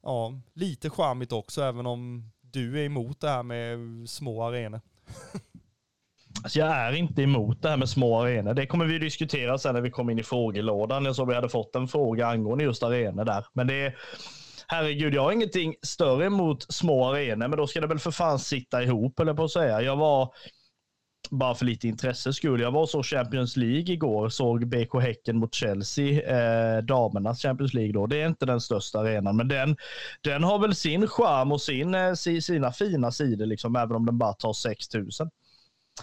ja, 0.03 0.41
lite 0.53 0.89
charmigt 0.89 1.31
också 1.31 1.61
även 1.61 1.85
om 1.85 2.31
du 2.55 2.81
är 2.81 2.85
emot 2.85 3.21
det 3.21 3.29
här 3.29 3.43
med 3.43 3.79
små 4.09 4.43
arenor. 4.43 4.81
Alltså 6.43 6.59
jag 6.59 6.67
är 6.67 6.93
inte 6.93 7.21
emot 7.21 7.61
det 7.61 7.69
här 7.69 7.77
med 7.77 7.89
små 7.89 8.21
arenor. 8.21 8.53
Det 8.53 8.67
kommer 8.67 8.85
vi 8.85 8.99
diskutera 8.99 9.57
sen 9.57 9.73
när 9.73 9.81
vi 9.81 9.91
kommer 9.91 10.11
in 10.11 10.19
i 10.19 10.23
frågelådan. 10.23 11.05
Jag 11.05 11.15
såg 11.15 11.27
vi 11.27 11.35
hade 11.35 11.49
fått 11.49 11.75
en 11.75 11.87
fråga 11.87 12.27
angående 12.27 12.63
just 12.63 12.83
arenor 12.83 13.25
där. 13.25 13.45
Men 13.53 13.67
det 13.67 13.73
är, 13.73 13.97
herregud, 14.67 15.13
jag 15.13 15.21
har 15.21 15.31
ingenting 15.31 15.75
större 15.81 16.25
emot 16.25 16.73
små 16.73 17.09
arenor, 17.09 17.47
men 17.47 17.57
då 17.57 17.67
ska 17.67 17.81
det 17.81 17.87
väl 17.87 17.99
för 17.99 18.11
fan 18.11 18.39
sitta 18.39 18.83
ihop, 18.83 19.19
eller 19.19 19.33
på 19.33 19.43
att 19.43 19.51
säga. 19.51 19.81
Jag 19.81 19.95
var, 19.95 20.33
bara 21.29 21.55
för 21.55 21.65
lite 21.65 21.87
intresse 21.87 22.33
skull, 22.33 22.61
jag 22.61 22.71
var 22.71 22.81
och 22.81 22.89
såg 22.89 23.05
Champions 23.05 23.57
League 23.57 23.93
igår, 23.93 24.29
såg 24.29 24.67
BK 24.67 25.01
Häcken 25.01 25.37
mot 25.37 25.53
Chelsea, 25.53 26.21
eh, 26.21 26.83
damernas 26.83 27.41
Champions 27.41 27.73
League 27.73 27.93
då. 27.93 28.07
Det 28.07 28.21
är 28.21 28.27
inte 28.27 28.45
den 28.45 28.61
största 28.61 28.99
arenan, 28.99 29.37
men 29.37 29.47
den, 29.47 29.77
den 30.21 30.43
har 30.43 30.59
väl 30.59 30.75
sin 30.75 31.07
charm 31.07 31.51
och 31.51 31.61
sin, 31.61 31.95
eh, 31.95 32.13
sina 32.13 32.71
fina 32.71 33.11
sidor, 33.11 33.45
liksom, 33.45 33.75
även 33.75 33.95
om 33.95 34.05
den 34.05 34.17
bara 34.17 34.33
tar 34.33 34.53
6000. 34.53 35.29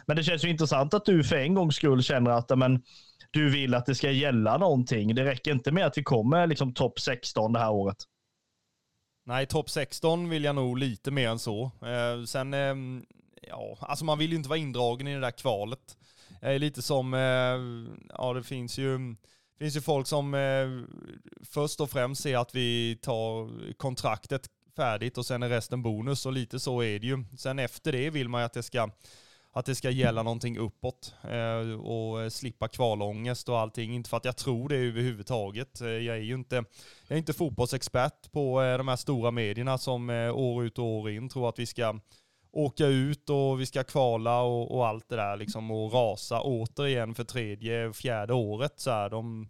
Men 0.06 0.16
det 0.16 0.22
känns 0.22 0.44
ju 0.44 0.48
intressant 0.48 0.94
att 0.94 1.04
du 1.04 1.24
för 1.24 1.36
en 1.36 1.54
gångs 1.54 1.76
skull 1.76 2.02
känner 2.02 2.30
att 2.30 2.58
men, 2.58 2.82
du 3.30 3.50
vill 3.50 3.74
att 3.74 3.86
det 3.86 3.94
ska 3.94 4.10
gälla 4.10 4.58
någonting. 4.58 5.14
Det 5.14 5.24
räcker 5.24 5.52
inte 5.52 5.72
med 5.72 5.86
att 5.86 5.98
vi 5.98 6.02
kommer 6.02 6.46
liksom 6.46 6.74
topp 6.74 7.00
16 7.00 7.52
det 7.52 7.58
här 7.58 7.70
året. 7.70 7.96
Nej, 9.26 9.46
topp 9.46 9.70
16 9.70 10.28
vill 10.28 10.44
jag 10.44 10.54
nog 10.54 10.78
lite 10.78 11.10
mer 11.10 11.28
än 11.28 11.38
så. 11.38 11.64
Eh, 11.64 12.24
sen, 12.26 12.54
eh, 12.54 12.74
ja, 13.48 13.76
alltså 13.80 14.04
man 14.04 14.18
vill 14.18 14.30
ju 14.30 14.36
inte 14.36 14.48
vara 14.48 14.58
indragen 14.58 15.08
i 15.08 15.14
det 15.14 15.20
där 15.20 15.30
kvalet. 15.30 15.96
Eh, 16.42 16.58
lite 16.58 16.82
som, 16.82 17.14
eh, 17.14 18.10
ja 18.16 18.32
det 18.34 18.42
finns 18.42 18.78
ju, 18.78 19.16
finns 19.58 19.76
ju 19.76 19.80
folk 19.80 20.06
som 20.06 20.34
eh, 20.34 20.68
först 21.44 21.80
och 21.80 21.90
främst 21.90 22.22
ser 22.22 22.36
att 22.36 22.54
vi 22.54 22.98
tar 23.02 23.50
kontraktet 23.72 24.48
färdigt 24.76 25.18
och 25.18 25.26
sen 25.26 25.42
är 25.42 25.48
resten 25.48 25.82
bonus 25.82 26.26
och 26.26 26.32
lite 26.32 26.60
så 26.60 26.82
är 26.82 26.98
det 26.98 27.06
ju. 27.06 27.24
Sen 27.38 27.58
efter 27.58 27.92
det 27.92 28.10
vill 28.10 28.28
man 28.28 28.40
ju 28.40 28.44
att 28.44 28.52
det 28.52 28.62
ska 28.62 28.90
att 29.54 29.66
det 29.66 29.74
ska 29.74 29.90
gälla 29.90 30.22
någonting 30.22 30.58
uppåt 30.58 31.14
eh, 31.22 31.80
och 31.80 32.32
slippa 32.32 32.68
kvalångest 32.68 33.48
och 33.48 33.58
allting. 33.58 33.94
Inte 33.94 34.10
för 34.10 34.16
att 34.16 34.24
jag 34.24 34.36
tror 34.36 34.68
det 34.68 34.76
överhuvudtaget. 34.76 35.80
Jag 35.80 36.16
är 36.16 36.16
ju 36.16 36.34
inte, 36.34 36.54
jag 37.06 37.16
är 37.16 37.16
inte 37.16 37.32
fotbollsexpert 37.32 38.32
på 38.32 38.60
de 38.60 38.88
här 38.88 38.96
stora 38.96 39.30
medierna 39.30 39.78
som 39.78 40.10
år 40.10 40.64
ut 40.64 40.78
och 40.78 40.84
år 40.84 41.10
in 41.10 41.28
tror 41.28 41.48
att 41.48 41.58
vi 41.58 41.66
ska 41.66 42.00
åka 42.52 42.86
ut 42.86 43.30
och 43.30 43.60
vi 43.60 43.66
ska 43.66 43.84
kvala 43.84 44.40
och, 44.40 44.76
och 44.76 44.86
allt 44.86 45.08
det 45.08 45.16
där 45.16 45.36
liksom 45.36 45.70
och 45.70 45.92
rasa 45.92 46.40
återigen 46.40 47.14
för 47.14 47.24
tredje, 47.24 47.92
fjärde 47.92 48.34
året 48.34 48.80
så 48.80 48.90
här. 48.90 49.10
De, 49.10 49.48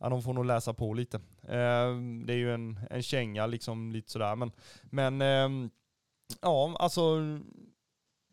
ja, 0.00 0.08
de 0.08 0.22
får 0.22 0.32
nog 0.32 0.46
läsa 0.46 0.74
på 0.74 0.94
lite. 0.94 1.16
Eh, 1.42 1.94
det 2.26 2.32
är 2.32 2.36
ju 2.36 2.54
en, 2.54 2.80
en 2.90 3.02
känga 3.02 3.46
liksom 3.46 3.92
lite 3.92 4.10
sådär 4.10 4.36
men, 4.36 4.52
men 4.82 5.22
eh, 5.22 5.70
ja 6.40 6.76
alltså 6.78 7.20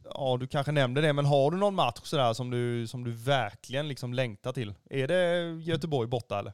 ja, 0.04 0.38
du 0.40 0.48
kanske 0.48 0.72
nämnde 0.72 1.02
det, 1.02 1.14
men 1.14 1.26
har 1.26 1.52
du 1.52 1.58
någon 1.58 1.76
match 1.76 2.02
sådär 2.04 2.34
som 2.34 2.50
du, 2.50 2.88
som 2.88 3.04
du 3.04 3.12
verkligen 3.12 3.88
liksom 3.88 4.14
längtar 4.14 4.54
till? 4.54 4.74
Är 4.90 5.08
det 5.08 5.52
Göteborg 5.62 6.08
borta 6.08 6.40
eller? 6.40 6.54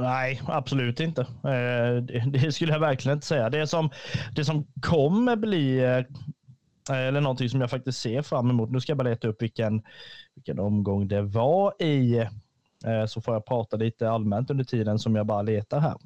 Nej, 0.00 0.42
absolut 0.46 1.00
inte. 1.00 1.20
Eh, 1.22 2.26
det 2.32 2.52
skulle 2.52 2.72
jag 2.72 2.80
verkligen 2.80 3.16
inte 3.16 3.26
säga. 3.26 3.50
Det 3.50 3.66
som, 3.66 3.90
det 4.34 4.44
som 4.44 4.66
kommer 4.82 5.36
bli, 5.36 5.78
eh, 5.78 5.98
eh, 6.96 7.06
eller 7.06 7.20
någonting 7.20 7.48
som 7.48 7.60
jag 7.60 7.70
faktiskt 7.70 8.00
ser 8.00 8.22
fram 8.22 8.50
emot, 8.50 8.70
nu 8.70 8.80
ska 8.80 8.90
jag 8.90 8.98
bara 8.98 9.08
leta 9.08 9.28
upp 9.28 9.42
vilken, 9.42 9.82
vilken 10.34 10.58
omgång 10.58 11.08
det 11.08 11.22
var 11.22 11.82
i, 11.82 12.28
så 13.08 13.20
får 13.20 13.34
jag 13.34 13.46
prata 13.46 13.76
lite 13.76 14.10
allmänt 14.10 14.50
under 14.50 14.64
tiden 14.64 14.98
som 14.98 15.16
jag 15.16 15.26
bara 15.26 15.42
letar 15.42 15.80
här. 15.80 15.96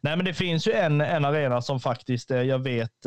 Nej, 0.00 0.16
men 0.16 0.24
det 0.24 0.34
finns 0.34 0.68
ju 0.68 0.72
en, 0.72 1.00
en 1.00 1.24
arena 1.24 1.62
som 1.62 1.80
faktiskt 1.80 2.30
jag 2.30 2.58
vet 2.58 3.06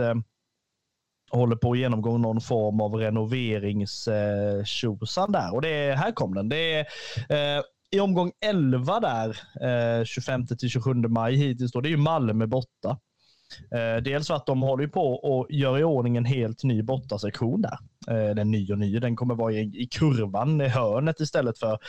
håller 1.31 1.55
på 1.55 1.71
att 1.71 1.77
genomgå 1.77 2.17
någon 2.17 2.41
form 2.41 2.81
av 2.81 2.95
renoveringstjosan 2.95 5.31
där. 5.31 5.53
Och 5.53 5.61
det 5.61 5.69
är, 5.69 5.95
här 5.95 6.11
kom 6.11 6.33
den. 6.33 6.49
Det 6.49 6.85
är 7.29 7.63
i 7.91 7.99
omgång 7.99 8.31
11 8.45 8.99
där, 8.99 9.29
eh, 9.99 10.05
25 10.05 10.47
till 10.47 10.69
27 10.69 10.93
maj 10.93 11.35
hittills, 11.35 11.71
då, 11.71 11.81
det 11.81 11.87
är 11.89 11.91
ju 11.91 11.97
Malmö 11.97 12.47
borta. 12.47 12.99
Eh, 13.71 14.03
dels 14.03 14.27
för 14.27 14.33
att 14.33 14.45
de 14.45 14.61
håller 14.61 14.87
på 14.87 15.13
och 15.13 15.47
gör 15.49 15.79
i 15.79 15.83
ordning 15.83 16.17
en 16.17 16.25
helt 16.25 16.63
ny 16.63 16.81
bortasektion 16.81 17.61
där. 17.61 17.77
Eh, 18.07 18.35
den 18.35 18.51
ny 18.51 18.71
och 18.71 18.79
ny, 18.79 18.99
den 18.99 19.15
kommer 19.15 19.35
vara 19.35 19.53
i, 19.53 19.71
i 19.81 19.87
kurvan, 19.87 20.61
i 20.61 20.67
hörnet 20.67 21.19
istället 21.19 21.59
för, 21.59 21.79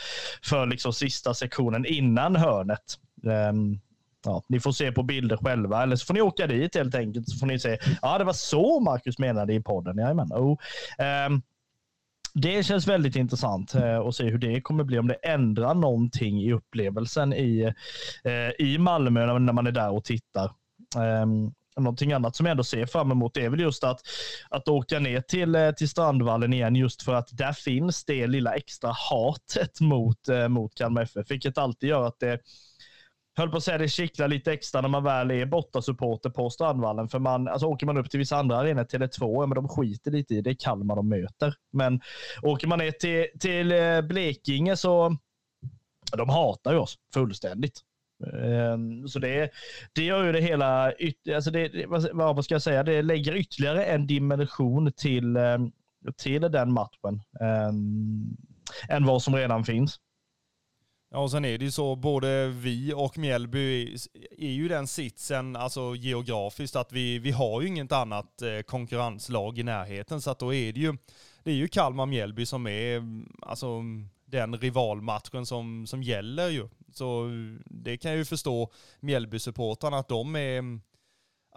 för 0.43 0.65
liksom 0.65 0.93
sista 0.93 1.33
sektionen 1.33 1.85
innan 1.85 2.35
hörnet. 2.35 2.99
Eh, 3.25 3.53
ja, 4.25 4.43
ni 4.49 4.59
får 4.59 4.71
se 4.71 4.91
på 4.91 5.03
bilder 5.03 5.37
själva 5.37 5.83
eller 5.83 5.95
så 5.95 6.05
får 6.05 6.13
ni 6.13 6.21
åka 6.21 6.47
dit 6.47 6.75
helt 6.75 6.95
enkelt 6.95 7.29
så 7.29 7.37
får 7.37 7.47
ni 7.47 7.59
se. 7.59 7.77
Ja, 8.01 8.17
det 8.17 8.23
var 8.23 8.33
så 8.33 8.79
Marcus 8.79 9.19
menade 9.19 9.53
i 9.53 9.61
podden. 9.61 9.97
Jajamän. 9.97 10.33
Oh. 10.33 10.57
Um, 11.27 11.41
det 12.41 12.65
känns 12.65 12.87
väldigt 12.87 13.15
intressant 13.15 13.75
eh, 13.75 13.99
att 13.99 14.15
se 14.15 14.23
hur 14.23 14.37
det 14.37 14.61
kommer 14.61 14.83
bli, 14.83 14.99
om 14.99 15.07
det 15.07 15.13
ändrar 15.13 15.73
någonting 15.73 16.41
i 16.41 16.53
upplevelsen 16.53 17.33
i, 17.33 17.73
eh, 18.23 18.65
i 18.67 18.77
Malmö 18.77 19.39
när 19.39 19.53
man 19.53 19.67
är 19.67 19.71
där 19.71 19.91
och 19.91 20.03
tittar. 20.03 20.51
Ehm, 20.95 21.51
någonting 21.77 22.13
annat 22.13 22.35
som 22.35 22.45
jag 22.45 22.51
ändå 22.51 22.63
ser 22.63 22.85
fram 22.85 23.11
emot 23.11 23.37
är 23.37 23.49
väl 23.49 23.59
just 23.59 23.83
att, 23.83 23.99
att 24.49 24.67
åka 24.67 24.99
ner 24.99 25.21
till, 25.21 25.55
eh, 25.55 25.71
till 25.71 25.89
Strandvallen 25.89 26.53
igen 26.53 26.75
just 26.75 27.01
för 27.01 27.13
att 27.13 27.29
där 27.31 27.53
finns 27.53 28.05
det 28.05 28.27
lilla 28.27 28.55
extra 28.55 28.91
hatet 28.91 29.81
mot, 29.81 30.19
mot 30.49 30.75
Kalmar 30.75 31.01
FF, 31.01 31.31
vilket 31.31 31.57
alltid 31.57 31.89
gör 31.89 32.03
att 32.07 32.19
det 32.19 32.39
höll 33.37 33.49
på 33.49 33.57
att 33.57 33.63
säga 33.63 33.77
det 33.77 33.87
kittlar 33.87 34.27
lite 34.27 34.53
extra 34.53 34.81
när 34.81 34.89
man 34.89 35.03
väl 35.03 35.31
är 35.31 35.45
bortasupporter 35.45 36.29
på 36.29 36.49
Strandvallen. 36.49 37.09
För 37.09 37.19
man, 37.19 37.47
alltså 37.47 37.67
åker 37.67 37.85
man 37.85 37.97
upp 37.97 38.09
till 38.09 38.19
vissa 38.19 38.37
andra 38.37 38.57
arenor, 38.57 38.83
Tele2, 38.83 39.47
men 39.47 39.55
de 39.55 39.67
skiter 39.67 40.11
lite 40.11 40.35
i 40.35 40.41
det. 40.41 40.49
är 40.49 40.53
Kalmar 40.53 40.95
de 40.95 41.09
möter. 41.09 41.53
Men 41.73 42.01
åker 42.41 42.67
man 42.67 42.79
ner 42.79 42.91
till, 42.91 43.39
till 43.39 43.71
eh, 43.71 44.01
Blekinge 44.01 44.77
så 44.77 45.17
de 46.17 46.29
hatar 46.29 46.71
ju 46.71 46.77
oss 46.77 46.95
fullständigt. 47.13 47.81
Ehm, 48.33 49.07
så 49.07 49.19
det, 49.19 49.51
det 49.93 50.03
gör 50.03 50.23
ju 50.23 50.31
det 50.31 50.41
hela, 50.41 50.93
alltså 51.35 51.51
det, 51.51 51.85
vad 52.13 52.45
ska 52.45 52.55
jag 52.55 52.61
säga, 52.61 52.83
det 52.83 53.01
lägger 53.01 53.35
ytterligare 53.35 53.85
en 53.85 54.07
dimension 54.07 54.91
till, 54.91 55.35
eh, 55.35 55.57
till 56.17 56.41
den 56.41 56.71
matchen 56.71 57.21
ehm, 57.41 58.37
än 58.89 59.05
vad 59.05 59.23
som 59.23 59.35
redan 59.35 59.63
finns. 59.65 59.99
Ja, 61.17 61.21
och 61.21 61.31
sen 61.31 61.45
är 61.45 61.57
det 61.57 61.65
ju 61.65 61.71
så, 61.71 61.95
både 61.95 62.47
vi 62.47 62.93
och 62.95 63.17
Mjällby 63.17 63.95
är 64.37 64.51
ju 64.51 64.67
den 64.67 64.87
sitsen, 64.87 65.55
alltså 65.55 65.95
geografiskt, 65.95 66.75
att 66.75 66.91
vi, 66.91 67.19
vi 67.19 67.31
har 67.31 67.61
ju 67.61 67.67
inget 67.67 67.91
annat 67.91 68.41
eh, 68.41 68.61
konkurrenslag 68.61 69.59
i 69.59 69.63
närheten, 69.63 70.21
så 70.21 70.31
att 70.31 70.39
då 70.39 70.53
är 70.53 70.73
det 70.73 70.79
ju, 70.79 70.97
det 71.43 71.51
är 71.51 71.55
ju 71.55 71.67
Kalmar-Mjällby 71.67 72.45
som 72.45 72.67
är, 72.67 73.03
alltså 73.41 73.81
den 74.25 74.57
rivalmatchen 74.57 75.45
som, 75.45 75.87
som 75.87 76.03
gäller 76.03 76.49
ju. 76.49 76.69
Så 76.93 77.29
det 77.65 77.97
kan 77.97 78.11
jag 78.11 78.17
ju 78.17 78.25
förstå 78.25 78.71
Mjällby-supportrarna 78.99 79.99
att 79.99 80.09
de 80.09 80.35
är, 80.35 80.79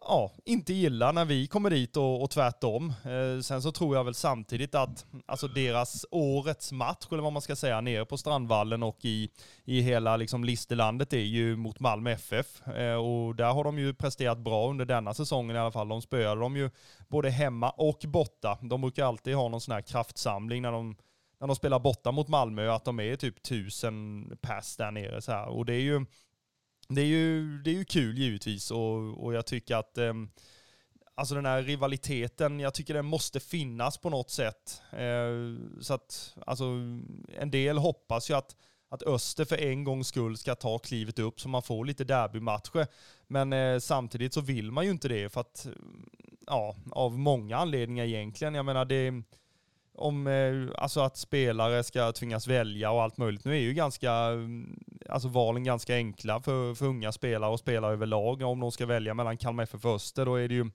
ja, 0.01 0.33
inte 0.45 0.73
gillar 0.73 1.13
när 1.13 1.25
vi 1.25 1.47
kommer 1.47 1.71
dit 1.71 1.97
och, 1.97 2.23
och 2.23 2.31
tvärtom. 2.31 2.93
Eh, 3.05 3.41
sen 3.43 3.63
så 3.63 3.73
tror 3.73 3.97
jag 3.97 4.05
väl 4.05 4.15
samtidigt 4.15 4.75
att 4.75 5.07
alltså 5.27 5.49
deras 5.49 6.07
årets 6.11 6.73
match, 6.73 7.07
eller 7.11 7.23
vad 7.23 7.33
man 7.33 7.43
ska 7.43 7.57
säga, 7.57 7.81
nere 7.81 8.05
på 8.05 8.17
Strandvallen 8.17 8.83
och 8.83 9.05
i, 9.05 9.31
i 9.65 9.81
hela 9.81 10.17
liksom 10.17 10.45
Listerlandet 10.45 11.13
är 11.13 11.19
ju 11.19 11.57
mot 11.57 11.81
Malmö 11.81 12.11
FF. 12.11 12.67
Eh, 12.69 12.95
och 12.95 13.35
där 13.35 13.53
har 13.53 13.65
de 13.65 13.79
ju 13.79 13.95
presterat 13.95 14.39
bra 14.39 14.71
under 14.71 14.85
denna 14.85 15.15
säsongen 15.15 15.57
i 15.57 15.59
alla 15.59 15.73
fall. 15.73 15.89
De 15.89 16.03
spöade 16.03 16.41
dem 16.41 16.57
ju 16.57 16.71
både 17.09 17.31
hemma 17.31 17.71
och 17.71 17.99
borta. 18.07 18.59
De 18.63 18.81
brukar 18.81 19.05
alltid 19.05 19.35
ha 19.35 19.49
någon 19.49 19.61
sån 19.61 19.75
här 19.75 19.83
kraftsamling 19.83 20.63
när 20.63 20.73
de 20.73 20.97
när 21.41 21.47
de 21.47 21.57
spelar 21.57 21.79
borta 21.79 22.13
mot 22.13 22.29
Malmö, 22.29 22.73
att 22.73 22.85
de 22.85 23.01
är 23.01 23.17
typ 23.17 23.43
tusen 23.43 24.25
pass 24.41 24.77
där 24.77 24.91
nere. 24.91 25.23
Så 25.23 25.33
här. 25.33 25.49
Och 25.49 25.65
det 25.65 25.75
är 25.75 25.81
ju 25.81 26.07
det 26.90 27.00
är 27.00 27.07
ju, 27.07 27.59
det 27.62 27.70
är 27.70 27.74
ju 27.74 27.85
kul 27.85 28.18
givetvis 28.18 28.70
och, 28.70 29.24
och 29.24 29.35
jag 29.35 29.46
tycker 29.46 29.76
att 29.76 29.98
eh, 29.98 30.12
alltså 31.14 31.35
den 31.35 31.46
här 31.46 31.62
rivaliteten, 31.62 32.61
jag 32.61 32.74
tycker 32.74 32.94
den 32.94 33.07
måste 33.07 33.40
finnas 33.40 33.98
på 33.98 34.11
något 34.11 34.31
sätt. 34.31 34.83
Eh, 34.92 35.31
så 35.81 35.94
att, 35.94 36.37
alltså, 36.46 36.64
en 37.38 37.50
del 37.50 37.79
hoppas 37.79 38.31
ju 38.31 38.35
att, 38.35 38.57
att 38.88 39.03
Öster 39.03 39.44
för 39.44 39.57
en 39.57 39.85
gångs 39.85 40.09
skull 40.09 40.37
ska 40.37 40.55
ta 40.55 40.79
klivet 40.79 41.18
upp 41.18 41.40
så 41.40 41.48
man 41.48 41.62
får 41.62 41.85
lite 41.85 42.05
derbymatcher. 42.05 42.87
Men 43.26 43.53
eh, 43.53 43.79
samtidigt 43.79 44.35
så 44.35 44.40
vill 44.40 44.72
man 44.72 44.85
ju 44.85 44.90
inte 44.90 45.09
det 45.09 45.29
för 45.29 45.40
att, 45.40 45.66
ja, 46.46 46.76
av 46.90 47.18
många 47.18 47.57
anledningar 47.57 48.05
egentligen. 48.05 48.55
Jag 48.55 48.64
menar 48.64 48.85
det 48.85 49.22
om 49.94 50.26
eh, 50.26 50.83
alltså 50.83 51.00
att 51.00 51.16
spelare 51.16 51.85
ska 51.85 52.12
tvingas 52.12 52.46
välja 52.46 52.90
och 52.90 53.03
allt 53.03 53.16
möjligt. 53.16 53.44
Nu 53.44 53.53
är 53.53 53.61
ju 53.61 53.72
ganska, 53.72 54.12
mm, 54.12 54.79
alltså 55.09 55.29
valen 55.29 55.64
ganska 55.64 55.94
enkla 55.94 56.40
för, 56.40 56.74
för 56.74 56.87
unga 56.87 57.12
spelare 57.12 57.50
och 57.50 57.59
spelare 57.59 57.92
överlag. 57.92 58.42
Om 58.42 58.61
de 58.61 58.72
ska 58.72 58.87
välja 58.87 59.14
mellan 59.14 59.37
Kalmar 59.37 59.62
FF 59.62 59.85
och 59.85 59.94
Öster, 59.94 60.26
då 60.26 60.35
är 60.35 60.48
det 60.48 60.55
ju 60.55 60.70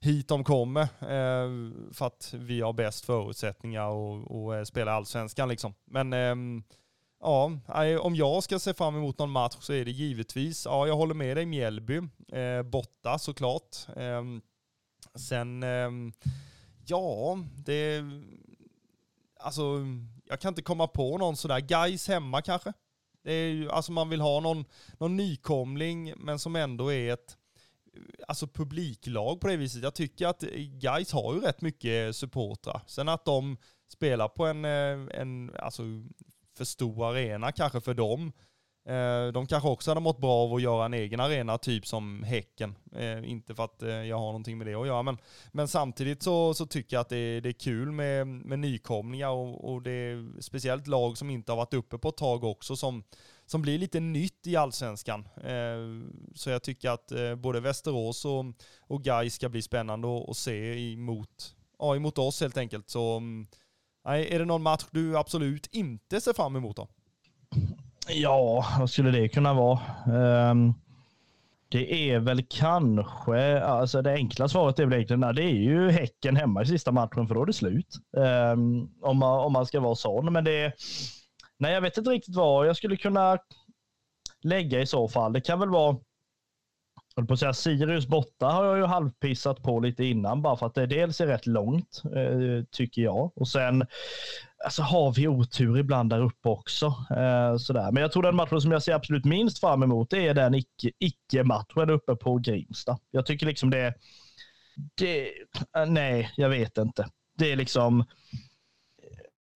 hit 0.00 0.28
de 0.28 0.44
kommer 0.44 0.82
eh, 0.82 1.72
för 1.92 2.06
att 2.06 2.34
vi 2.38 2.60
har 2.60 2.72
bäst 2.72 3.04
förutsättningar 3.04 3.86
och, 3.86 4.44
och 4.44 4.56
eh, 4.56 4.64
spela 4.64 4.92
allsvenskan 4.92 5.48
liksom. 5.48 5.74
Men 5.84 6.12
eh, 6.12 6.62
ja, 7.20 7.52
om 8.00 8.16
jag 8.16 8.42
ska 8.42 8.58
se 8.58 8.74
fram 8.74 8.96
emot 8.96 9.18
någon 9.18 9.30
match 9.30 9.56
så 9.60 9.72
är 9.72 9.84
det 9.84 9.90
givetvis, 9.90 10.64
ja 10.64 10.86
jag 10.86 10.96
håller 10.96 11.14
med 11.14 11.36
dig 11.36 11.46
Mjällby, 11.46 11.96
eh, 12.32 12.62
borta 12.62 13.18
såklart. 13.18 13.76
Eh, 13.96 14.22
sen, 15.14 15.62
ehm, 15.62 16.12
ja, 16.86 17.38
det 17.56 18.02
alltså, 19.38 19.62
jag 20.24 20.40
kan 20.40 20.48
inte 20.48 20.62
komma 20.62 20.86
på 20.86 21.18
någon 21.18 21.36
sådär. 21.36 21.60
Guys 21.60 22.08
hemma 22.08 22.42
kanske? 22.42 22.72
Det 23.22 23.32
är 23.32 23.48
ju, 23.48 23.70
alltså 23.70 23.92
man 23.92 24.08
vill 24.08 24.20
ha 24.20 24.40
någon, 24.40 24.64
någon 24.98 25.16
nykomling, 25.16 26.14
men 26.16 26.38
som 26.38 26.56
ändå 26.56 26.92
är 26.92 27.12
ett 27.12 27.36
alltså 28.28 28.46
publiklag 28.46 29.40
på 29.40 29.48
det 29.48 29.56
viset. 29.56 29.82
Jag 29.82 29.94
tycker 29.94 30.26
att 30.26 30.40
Guys 30.80 31.12
har 31.12 31.34
ju 31.34 31.40
rätt 31.40 31.60
mycket 31.60 32.16
supportrar. 32.16 32.82
Sen 32.86 33.08
att 33.08 33.24
de 33.24 33.56
spelar 33.88 34.28
på 34.28 34.46
en, 34.46 34.64
eh, 34.64 35.20
en 35.20 35.54
alltså 35.58 35.82
för 36.56 36.64
stor 36.64 37.10
arena 37.10 37.52
kanske 37.52 37.80
för 37.80 37.94
dem, 37.94 38.32
Eh, 38.86 39.32
de 39.32 39.46
kanske 39.46 39.68
också 39.68 39.90
hade 39.90 40.00
mått 40.00 40.18
bra 40.18 40.32
av 40.32 40.54
att 40.54 40.62
göra 40.62 40.84
en 40.84 40.94
egen 40.94 41.20
arena, 41.20 41.58
typ 41.58 41.86
som 41.86 42.22
Häcken. 42.22 42.76
Eh, 42.96 43.30
inte 43.30 43.54
för 43.54 43.64
att 43.64 43.82
eh, 43.82 43.88
jag 43.88 44.18
har 44.18 44.26
någonting 44.26 44.58
med 44.58 44.66
det 44.66 44.74
att 44.74 44.86
göra, 44.86 45.02
men, 45.02 45.18
men 45.52 45.68
samtidigt 45.68 46.22
så, 46.22 46.54
så 46.54 46.66
tycker 46.66 46.96
jag 46.96 47.00
att 47.00 47.08
det, 47.08 47.40
det 47.40 47.48
är 47.48 47.52
kul 47.52 47.92
med, 47.92 48.26
med 48.26 48.58
nykomlingar 48.58 49.28
och, 49.28 49.72
och 49.72 49.82
det 49.82 49.90
är 49.90 50.40
speciellt 50.40 50.86
lag 50.86 51.18
som 51.18 51.30
inte 51.30 51.52
har 51.52 51.56
varit 51.56 51.74
uppe 51.74 51.98
på 51.98 52.08
ett 52.08 52.16
tag 52.16 52.44
också 52.44 52.76
som, 52.76 53.04
som 53.46 53.62
blir 53.62 53.78
lite 53.78 54.00
nytt 54.00 54.46
i 54.46 54.56
allsvenskan. 54.56 55.28
Så 56.34 56.50
jag 56.50 56.62
tycker 56.62 56.90
att 56.90 57.12
både 57.38 57.60
Västerås 57.60 58.24
och, 58.24 58.44
och 58.80 59.02
Gais 59.02 59.34
ska 59.34 59.48
bli 59.48 59.62
spännande 59.62 60.24
att 60.28 60.36
se 60.36 60.92
emot, 60.92 61.54
ja, 61.78 61.96
emot 61.96 62.18
oss 62.18 62.40
helt 62.40 62.56
enkelt. 62.56 62.90
Så 62.90 63.16
mm, 63.16 63.46
är 64.04 64.38
det 64.38 64.44
någon 64.44 64.62
match 64.62 64.84
du 64.90 65.18
absolut 65.18 65.66
inte 65.66 66.20
ser 66.20 66.32
fram 66.32 66.56
emot 66.56 66.76
då? 66.76 66.88
Ja, 68.08 68.64
vad 68.78 68.90
skulle 68.90 69.10
det 69.10 69.28
kunna 69.28 69.54
vara? 69.54 69.80
Um, 70.50 70.74
Det 71.68 72.10
är 72.10 72.18
väl 72.20 72.46
kanske, 72.48 73.60
alltså 73.60 74.02
det 74.02 74.12
enkla 74.12 74.48
svaret 74.48 74.78
är 74.78 74.84
väl 74.86 74.94
egentligen, 74.94 75.34
det 75.34 75.42
är 75.42 75.54
ju 75.56 75.90
Häcken 75.90 76.36
hemma 76.36 76.62
i 76.62 76.66
sista 76.66 76.92
matchen 76.92 77.28
för 77.28 77.34
då 77.34 77.42
är 77.42 77.46
det 77.46 77.52
slut. 77.52 77.96
Um, 78.16 78.90
om, 79.02 79.18
man, 79.18 79.40
om 79.40 79.52
man 79.52 79.66
ska 79.66 79.80
vara 79.80 79.94
sån. 79.94 80.32
Men 80.32 80.44
det 80.44 80.52
är, 80.52 80.72
nej 81.58 81.72
jag 81.72 81.80
vet 81.80 81.98
inte 81.98 82.10
riktigt 82.10 82.36
vad 82.36 82.66
jag 82.66 82.76
skulle 82.76 82.96
kunna 82.96 83.38
lägga 84.42 84.80
i 84.80 84.86
så 84.86 85.08
fall. 85.08 85.32
Det 85.32 85.40
kan 85.40 85.60
väl 85.60 85.70
vara 85.70 85.96
jag 87.16 87.28
på 87.28 87.34
att 87.34 87.40
säga, 87.40 87.52
Sirius 87.52 88.06
borta 88.06 88.46
har 88.46 88.64
jag 88.64 88.78
ju 88.78 88.84
halvpissat 88.84 89.62
på 89.62 89.80
lite 89.80 90.04
innan 90.04 90.42
bara 90.42 90.56
för 90.56 90.66
att 90.66 90.74
det 90.74 90.86
dels 90.86 91.20
är 91.20 91.26
rätt 91.26 91.46
långt 91.46 92.02
eh, 92.04 92.64
tycker 92.70 93.02
jag 93.02 93.32
och 93.38 93.48
sen 93.48 93.86
alltså, 94.64 94.82
har 94.82 95.12
vi 95.12 95.28
otur 95.28 95.78
ibland 95.78 96.10
där 96.10 96.20
uppe 96.20 96.48
också. 96.48 96.86
Eh, 96.86 97.56
sådär. 97.56 97.92
Men 97.92 98.00
jag 98.00 98.12
tror 98.12 98.22
den 98.22 98.36
matchen 98.36 98.60
som 98.60 98.72
jag 98.72 98.82
ser 98.82 98.94
absolut 98.94 99.24
minst 99.24 99.60
fram 99.60 99.82
emot 99.82 100.10
det 100.10 100.26
är 100.26 100.34
den 100.34 100.62
icke-matchen 100.98 101.90
uppe 101.90 102.16
på 102.16 102.38
Grimsta. 102.38 102.98
Jag 103.10 103.26
tycker 103.26 103.46
liksom 103.46 103.70
det, 103.70 103.94
det 104.94 105.28
eh, 105.76 105.86
nej, 105.86 106.32
jag 106.36 106.48
vet 106.48 106.78
inte. 106.78 107.08
Det 107.38 107.52
är 107.52 107.56
liksom 107.56 108.04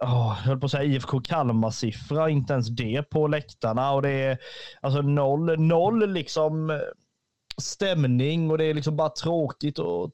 Oh, 0.04 0.36
jag 0.38 0.46
höll 0.46 0.60
på 0.60 0.66
att 0.66 0.72
säga 0.72 0.84
IFK 0.84 1.20
Kalmar-siffra, 1.20 2.30
inte 2.30 2.52
ens 2.52 2.68
det 2.68 3.02
på 3.02 3.26
läktarna. 3.26 3.92
Och 3.92 4.02
det 4.02 4.10
är 4.10 4.38
alltså 4.80 5.02
noll, 5.02 5.60
noll 5.60 6.12
liksom 6.12 6.70
eh, 6.70 6.78
stämning 7.62 8.50
och 8.50 8.58
det 8.58 8.64
är 8.64 8.74
liksom 8.74 8.96
bara 8.96 9.08
tråkigt. 9.08 9.78
Och, 9.78 10.10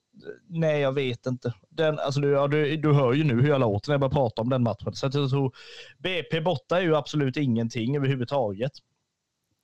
nej, 0.48 0.80
jag 0.80 0.92
vet 0.92 1.26
inte. 1.26 1.54
Den, 1.68 1.98
alltså, 1.98 2.20
du, 2.20 2.30
ja, 2.30 2.48
du, 2.48 2.76
du 2.76 2.92
hör 2.92 3.12
ju 3.12 3.24
nu 3.24 3.40
hur 3.42 3.48
jag 3.48 3.60
låter 3.60 3.88
när 3.88 3.94
jag 3.94 4.00
börjar 4.00 4.12
prata 4.12 4.42
om 4.42 4.48
den 4.48 4.62
matchen. 4.62 4.92
Så 4.92 5.06
jag 5.06 5.30
tror 5.30 5.56
BP 5.98 6.40
borta 6.40 6.78
är 6.78 6.82
ju 6.82 6.96
absolut 6.96 7.36
ingenting 7.36 7.96
överhuvudtaget. 7.96 8.72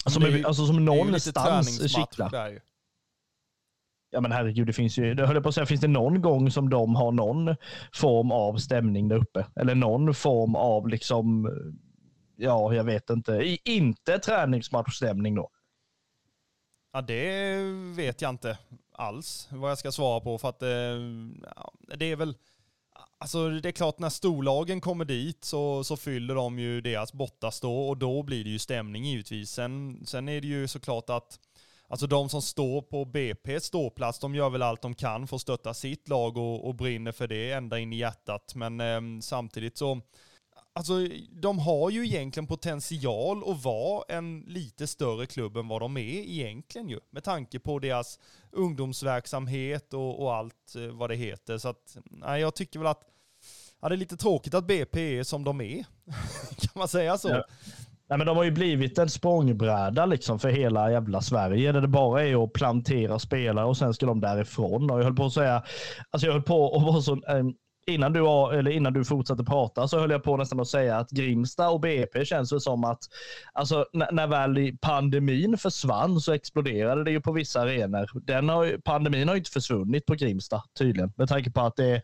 Som, 0.07 0.23
är, 0.23 0.47
alltså, 0.47 0.67
som 0.67 0.85
någonstans 0.85 1.93
kittlar. 1.93 2.61
Ja 4.11 4.21
men 4.21 4.33
herregud, 4.33 4.67
det 4.67 4.73
finns 4.73 4.99
ju, 4.99 5.15
det 5.15 5.27
höll 5.27 5.37
jag 5.37 5.43
på 5.43 5.49
att 5.49 5.55
säga, 5.55 5.67
finns 5.67 5.81
det 5.81 5.89
någon 5.89 6.23
gång 6.23 6.51
som 6.51 6.71
de 6.71 6.95
har 6.95 7.13
någon 7.13 7.57
form 7.93 8.33
av 8.33 8.57
stämning 8.57 9.09
där 9.09 9.17
uppe? 9.17 9.47
Eller 9.57 9.75
någon 9.75 10.15
form 10.15 10.57
av 10.57 10.89
liksom, 10.89 11.51
ja 12.37 12.75
jag 12.75 12.85
vet 12.85 13.11
inte, 13.11 13.33
I, 13.33 13.59
inte 13.65 14.19
träningsmatchstämning 14.19 15.35
då? 15.35 15.51
Ja, 16.93 17.03
det 17.03 17.57
vet 17.97 18.23
jag 18.23 18.31
inte 18.31 18.59
alls 18.93 19.49
vad 19.51 19.71
jag 19.71 19.79
ska 19.79 19.93
svara 19.93 20.21
på 20.21 20.39
för 20.39 20.49
att 20.49 20.63
eh, 20.63 20.69
det 21.97 22.07
är 22.07 22.17
väl 22.17 22.35
Alltså 23.19 23.49
det 23.49 23.69
är 23.69 23.73
klart 23.73 23.99
när 23.99 24.09
storlagen 24.09 24.81
kommer 24.81 25.05
dit 25.05 25.45
så, 25.45 25.85
så 25.85 25.97
fyller 25.97 26.35
de 26.35 26.59
ju 26.59 26.81
deras 26.81 27.13
bortastå 27.13 27.89
och 27.89 27.97
då 27.97 28.23
blir 28.23 28.45
det 28.45 28.51
ju 28.51 28.59
stämning 28.59 29.05
givetvis. 29.05 29.51
Sen, 29.51 30.03
sen 30.07 30.29
är 30.29 30.41
det 30.41 30.47
ju 30.47 30.69
såklart 30.69 31.11
att 31.11 31.39
Alltså 31.93 32.07
de 32.07 32.29
som 32.29 32.43
står 32.43 32.83
på 32.83 33.05
BP's 33.05 33.59
ståplats, 33.59 34.19
de 34.19 34.35
gör 34.35 34.51
väl 34.51 34.63
allt 34.63 34.83
de 34.83 34.95
kan 34.95 35.27
för 35.27 35.37
att 35.37 35.43
stötta 35.43 35.75
sitt 35.75 36.09
lag 36.09 36.37
och, 36.37 36.69
och 36.69 36.75
brinner 36.75 37.13
för 37.13 37.29
det 37.29 37.53
ända 37.53 37.79
in 37.79 37.93
i 37.93 37.97
hjärtat. 37.97 38.55
Men 38.55 38.81
eh, 38.81 39.21
samtidigt 39.21 39.79
så, 39.79 40.01
Alltså, 40.75 40.93
de 41.31 41.59
har 41.59 41.91
ju 41.91 42.07
egentligen 42.07 42.47
potential 42.47 43.51
att 43.51 43.65
vara 43.65 44.05
en 44.09 44.41
lite 44.41 44.87
större 44.87 45.27
klubb 45.27 45.57
än 45.57 45.69
vad 45.69 45.81
de 45.81 45.97
är 45.97 46.01
egentligen 46.01 46.89
ju. 46.89 47.01
Med 47.11 47.25
tanke 47.25 47.59
på 47.59 47.79
deras 47.79 48.19
ungdomsverksamhet 48.51 49.95
och, 49.95 50.23
och 50.23 50.35
allt 50.35 50.75
eh, 50.77 50.83
vad 50.83 51.11
det 51.11 51.17
heter. 51.17 51.59
Så 51.59 51.69
att, 51.69 51.97
nej, 52.05 52.41
jag 52.41 52.55
tycker 52.55 52.79
väl 52.79 52.89
att 52.89 53.03
ja, 53.81 53.89
det 53.89 53.95
är 53.95 53.97
lite 53.97 54.17
tråkigt 54.17 54.55
att 54.55 54.67
BP 54.67 55.19
är 55.19 55.23
som 55.23 55.45
de 55.45 55.61
är. 55.61 55.77
kan 56.61 56.73
man 56.75 56.89
säga 56.89 57.19
så? 57.19 57.29
Ja. 57.29 57.45
Nej, 58.09 58.19
men 58.19 58.27
de 58.27 58.37
har 58.37 58.45
ju 58.45 58.51
blivit 58.51 58.99
en 58.99 59.11
språngbräda 59.11 60.07
liksom 60.07 60.39
för 60.39 60.49
hela 60.49 60.93
jävla 60.93 61.21
Sverige 61.21 61.73
där 61.73 61.81
det 61.81 61.89
bara 61.89 62.25
är 62.25 62.45
att 62.45 62.53
plantera 62.53 63.19
spelare 63.19 63.67
och 63.67 63.77
sen 63.77 63.95
ska 63.95 64.07
de 64.07 64.21
därifrån. 64.21 64.91
Och 64.91 64.99
jag 64.99 65.05
höll 65.05 65.17
på 65.17 65.25
att 65.25 65.33
säga, 65.33 65.63
alltså 66.11 66.27
jag 66.27 66.33
höll 66.33 66.43
på 66.43 66.77
att 66.77 66.83
vara 66.83 67.01
så 67.01 67.23
ehm, 67.27 67.55
innan 67.87 68.13
du, 68.13 68.21
eller 68.53 68.71
innan 68.71 68.93
du 68.93 69.05
fortsatte 69.05 69.45
prata 69.45 69.89
så 69.89 70.01
höll 70.01 70.11
jag 70.11 70.23
på 70.23 70.37
nästan 70.37 70.61
att 70.61 70.69
säga 70.69 70.99
att 70.99 71.11
Grimsta 71.11 71.71
och 71.71 71.81
BP 71.81 72.25
känns 72.25 72.51
det 72.51 72.61
som 72.61 72.85
att 72.85 72.99
alltså, 73.53 73.87
när 73.93 74.27
väl 74.27 74.77
pandemin 74.81 75.59
försvann 75.59 76.21
så 76.21 76.33
exploderade 76.33 77.05
det 77.05 77.11
ju 77.11 77.21
på 77.21 77.33
vissa 77.33 77.61
arenor. 77.61 78.11
Den 78.15 78.49
har, 78.49 78.79
pandemin 78.85 79.29
har 79.29 79.35
ju 79.35 79.39
inte 79.39 79.51
försvunnit 79.51 80.07
på 80.07 80.15
Grimsta 80.15 80.63
tydligen 80.79 81.13
med 81.17 81.29
tanke 81.29 81.51
på 81.51 81.61
att 81.61 81.77
det, 81.77 82.03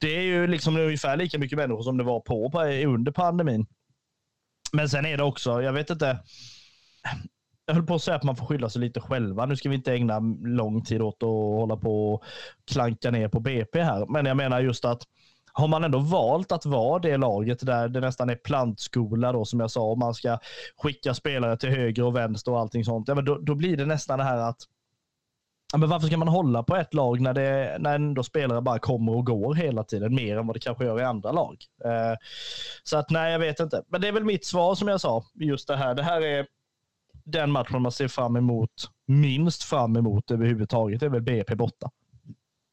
det 0.00 0.16
är 0.16 0.22
ju 0.22 0.46
liksom 0.46 0.76
ungefär 0.76 1.16
lika 1.16 1.38
mycket 1.38 1.58
människor 1.58 1.82
som 1.82 1.96
det 1.96 2.04
var 2.04 2.20
på, 2.20 2.50
på 2.50 2.62
under 2.62 3.12
pandemin. 3.12 3.66
Men 4.72 4.88
sen 4.88 5.06
är 5.06 5.16
det 5.16 5.22
också, 5.22 5.62
jag 5.62 5.72
vet 5.72 5.90
inte, 5.90 6.18
jag 7.68 7.74
höll 7.74 7.86
på 7.86 7.94
att 7.94 8.02
säga 8.02 8.16
att 8.16 8.22
man 8.22 8.36
får 8.36 8.46
skylla 8.46 8.68
sig 8.68 8.80
lite 8.80 9.00
själva. 9.00 9.46
Nu 9.46 9.56
ska 9.56 9.68
vi 9.68 9.74
inte 9.74 9.92
ägna 9.92 10.18
lång 10.44 10.84
tid 10.84 11.02
åt 11.02 11.22
att 11.22 11.28
hålla 11.28 11.76
på 11.76 12.14
och 12.14 12.24
klanka 12.70 13.10
ner 13.10 13.28
på 13.28 13.40
BP 13.40 13.82
här. 13.82 14.06
Men 14.06 14.26
jag 14.26 14.36
menar 14.36 14.60
just 14.60 14.84
att 14.84 15.02
har 15.52 15.68
man 15.68 15.84
ändå 15.84 15.98
valt 15.98 16.52
att 16.52 16.66
vara 16.66 16.98
det 16.98 17.16
laget 17.16 17.66
där 17.66 17.88
det 17.88 18.00
nästan 18.00 18.30
är 18.30 18.34
plantskola 18.34 19.32
då 19.32 19.44
som 19.44 19.60
jag 19.60 19.70
sa, 19.70 19.80
och 19.80 19.98
man 19.98 20.14
ska 20.14 20.38
skicka 20.76 21.14
spelare 21.14 21.56
till 21.56 21.68
höger 21.68 22.04
och 22.04 22.16
vänster 22.16 22.52
och 22.52 22.58
allting 22.58 22.84
sånt, 22.84 23.08
ja, 23.08 23.14
men 23.14 23.24
då, 23.24 23.38
då 23.38 23.54
blir 23.54 23.76
det 23.76 23.86
nästan 23.86 24.18
det 24.18 24.24
här 24.24 24.38
att 24.38 24.58
ja, 25.72 25.78
men 25.78 25.88
varför 25.88 26.06
ska 26.06 26.16
man 26.16 26.28
hålla 26.28 26.62
på 26.62 26.76
ett 26.76 26.94
lag 26.94 27.20
när, 27.20 27.34
det, 27.34 27.76
när 27.80 27.94
ändå 27.94 28.22
spelare 28.22 28.60
bara 28.60 28.78
kommer 28.78 29.16
och 29.16 29.26
går 29.26 29.54
hela 29.54 29.84
tiden, 29.84 30.14
mer 30.14 30.36
än 30.38 30.46
vad 30.46 30.56
det 30.56 30.60
kanske 30.60 30.84
gör 30.84 31.00
i 31.00 31.04
andra 31.04 31.32
lag? 31.32 31.56
Eh, 31.84 32.16
så 32.82 32.96
att 32.96 33.10
nej, 33.10 33.32
jag 33.32 33.38
vet 33.38 33.60
inte. 33.60 33.82
Men 33.88 34.00
det 34.00 34.08
är 34.08 34.12
väl 34.12 34.24
mitt 34.24 34.44
svar 34.44 34.74
som 34.74 34.88
jag 34.88 35.00
sa, 35.00 35.24
just 35.34 35.68
det 35.68 35.76
här. 35.76 35.94
Det 35.94 36.02
här 36.02 36.20
är 36.20 36.46
den 37.32 37.50
matchen 37.50 37.82
man 37.82 37.92
ser 37.92 38.08
fram 38.08 38.36
emot, 38.36 38.90
minst 39.06 39.62
fram 39.62 39.96
emot 39.96 40.30
överhuvudtaget, 40.30 41.02
är 41.02 41.08
väl 41.08 41.22
BP 41.22 41.54
borta. 41.54 41.90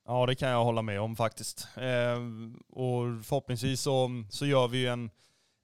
Ja, 0.08 0.26
det 0.26 0.36
kan 0.36 0.50
jag 0.50 0.64
hålla 0.64 0.82
med 0.82 1.02
om 1.02 1.16
faktiskt. 1.16 1.68
Eh, 1.76 2.20
och 2.70 3.26
förhoppningsvis 3.26 3.82
så, 3.82 4.24
så 4.30 4.46
gör 4.46 4.68
vi 4.68 4.88
en, 4.88 5.10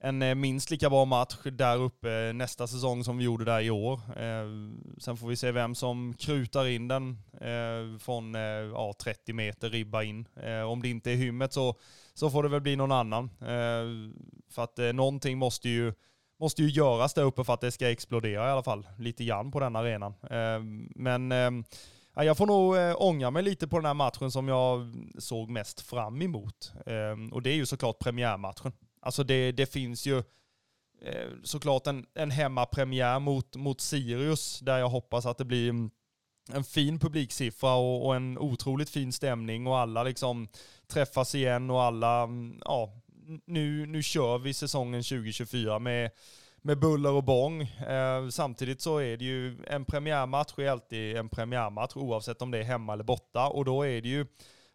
en 0.04 0.22
eh, 0.22 0.36
minst 0.36 0.72
lika 0.72 0.90
bra 0.90 1.06
match 1.06 1.38
där 1.44 1.78
uppe 1.78 2.34
nästa 2.34 2.68
säsong 2.68 3.04
som 3.04 3.18
vi 3.18 3.24
gjorde 3.24 3.46
där 3.46 3.62
i 3.62 3.70
år. 3.70 3.94
Eh, 3.94 4.46
sen 4.98 5.18
får 5.18 5.28
vi 5.28 5.36
se 5.36 5.52
vem 5.52 5.76
som 5.76 6.14
krutar 6.14 6.68
in 6.68 6.88
den 6.88 7.18
eh, 7.34 8.00
från 8.00 8.36
eh, 8.36 8.42
ja, 8.42 8.94
30 9.04 9.34
meter 9.34 9.70
ribba 9.70 10.04
in. 10.04 10.28
Eh, 10.44 10.62
om 10.62 10.82
det 10.82 10.90
inte 10.90 11.12
är 11.12 11.16
hymmet 11.16 11.54
så, 11.54 11.76
så 12.14 12.30
får 12.30 12.44
det 12.44 12.50
väl 12.50 12.62
bli 12.62 12.76
någon 12.76 12.92
annan. 12.92 13.30
Ehm, 13.42 14.14
för 14.50 14.64
att 14.64 14.80
eh, 14.80 14.94
någonting 14.94 15.38
måste 15.38 15.70
ju 15.70 15.94
måste 16.42 16.62
ju 16.62 16.70
göras 16.70 17.14
där 17.14 17.24
uppe 17.24 17.44
för 17.44 17.54
att 17.54 17.62
det 17.62 17.72
ska 17.72 17.92
explodera 17.92 18.48
i 18.48 18.52
alla 18.52 18.64
fall. 18.64 18.88
Lite 18.98 19.24
grann 19.24 19.52
på 19.52 19.60
den 19.60 19.76
arenan. 19.76 20.14
Ehm, 20.30 20.92
men 20.96 21.32
ehm, 21.32 21.64
jag 22.16 22.38
får 22.38 22.48
nog 22.48 22.78
eh, 22.78 22.96
ångra 22.98 23.32
mig 23.32 23.44
lite 23.44 23.68
på 23.68 23.78
den 23.78 23.86
här 23.86 23.94
matchen 23.94 24.32
som 24.32 24.48
jag 24.48 24.94
såg 25.18 25.50
mest 25.50 25.82
fram 25.82 26.22
emot. 26.22 26.74
Ehm, 26.86 27.34
och 27.34 27.42
det 27.42 27.50
är 27.50 27.56
ju 27.56 27.66
såklart 27.66 28.00
premiärmatchen. 28.00 28.72
Alltså 29.02 29.24
det, 29.24 29.52
det 29.52 29.66
finns 29.66 30.06
ju 30.06 30.18
eh, 31.02 31.30
såklart 31.44 31.88
en, 31.88 32.06
en 32.14 32.32
hemmapremiär 32.32 33.20
mot, 33.20 33.56
mot 33.56 33.82
Sirius 33.82 34.60
där 34.60 34.78
jag 34.78 34.90
hoppas 34.90 35.26
att 35.26 35.38
det 35.38 35.46
blir 35.46 35.70
mm, 35.70 35.92
en 36.54 36.64
fin 36.64 37.00
publiksiffra 37.00 37.74
och, 37.74 38.06
och, 38.06 38.16
en 38.16 38.38
otroligt 38.38 38.90
fin 38.90 39.14
stämning 39.14 39.68
och 39.68 39.78
alla 39.78 40.04
liksom 40.04 40.48
träffas 40.88 41.36
igen 41.36 41.70
och 41.70 41.82
alla 41.82 42.22
mm, 42.22 42.62
ja, 42.66 43.01
nu, 43.46 43.86
nu 43.86 44.04
kör 44.04 44.38
vi 44.38 44.54
säsongen 44.54 45.04
2024 45.04 45.80
med, 45.80 46.12
med 46.62 46.80
buller 46.80 47.12
och 47.12 47.24
bång. 47.24 47.62
Eh, 47.62 48.30
samtidigt 48.30 48.82
så 48.82 48.98
är 48.98 49.18
det 49.18 49.26
ju 49.26 49.64
en 49.68 49.86
premiärmatch 49.86 50.60
är 50.60 50.70
alltid 50.70 51.18
en 51.18 51.30
premiärmatch 51.30 51.96
oavsett 51.96 52.42
om 52.42 52.52
det 52.52 52.58
är 52.58 52.64
hemma 52.64 52.94
eller 52.94 53.04
borta 53.04 53.48
och 53.48 53.66
då 53.66 53.84
är 53.84 54.02
det 54.02 54.10
ju 54.10 54.26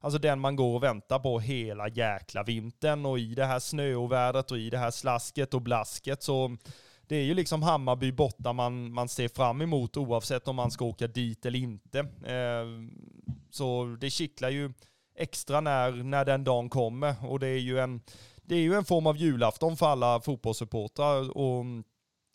Alltså 0.00 0.18
den 0.18 0.40
man 0.40 0.56
går 0.56 0.74
och 0.74 0.82
väntar 0.82 1.18
på 1.18 1.40
hela 1.40 1.88
jäkla 1.88 2.42
vintern 2.42 3.06
och 3.06 3.18
i 3.18 3.34
det 3.34 3.44
här 3.44 3.58
snöovädret 3.58 4.50
och 4.50 4.58
i 4.58 4.70
det 4.70 4.78
här 4.78 4.90
slasket 4.90 5.54
och 5.54 5.62
blasket 5.62 6.22
så 6.22 6.56
det 7.08 7.16
är 7.16 7.22
ju 7.22 7.34
liksom 7.34 7.62
Hammarby 7.62 8.12
borta 8.12 8.52
man, 8.52 8.92
man 8.92 9.08
ser 9.08 9.28
fram 9.28 9.60
emot 9.60 9.96
oavsett 9.96 10.48
om 10.48 10.56
man 10.56 10.70
ska 10.70 10.84
åka 10.84 11.06
dit 11.06 11.46
eller 11.46 11.58
inte. 11.58 11.98
Eh, 12.24 12.66
så 13.50 13.96
det 14.00 14.10
kittlar 14.10 14.50
ju 14.50 14.72
extra 15.16 15.60
när, 15.60 15.92
när 15.92 16.24
den 16.24 16.44
dagen 16.44 16.68
kommer 16.68 17.14
och 17.28 17.40
det 17.40 17.48
är 17.48 17.58
ju 17.58 17.78
en 17.78 18.00
det 18.46 18.54
är 18.54 18.60
ju 18.60 18.74
en 18.74 18.84
form 18.84 19.06
av 19.06 19.16
julafton 19.16 19.76
för 19.76 19.86
alla 19.86 20.20
fotbollssupportrar 20.20 21.36
och 21.36 21.64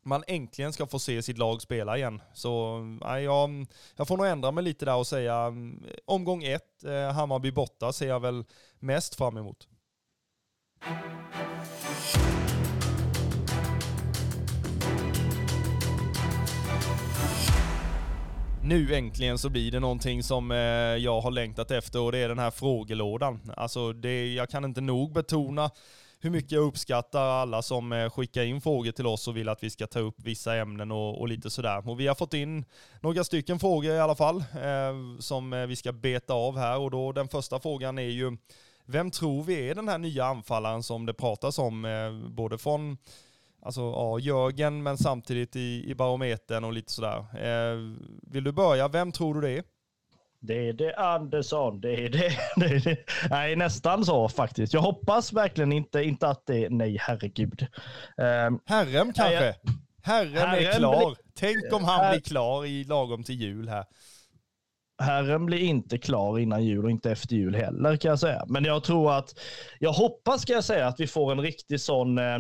man 0.06 0.24
äntligen 0.28 0.74
ska 0.74 0.88
få 0.88 1.00
se 1.00 1.24
sitt 1.24 1.38
lag 1.38 1.62
spela 1.62 1.97
igen. 1.97 2.21
Så 2.34 2.80
nej, 2.80 3.24
jag, 3.24 3.65
jag 3.95 4.08
får 4.08 4.17
nog 4.17 4.28
ändra 4.28 4.52
mig 4.52 4.63
lite 4.63 4.86
där 4.86 4.95
och 4.95 5.08
säga 5.08 5.36
mm, 5.36 5.84
omgång 6.06 6.43
ett, 6.43 6.84
eh, 6.84 7.12
Hammarby 7.12 7.52
borta, 7.52 7.93
ser 7.93 8.08
jag 8.08 8.19
väl 8.19 8.45
mest 8.80 9.15
fram 9.15 9.38
emot. 9.38 9.67
Nu 18.63 18.95
äntligen 18.95 19.38
så 19.38 19.50
blir 19.50 19.71
det 19.71 19.80
någonting 19.80 20.24
som 20.24 20.52
eh, 20.52 20.58
jag 20.97 21.21
har 21.21 21.32
längtat 21.32 21.71
efter 21.71 22.00
och 22.00 22.12
det 22.12 22.17
är 22.17 22.28
den 22.28 22.39
här 22.39 22.52
frågelådan. 22.52 23.39
Alltså 23.58 23.93
det, 23.93 24.34
jag 24.34 24.50
kan 24.50 24.65
inte 24.65 24.82
nog 24.82 25.13
betona 25.13 25.71
hur 26.19 26.30
mycket 26.30 26.52
jag 26.52 26.63
uppskattar 26.63 27.24
alla 27.24 27.62
som 27.62 27.91
eh, 27.91 28.10
skickar 28.10 28.43
in 28.43 28.62
frågor 28.62 28.91
till 28.91 29.08
oss 29.08 29.28
och 29.28 29.38
vill 29.38 29.50
att 29.50 29.63
vi 29.63 29.69
ska 29.69 29.88
ta 29.88 30.00
upp 30.00 30.15
vissa 30.17 30.56
ämnen 30.56 30.91
och, 30.91 31.19
och 31.19 31.28
lite 31.28 31.50
sådär. 31.50 31.89
Och 31.89 32.00
vi 32.00 32.08
har 32.08 32.15
fått 32.15 32.34
in 32.34 32.65
några 33.02 33.24
stycken 33.24 33.60
frågor 33.60 33.91
i 33.91 34.00
alla 34.00 34.15
fall 34.15 34.38
eh, 34.38 35.19
som 35.19 35.54
eh, 35.54 35.65
vi 35.65 35.76
ska 35.76 35.91
beta 35.91 36.34
av 36.34 36.58
här 36.58 36.80
och 36.80 36.91
då 36.91 37.12
den 37.12 37.28
första 37.28 37.60
frågan 37.60 37.97
är 37.97 38.02
ju 38.02 38.38
vem 38.86 39.12
tror 39.12 39.43
vi 39.43 39.69
är 39.69 39.76
den 39.76 39.88
här 39.88 39.97
nya 39.97 40.26
anfallaren 40.26 40.84
som 40.84 41.06
det 41.06 41.13
pratas 41.13 41.60
om 41.60 41.86
eh, 41.86 42.30
både 42.30 42.58
från 42.58 42.97
Alltså 43.62 43.82
ja, 43.82 44.19
Jörgen 44.19 44.84
men 44.84 44.97
samtidigt 44.97 45.56
i, 45.56 45.84
i 45.88 45.95
barometern 45.95 46.63
och 46.63 46.74
lite 46.74 46.91
sådär. 46.91 47.17
Eh, 47.17 47.78
vill 48.32 48.43
du 48.43 48.52
börja? 48.52 48.88
Vem 48.88 49.12
tror 49.12 49.34
du 49.34 49.41
det 49.41 49.58
är? 49.58 49.63
Det 50.39 50.69
är 50.69 50.74
det 50.74 50.95
Andersson. 50.95 51.82
Det 51.82 52.06
är 52.06 52.10
det. 52.10 52.38
det, 52.56 52.65
är 52.65 52.80
det. 52.80 52.97
Nej, 53.30 53.56
nästan 53.56 54.06
så 54.06 54.30
faktiskt. 54.30 54.74
Jag 54.74 54.82
hoppas 54.82 55.34
verkligen 55.34 55.71
inte, 55.71 56.04
inte 56.04 56.28
att 56.28 56.45
det 56.45 56.65
är, 56.65 56.69
nej 56.69 56.97
herregud. 57.00 57.67
Um, 58.17 58.60
Herrem 58.65 59.13
kanske? 59.13 59.45
Jag, 59.45 59.56
Herrem, 60.04 60.34
Herrem 60.34 60.67
är 60.67 60.74
klar. 60.78 61.06
Blir, 61.06 61.15
Tänk 61.36 61.74
om 61.74 61.84
han 61.84 62.12
blir 62.12 62.21
klar 62.21 62.65
i 62.65 62.84
lagom 62.84 63.24
till 63.24 63.36
jul 63.36 63.69
här. 63.69 63.86
Herren 65.02 65.45
blir 65.45 65.60
inte 65.60 65.97
klar 65.97 66.39
innan 66.39 66.65
jul 66.65 66.86
och 66.86 66.91
inte 66.91 67.12
efter 67.12 67.36
jul 67.36 67.56
heller 67.56 67.97
kan 67.97 68.10
jag 68.10 68.19
säga. 68.19 68.43
Men 68.47 68.63
jag 68.63 68.84
tror 68.84 69.13
att, 69.13 69.39
jag 69.80 69.93
hoppas 69.93 70.41
ska 70.41 70.54
jag 70.54 70.63
säga 70.63 70.88
att 70.88 71.00
vi 71.00 71.08
får 71.08 71.32
en 71.32 71.41
riktig 71.41 71.82
sån 71.82 72.17
eh, 72.17 72.39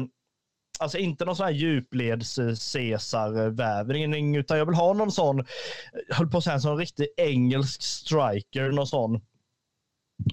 Alltså 0.81 0.97
inte 0.97 1.25
någon 1.25 1.35
sån 1.35 1.45
här 1.45 1.53
djupleds 1.53 2.37
eh, 2.39 2.55
Caesar-vävning, 2.73 4.35
utan 4.35 4.57
jag 4.57 4.65
vill 4.65 4.75
ha 4.75 4.93
någon 4.93 5.11
sån, 5.11 5.39
eh, 5.39 5.45
höll 6.09 6.27
på 6.27 6.37
att 6.37 6.43
säga 6.43 6.53
en 6.53 6.61
sån 6.61 6.77
riktig 6.77 7.07
engelsk 7.17 7.81
striker, 7.81 8.71
någon 8.71 8.87
sån 8.87 9.21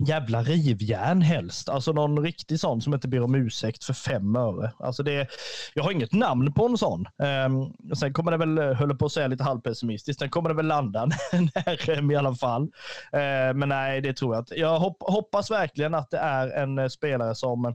jävla 0.00 0.42
rivjärn 0.42 1.22
helst. 1.22 1.68
Alltså 1.68 1.92
någon 1.92 2.22
riktig 2.22 2.60
sån 2.60 2.82
som 2.82 2.94
inte 2.94 3.08
ber 3.08 3.22
om 3.22 3.34
ursäkt 3.34 3.84
för 3.84 3.92
fem 3.92 4.36
öre. 4.36 4.72
Alltså 4.78 5.02
det, 5.02 5.28
jag 5.74 5.84
har 5.84 5.92
inget 5.92 6.12
namn 6.12 6.52
på 6.52 6.66
en 6.66 6.78
sån. 6.78 7.06
Um, 7.46 7.94
sen 7.94 8.12
kommer 8.12 8.30
det 8.30 8.36
väl, 8.36 8.58
eh, 8.58 8.72
höll 8.72 8.96
på 8.96 9.06
att 9.06 9.12
säga 9.12 9.26
lite 9.26 9.44
halvpessimistiskt, 9.44 10.20
sen 10.20 10.30
kommer 10.30 10.48
det 10.48 10.54
väl 10.54 10.66
landa 10.66 11.08
en 11.32 11.48
RM 11.66 12.10
i 12.10 12.16
alla 12.16 12.34
fall. 12.34 12.62
Uh, 12.62 13.54
men 13.54 13.68
nej, 13.68 14.00
det 14.00 14.14
tror 14.14 14.34
jag 14.34 14.42
inte. 14.42 14.54
Jag 14.54 14.78
hopp, 14.78 14.96
hoppas 15.00 15.50
verkligen 15.50 15.94
att 15.94 16.10
det 16.10 16.18
är 16.18 16.48
en 16.48 16.90
spelare 16.90 17.34
som 17.34 17.74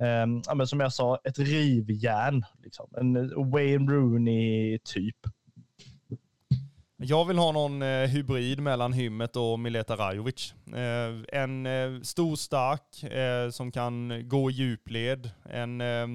eh, 0.00 0.54
men 0.54 0.66
som 0.66 0.80
jag 0.80 0.92
sa, 0.92 1.18
ett 1.24 1.38
rivjärn. 1.38 2.44
Liksom. 2.62 2.88
En 2.96 3.16
eh, 3.16 3.50
Wayne 3.52 3.92
Rooney-typ. 3.92 5.16
Jag 6.96 7.24
vill 7.24 7.38
ha 7.38 7.52
någon 7.52 7.82
eh, 7.82 8.08
hybrid 8.08 8.60
mellan 8.60 8.92
Hymmet 8.92 9.36
och 9.36 9.58
Mileta 9.58 9.96
Rajovic. 9.96 10.54
Eh, 10.66 11.40
en 11.40 11.66
eh, 11.66 12.00
stor 12.02 12.36
stark 12.36 13.02
eh, 13.02 13.50
som 13.50 13.72
kan 13.72 14.28
gå 14.28 14.50
i 14.50 14.52
djupled. 14.52 15.30
En 15.44 15.80
eh, 15.80 16.06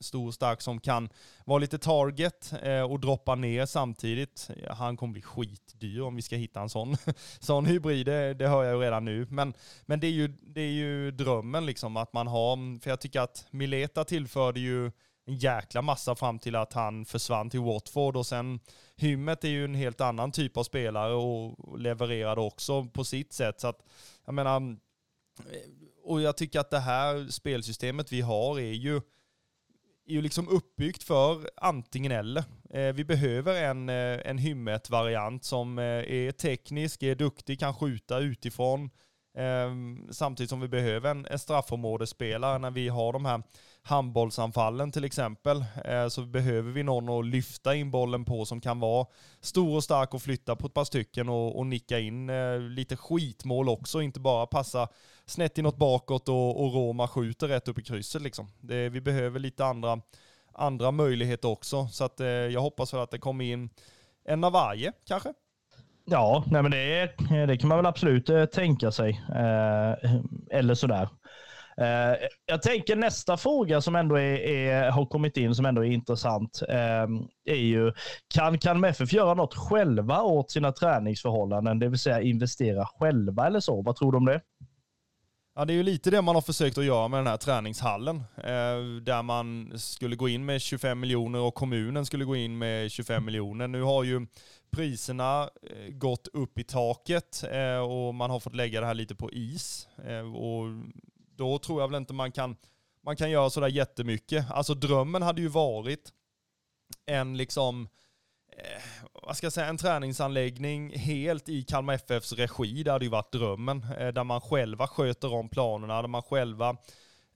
stor 0.00 0.30
stark 0.30 0.60
som 0.60 0.80
kan 0.80 1.08
vara 1.44 1.58
lite 1.58 1.78
target 1.78 2.52
eh, 2.62 2.82
och 2.82 3.00
droppa 3.00 3.34
ner 3.34 3.66
samtidigt. 3.66 4.50
Han 4.70 4.96
kommer 4.96 5.12
bli 5.12 5.22
skitdyr 5.22 6.00
om 6.00 6.16
vi 6.16 6.22
ska 6.22 6.36
hitta 6.36 6.60
en 6.60 6.68
sån, 6.68 6.96
sån 7.40 7.66
hybrid, 7.66 8.06
det, 8.06 8.34
det 8.34 8.48
hör 8.48 8.64
jag 8.64 8.74
ju 8.74 8.80
redan 8.80 9.04
nu. 9.04 9.26
Men, 9.30 9.54
men 9.86 10.00
det, 10.00 10.06
är 10.06 10.12
ju, 10.12 10.28
det 10.28 10.60
är 10.60 10.72
ju 10.72 11.10
drömmen 11.10 11.66
liksom 11.66 11.96
att 11.96 12.12
man 12.12 12.26
har, 12.26 12.80
för 12.80 12.90
jag 12.90 13.00
tycker 13.00 13.20
att 13.20 13.46
Mileta 13.50 14.04
tillförde 14.04 14.60
ju 14.60 14.90
en 15.26 15.36
jäkla 15.36 15.82
massa 15.82 16.14
fram 16.14 16.38
till 16.38 16.56
att 16.56 16.72
han 16.72 17.04
försvann 17.04 17.50
till 17.50 17.60
Watford 17.60 18.16
och 18.16 18.26
sen 18.26 18.60
Hymmet 19.02 19.44
är 19.44 19.48
ju 19.48 19.64
en 19.64 19.74
helt 19.74 20.00
annan 20.00 20.32
typ 20.32 20.56
av 20.56 20.64
spelare 20.64 21.14
och 21.14 21.78
levererade 21.78 22.40
också 22.40 22.84
på 22.84 23.04
sitt 23.04 23.32
sätt. 23.32 23.60
Så 23.60 23.68
att, 23.68 23.82
jag 24.24 24.34
menar, 24.34 24.76
eh, 25.38 25.70
och 26.04 26.22
jag 26.22 26.36
tycker 26.36 26.60
att 26.60 26.70
det 26.70 26.78
här 26.78 27.26
spelsystemet 27.30 28.12
vi 28.12 28.20
har 28.20 28.60
är 28.60 28.72
ju, 28.72 28.96
är 30.06 30.12
ju 30.12 30.22
liksom 30.22 30.48
uppbyggt 30.48 31.02
för 31.02 31.50
antingen 31.56 32.12
eller. 32.12 32.44
Eh, 32.70 32.92
vi 32.94 33.04
behöver 33.04 33.62
en, 33.62 33.88
eh, 33.88 34.20
en 34.24 34.38
Hymmet-variant 34.38 35.44
som 35.44 35.78
eh, 35.78 35.84
är 35.84 36.32
teknisk, 36.32 37.02
är 37.02 37.14
duktig, 37.14 37.60
kan 37.60 37.74
skjuta 37.74 38.18
utifrån, 38.18 38.90
ehm, 39.38 40.08
samtidigt 40.10 40.50
som 40.50 40.60
vi 40.60 40.68
behöver 40.68 41.10
en, 41.10 41.26
en 41.26 41.38
straffområdesspelare 41.38 42.58
när 42.58 42.70
vi 42.70 42.88
har 42.88 43.12
de 43.12 43.24
här 43.24 43.42
handbollsanfallen 43.82 44.92
till 44.92 45.04
exempel, 45.04 45.64
eh, 45.84 46.08
så 46.08 46.22
behöver 46.22 46.72
vi 46.72 46.82
någon 46.82 47.18
att 47.18 47.26
lyfta 47.26 47.74
in 47.74 47.90
bollen 47.90 48.24
på 48.24 48.44
som 48.44 48.60
kan 48.60 48.80
vara 48.80 49.06
stor 49.40 49.76
och 49.76 49.84
stark 49.84 50.14
och 50.14 50.22
flytta 50.22 50.56
på 50.56 50.66
ett 50.66 50.74
par 50.74 50.84
stycken 50.84 51.28
och, 51.28 51.58
och 51.58 51.66
nicka 51.66 51.98
in 51.98 52.30
eh, 52.30 52.58
lite 52.58 52.96
skitmål 52.96 53.68
också, 53.68 54.02
inte 54.02 54.20
bara 54.20 54.46
passa 54.46 54.88
snett 55.26 55.58
inåt 55.58 55.76
bakåt 55.76 56.28
och, 56.28 56.64
och 56.64 56.74
Roma 56.74 57.08
skjuter 57.08 57.48
rätt 57.48 57.68
upp 57.68 57.78
i 57.78 57.82
krysset 57.82 58.22
liksom. 58.22 58.48
Det, 58.60 58.88
vi 58.88 59.00
behöver 59.00 59.40
lite 59.40 59.64
andra, 59.64 60.00
andra 60.52 60.90
möjligheter 60.90 61.48
också, 61.48 61.88
så 61.88 62.04
att 62.04 62.20
eh, 62.20 62.26
jag 62.26 62.60
hoppas 62.60 62.94
väl 62.94 63.00
att 63.00 63.10
det 63.10 63.18
kommer 63.18 63.44
in 63.44 63.70
en 64.24 64.44
av 64.44 64.52
varje 64.52 64.92
kanske. 65.06 65.32
Ja, 66.04 66.44
nej 66.46 66.62
men 66.62 66.70
det, 66.70 67.12
det 67.46 67.56
kan 67.56 67.68
man 67.68 67.78
väl 67.78 67.86
absolut 67.86 68.52
tänka 68.52 68.92
sig. 68.92 69.22
Eh, 69.28 70.14
eller 70.50 70.74
sådär. 70.74 71.08
Eh, 71.82 72.16
jag 72.46 72.62
tänker 72.62 72.96
nästa 72.96 73.36
fråga 73.36 73.80
som 73.80 73.96
ändå 73.96 74.16
är, 74.16 74.38
är, 74.38 74.90
har 74.90 75.06
kommit 75.06 75.36
in, 75.36 75.54
som 75.54 75.66
ändå 75.66 75.84
är 75.84 75.90
intressant, 75.90 76.62
eh, 76.68 77.06
är 77.44 77.60
ju 77.60 77.92
kan 78.34 78.58
Kalmar 78.58 78.88
FF 78.88 79.12
göra 79.12 79.34
något 79.34 79.54
själva 79.54 80.22
åt 80.22 80.50
sina 80.50 80.72
träningsförhållanden, 80.72 81.78
det 81.78 81.88
vill 81.88 81.98
säga 81.98 82.20
investera 82.20 82.86
själva 82.86 83.46
eller 83.46 83.60
så? 83.60 83.82
Vad 83.82 83.96
tror 83.96 84.12
du 84.12 84.18
om 84.18 84.24
det? 84.24 84.40
Ja, 85.54 85.64
det 85.64 85.72
är 85.72 85.74
ju 85.74 85.82
lite 85.82 86.10
det 86.10 86.22
man 86.22 86.34
har 86.34 86.42
försökt 86.42 86.78
att 86.78 86.84
göra 86.84 87.08
med 87.08 87.18
den 87.18 87.26
här 87.26 87.36
träningshallen. 87.36 88.16
Eh, 88.36 89.02
där 89.02 89.22
man 89.22 89.72
skulle 89.78 90.16
gå 90.16 90.28
in 90.28 90.44
med 90.44 90.60
25 90.60 91.00
miljoner 91.00 91.38
och 91.38 91.54
kommunen 91.54 92.06
skulle 92.06 92.24
gå 92.24 92.36
in 92.36 92.58
med 92.58 92.90
25 92.90 93.24
miljoner. 93.24 93.68
Nu 93.68 93.82
har 93.82 94.04
ju 94.04 94.26
priserna 94.76 95.42
eh, 95.42 95.92
gått 95.92 96.28
upp 96.32 96.58
i 96.58 96.64
taket 96.64 97.44
eh, 97.52 97.78
och 97.78 98.14
man 98.14 98.30
har 98.30 98.40
fått 98.40 98.54
lägga 98.54 98.80
det 98.80 98.86
här 98.86 98.94
lite 98.94 99.14
på 99.14 99.32
is. 99.32 99.88
Eh, 100.08 100.34
och 100.34 100.64
då 101.42 101.58
tror 101.58 101.80
jag 101.80 101.88
väl 101.88 102.00
inte 102.00 102.14
man 102.14 102.32
kan, 102.32 102.56
man 103.04 103.16
kan 103.16 103.30
göra 103.30 103.50
sådär 103.50 103.68
jättemycket. 103.68 104.50
Alltså 104.50 104.74
drömmen 104.74 105.22
hade 105.22 105.40
ju 105.42 105.48
varit 105.48 106.12
en 107.06 107.36
liksom, 107.36 107.88
eh, 108.56 108.82
vad 109.22 109.36
ska 109.36 109.46
jag 109.46 109.52
säga, 109.52 109.66
en 109.66 109.78
träningsanläggning 109.78 110.98
helt 110.98 111.48
i 111.48 111.62
Kalmar 111.62 111.94
FFs 111.94 112.32
regi. 112.32 112.82
Det 112.82 112.92
hade 112.92 113.04
ju 113.04 113.10
varit 113.10 113.32
drömmen. 113.32 113.86
Eh, 113.98 114.08
där 114.08 114.24
man 114.24 114.40
själva 114.40 114.86
sköter 114.86 115.34
om 115.34 115.48
planerna, 115.48 116.02
där 116.02 116.08
man 116.08 116.22
själva 116.22 116.76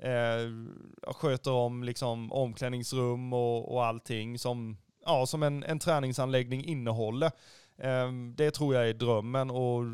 eh, 0.02 1.12
sköter 1.14 1.52
om 1.52 1.84
liksom 1.84 2.32
omklädningsrum 2.32 3.32
och, 3.32 3.74
och 3.74 3.84
allting 3.84 4.38
som, 4.38 4.76
ja, 5.04 5.26
som 5.26 5.42
en, 5.42 5.64
en 5.64 5.78
träningsanläggning 5.78 6.64
innehåller. 6.64 7.30
Ehm, 7.78 8.34
det 8.36 8.50
tror 8.50 8.74
jag 8.74 8.88
är 8.88 8.94
drömmen 8.94 9.50
och 9.50 9.84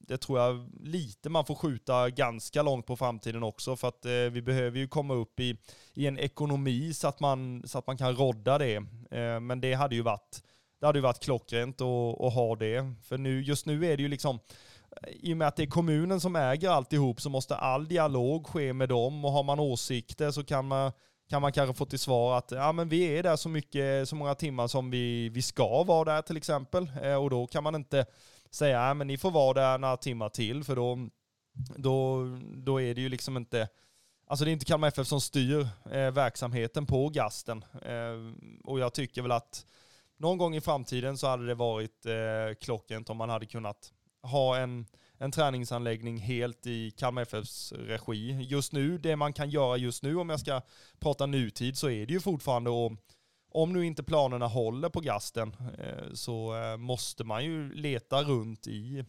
det 0.00 0.18
tror 0.18 0.38
jag 0.38 0.70
lite 0.80 1.28
man 1.28 1.44
får 1.44 1.54
skjuta 1.54 2.10
ganska 2.10 2.62
långt 2.62 2.86
på 2.86 2.96
framtiden 2.96 3.42
också 3.42 3.76
för 3.76 3.88
att 3.88 4.04
eh, 4.04 4.12
vi 4.12 4.42
behöver 4.42 4.78
ju 4.78 4.88
komma 4.88 5.14
upp 5.14 5.40
i, 5.40 5.56
i 5.94 6.06
en 6.06 6.18
ekonomi 6.18 6.94
så 6.94 7.08
att, 7.08 7.20
man, 7.20 7.62
så 7.66 7.78
att 7.78 7.86
man 7.86 7.96
kan 7.96 8.16
rodda 8.16 8.58
det. 8.58 8.82
Ehm, 9.10 9.46
men 9.46 9.60
det 9.60 9.74
hade 9.74 9.94
ju 9.94 10.02
varit, 10.02 10.42
det 10.80 10.86
hade 10.86 10.98
ju 10.98 11.02
varit 11.02 11.20
klockrent 11.20 11.80
att, 11.80 12.20
att 12.20 12.34
ha 12.34 12.56
det. 12.56 12.94
För 13.02 13.18
nu, 13.18 13.42
just 13.42 13.66
nu 13.66 13.86
är 13.86 13.96
det 13.96 14.02
ju 14.02 14.08
liksom, 14.08 14.38
i 15.06 15.32
och 15.32 15.36
med 15.36 15.48
att 15.48 15.56
det 15.56 15.62
är 15.62 15.66
kommunen 15.66 16.20
som 16.20 16.36
äger 16.36 16.70
alltihop 16.70 17.20
så 17.20 17.30
måste 17.30 17.56
all 17.56 17.88
dialog 17.88 18.46
ske 18.46 18.72
med 18.72 18.88
dem 18.88 19.24
och 19.24 19.32
har 19.32 19.42
man 19.42 19.60
åsikter 19.60 20.30
så 20.30 20.44
kan 20.44 20.68
man 20.68 20.92
kan 21.28 21.42
man 21.42 21.52
kanske 21.52 21.74
få 21.74 21.84
till 21.84 21.98
svar 21.98 22.38
att 22.38 22.50
ja, 22.50 22.72
men 22.72 22.88
vi 22.88 23.18
är 23.18 23.22
där 23.22 23.36
så, 23.36 23.48
mycket, 23.48 24.08
så 24.08 24.16
många 24.16 24.34
timmar 24.34 24.66
som 24.66 24.90
vi, 24.90 25.28
vi 25.28 25.42
ska 25.42 25.82
vara 25.82 26.14
där 26.14 26.22
till 26.22 26.36
exempel. 26.36 26.90
Eh, 27.02 27.14
och 27.14 27.30
då 27.30 27.46
kan 27.46 27.64
man 27.64 27.74
inte 27.74 28.06
säga 28.50 28.86
ja, 28.88 28.94
men 28.94 29.06
ni 29.06 29.18
får 29.18 29.30
vara 29.30 29.54
där 29.54 29.78
några 29.78 29.96
timmar 29.96 30.28
till 30.28 30.64
för 30.64 30.76
då, 30.76 31.08
då, 31.76 32.24
då 32.56 32.80
är 32.80 32.94
det 32.94 33.00
ju 33.00 33.08
liksom 33.08 33.36
inte 33.36 33.68
Alltså 34.30 34.44
det 34.44 34.50
är 34.50 34.52
inte 34.52 34.64
Kalmar 34.64 34.88
FF 34.88 35.06
som 35.06 35.20
styr 35.20 35.68
eh, 35.90 36.10
verksamheten 36.10 36.86
på 36.86 37.08
Gasten. 37.08 37.64
Eh, 37.82 38.34
och 38.64 38.80
jag 38.80 38.94
tycker 38.94 39.22
väl 39.22 39.32
att 39.32 39.66
någon 40.16 40.38
gång 40.38 40.56
i 40.56 40.60
framtiden 40.60 41.18
så 41.18 41.26
hade 41.26 41.46
det 41.46 41.54
varit 41.54 42.06
eh, 42.06 42.54
klockrent 42.60 43.10
om 43.10 43.16
man 43.16 43.30
hade 43.30 43.46
kunnat 43.46 43.92
ha 44.22 44.56
en, 44.56 44.86
en 45.18 45.30
träningsanläggning 45.30 46.18
helt 46.18 46.66
i 46.66 46.90
Kalmar 46.90 47.22
FFs 47.22 47.72
regi. 47.72 48.46
Just 48.48 48.72
nu, 48.72 48.98
det 48.98 49.16
man 49.16 49.32
kan 49.32 49.50
göra 49.50 49.76
just 49.76 50.02
nu 50.02 50.16
om 50.16 50.30
jag 50.30 50.40
ska 50.40 50.60
prata 50.98 51.26
nutid 51.26 51.78
så 51.78 51.90
är 51.90 52.06
det 52.06 52.12
ju 52.12 52.20
fortfarande 52.20 52.70
om 52.70 52.98
om 53.50 53.72
nu 53.72 53.86
inte 53.86 54.02
planerna 54.02 54.46
håller 54.46 54.88
på 54.88 55.00
gasten 55.00 55.56
eh, 55.78 56.12
så 56.12 56.62
eh, 56.62 56.76
måste 56.76 57.24
man 57.24 57.44
ju 57.44 57.74
leta 57.74 58.22
runt 58.22 58.66
i, 58.66 59.04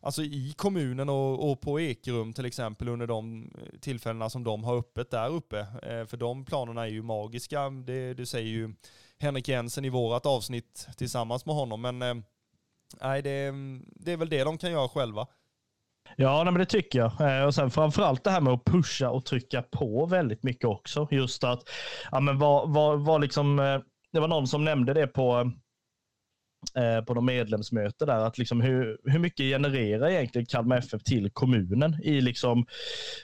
alltså 0.00 0.22
i 0.22 0.54
kommunen 0.56 1.08
och, 1.08 1.50
och 1.50 1.60
på 1.60 1.80
Ekerum 1.80 2.32
till 2.32 2.44
exempel 2.44 2.88
under 2.88 3.06
de 3.06 3.50
eh, 3.58 3.78
tillfällena 3.80 4.30
som 4.30 4.44
de 4.44 4.64
har 4.64 4.76
öppet 4.76 5.10
där 5.10 5.28
uppe. 5.28 5.66
För 6.08 6.16
de 6.16 6.44
planerna 6.44 6.82
är 6.82 6.90
ju 6.90 7.02
magiska, 7.02 7.70
det, 7.70 8.14
det 8.14 8.26
säger 8.26 8.48
ju 8.48 8.74
Henrik 9.18 9.48
Jensen 9.48 9.84
i 9.84 9.88
vårat 9.88 10.26
avsnitt 10.26 10.88
tillsammans 10.96 11.46
med 11.46 11.54
honom. 11.54 11.80
Men 11.80 12.24
nej, 13.00 13.22
det, 13.22 13.52
det 13.96 14.12
är 14.12 14.16
väl 14.16 14.28
det 14.28 14.44
de 14.44 14.58
kan 14.58 14.70
göra 14.70 14.88
själva. 14.88 15.26
Ja, 16.16 16.44
men 16.44 16.54
det 16.54 16.66
tycker 16.66 16.98
jag. 16.98 17.20
Eh, 17.20 17.44
och 17.46 17.54
sen 17.54 17.70
framförallt 17.70 18.24
det 18.24 18.30
här 18.30 18.40
med 18.40 18.52
att 18.52 18.64
pusha 18.64 19.10
och 19.10 19.24
trycka 19.24 19.62
på 19.62 20.06
väldigt 20.06 20.42
mycket 20.42 20.64
också. 20.64 21.08
Just 21.10 21.44
att, 21.44 21.62
ja 22.10 22.20
men 22.20 22.38
var, 22.38 22.66
var, 22.66 22.96
var 22.96 23.18
liksom, 23.18 23.58
eh, 23.58 23.80
det 24.12 24.20
var 24.20 24.28
någon 24.28 24.46
som 24.46 24.64
nämnde 24.64 24.94
det 24.94 25.06
på, 25.06 25.52
eh, 26.74 27.04
på 27.04 27.14
de 27.14 27.26
medlemsmöte 27.26 28.06
där, 28.06 28.18
att 28.18 28.38
liksom 28.38 28.60
hur, 28.60 28.98
hur 29.04 29.18
mycket 29.18 29.44
genererar 29.44 30.08
egentligen 30.08 30.46
Kalmar 30.46 30.76
FF 30.78 31.02
till 31.02 31.30
kommunen 31.32 31.96
i, 32.02 32.20
liksom, 32.20 32.66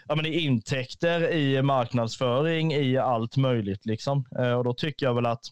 ja 0.09 0.15
men 0.15 0.27
i 0.27 0.39
intäkter, 0.39 1.33
i 1.33 1.63
marknadsföring, 1.63 2.73
i 2.73 2.97
allt 2.97 3.37
möjligt. 3.37 3.87
Liksom. 3.87 4.25
Och 4.59 4.65
då 4.65 4.75
tycker 4.75 5.07
jag 5.07 5.15
väl 5.15 5.27
att 5.27 5.45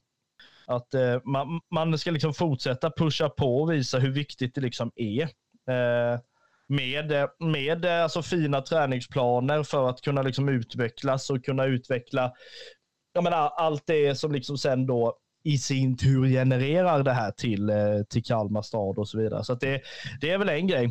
att 0.73 0.95
eh, 0.95 1.20
man, 1.25 1.61
man 1.70 1.99
ska 1.99 2.11
liksom 2.11 2.35
fortsätta 2.35 2.91
pusha 2.91 3.29
på 3.29 3.62
och 3.62 3.73
visa 3.73 3.99
hur 3.99 4.11
viktigt 4.11 4.55
det 4.55 4.61
liksom 4.61 4.91
är 4.97 5.23
eh, 5.68 6.20
med, 6.68 7.29
med 7.39 7.85
eh, 7.85 8.03
alltså 8.03 8.23
fina 8.23 8.61
träningsplaner 8.61 9.62
för 9.62 9.89
att 9.89 10.01
kunna 10.01 10.23
liksom 10.23 10.49
utvecklas 10.49 11.31
och 11.31 11.45
kunna 11.45 11.64
utveckla 11.64 12.33
jag 13.14 13.25
menar, 13.25 13.49
allt 13.57 13.87
det 13.87 14.14
som 14.14 14.33
liksom 14.33 14.59
sen 14.59 14.87
då 14.87 15.18
i 15.45 15.59
sin 15.59 15.97
tur 15.97 16.29
genererar 16.29 17.03
det 17.03 17.12
här 17.12 17.31
till, 17.31 17.73
till 18.09 18.25
Kalmar 18.25 18.62
stad 18.62 18.99
och 18.99 19.09
så 19.09 19.18
vidare. 19.18 19.45
Så 19.45 19.55
det, 19.55 19.83
det 20.20 20.31
är 20.31 20.39
väl 20.39 20.49
en 20.49 20.66
grej. 20.66 20.91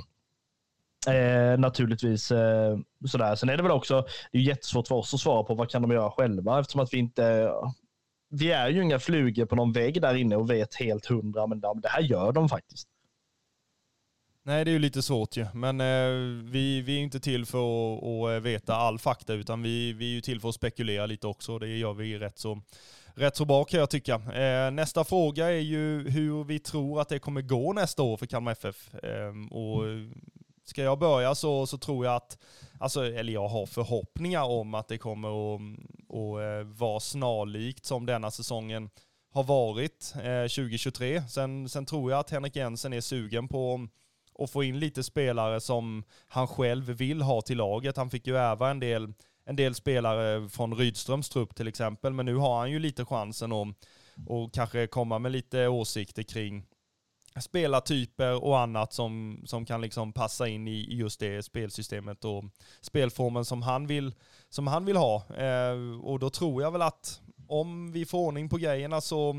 Eh, 1.07 1.59
naturligtvis. 1.59 2.31
Eh, 2.31 2.77
sådär. 3.07 3.35
Sen 3.35 3.49
är 3.49 3.57
det 3.57 3.63
väl 3.63 3.71
också, 3.71 4.05
det 4.31 4.37
är 4.37 4.41
jättesvårt 4.41 4.87
för 4.87 4.95
oss 4.95 5.13
att 5.13 5.19
svara 5.19 5.43
på 5.43 5.55
vad 5.55 5.69
kan 5.69 5.81
de 5.81 5.91
göra 5.91 6.11
själva 6.11 6.59
eftersom 6.59 6.81
att 6.81 6.93
vi 6.93 6.97
inte, 6.97 7.51
vi 8.31 8.51
är 8.51 8.69
ju 8.69 8.83
inga 8.83 8.99
flugor 8.99 9.45
på 9.45 9.55
någon 9.55 9.71
vägg 9.71 10.01
där 10.01 10.15
inne 10.15 10.35
och 10.35 10.49
vet 10.49 10.75
helt 10.75 11.05
hundra, 11.05 11.47
men 11.47 11.61
det 11.61 11.89
här 11.89 12.01
gör 12.01 12.31
de 12.31 12.49
faktiskt. 12.49 12.87
Nej, 14.43 14.65
det 14.65 14.71
är 14.71 14.73
ju 14.73 14.79
lite 14.79 15.01
svårt 15.01 15.37
ju. 15.37 15.47
Men 15.53 15.81
eh, 15.81 16.43
vi, 16.51 16.81
vi 16.81 16.97
är 16.97 17.01
inte 17.01 17.19
till 17.19 17.45
för 17.45 17.93
att, 17.93 18.03
att, 18.03 18.35
eh, 18.35 18.39
veta 18.39 18.75
all 18.75 18.99
fakta, 18.99 19.33
utan 19.33 19.61
vi, 19.61 19.93
vi 19.93 20.05
är 20.05 20.15
ju 20.15 20.21
till 20.21 20.41
för 20.41 20.49
att 20.49 20.55
spekulera 20.55 21.05
lite 21.05 21.27
också. 21.27 21.59
Det 21.59 21.77
gör 21.77 21.93
vi 21.93 22.19
rätt 22.19 22.39
så, 22.39 22.61
rätt 23.15 23.35
så 23.35 23.45
bra 23.45 23.63
kan 23.63 23.79
jag 23.79 23.89
tycka. 23.89 24.15
Eh, 24.15 24.71
nästa 24.71 25.03
fråga 25.03 25.47
är 25.47 25.59
ju 25.59 26.09
hur 26.09 26.43
vi 26.43 26.59
tror 26.59 27.01
att 27.01 27.09
det 27.09 27.19
kommer 27.19 27.41
gå 27.41 27.73
nästa 27.73 28.03
år 28.03 28.17
för 28.17 28.25
Kalmar 28.25 28.51
FF. 28.51 28.93
Eh, 28.93 29.57
och 29.57 29.83
ska 30.65 30.83
jag 30.83 30.99
börja 30.99 31.35
så, 31.35 31.67
så 31.67 31.77
tror 31.77 32.05
jag 32.05 32.15
att, 32.15 32.37
alltså, 32.81 33.05
eller 33.05 33.33
jag 33.33 33.47
har 33.47 33.65
förhoppningar 33.65 34.43
om 34.43 34.73
att 34.73 34.87
det 34.87 34.97
kommer 34.97 35.55
att, 35.55 35.61
att 36.09 36.41
eh, 36.41 36.67
vara 36.77 36.99
snarlikt 36.99 37.85
som 37.85 38.05
denna 38.05 38.31
säsongen 38.31 38.89
har 39.33 39.43
varit 39.43 40.13
eh, 40.15 40.41
2023. 40.41 41.23
Sen, 41.29 41.69
sen 41.69 41.85
tror 41.85 42.11
jag 42.11 42.19
att 42.19 42.29
Henrik 42.29 42.55
Jensen 42.55 42.93
är 42.93 43.01
sugen 43.01 43.47
på 43.47 43.87
att 44.39 44.51
få 44.51 44.63
in 44.63 44.79
lite 44.79 45.03
spelare 45.03 45.61
som 45.61 46.03
han 46.27 46.47
själv 46.47 46.85
vill 46.85 47.21
ha 47.21 47.41
till 47.41 47.57
laget. 47.57 47.97
Han 47.97 48.09
fick 48.09 48.27
ju 48.27 48.37
ärva 48.37 48.69
en 48.69 48.79
del, 48.79 49.13
en 49.45 49.55
del 49.55 49.75
spelare 49.75 50.49
från 50.49 50.75
Rydströms 50.75 51.29
trupp 51.29 51.55
till 51.55 51.67
exempel, 51.67 52.13
men 52.13 52.25
nu 52.25 52.35
har 52.35 52.59
han 52.59 52.71
ju 52.71 52.79
lite 52.79 53.05
chansen 53.05 53.51
att 53.51 53.67
och 54.27 54.53
kanske 54.53 54.87
komma 54.87 55.19
med 55.19 55.31
lite 55.31 55.67
åsikter 55.67 56.23
kring 56.23 56.65
spelartyper 57.39 58.43
och 58.43 58.59
annat 58.59 58.93
som, 58.93 59.43
som 59.45 59.65
kan 59.65 59.81
liksom 59.81 60.13
passa 60.13 60.47
in 60.47 60.67
i 60.67 60.95
just 60.95 61.19
det 61.19 61.43
spelsystemet 61.43 62.25
och 62.25 62.43
spelformen 62.81 63.45
som 63.45 63.61
han 63.61 63.87
vill, 63.87 64.15
som 64.49 64.67
han 64.67 64.85
vill 64.85 64.97
ha. 64.97 65.23
Eh, 65.35 65.99
och 66.01 66.19
då 66.19 66.29
tror 66.29 66.61
jag 66.61 66.71
väl 66.71 66.81
att 66.81 67.21
om 67.47 67.91
vi 67.91 68.05
får 68.05 68.19
ordning 68.19 68.49
på 68.49 68.57
grejerna 68.57 69.01
så 69.01 69.35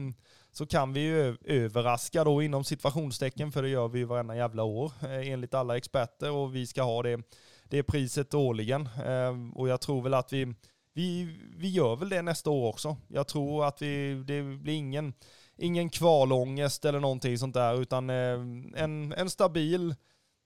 så 0.53 0.66
kan 0.66 0.93
vi 0.93 1.01
ju 1.01 1.36
överraska 1.45 2.24
då 2.24 2.43
inom 2.43 2.64
situationstecken, 2.64 3.53
för 3.53 3.62
det 3.62 3.68
gör 3.68 3.88
vi 3.88 3.99
ju 3.99 4.05
varenda 4.05 4.36
jävla 4.36 4.62
år 4.62 4.93
eh, 5.03 5.28
enligt 5.32 5.55
alla 5.55 5.76
experter 5.76 6.30
och 6.30 6.57
vi 6.57 6.66
ska 6.66 6.82
ha 6.82 7.03
det, 7.03 7.22
det 7.68 7.82
priset 7.82 8.34
årligen. 8.34 8.88
Eh, 9.07 9.59
och 9.59 9.68
jag 9.68 9.80
tror 9.80 10.03
väl 10.03 10.14
att 10.14 10.32
vi, 10.32 10.55
vi, 10.95 11.38
vi 11.57 11.68
gör 11.68 11.97
väl 11.97 12.09
det 12.09 12.22
nästa 12.22 12.51
år 12.51 12.68
också. 12.68 12.97
Jag 13.09 13.28
tror 13.28 13.64
att 13.66 13.82
vi, 13.82 14.14
det 14.26 14.43
blir 14.43 14.74
ingen, 14.74 15.14
ingen 15.59 15.90
kvalångest 15.90 16.84
eller 16.84 17.00
någonting 17.00 17.38
sånt 17.38 17.55
där, 17.55 17.80
utan 17.80 18.11
eh, 18.11 18.40
en, 18.82 19.12
en 19.12 19.30
stabil 19.30 19.94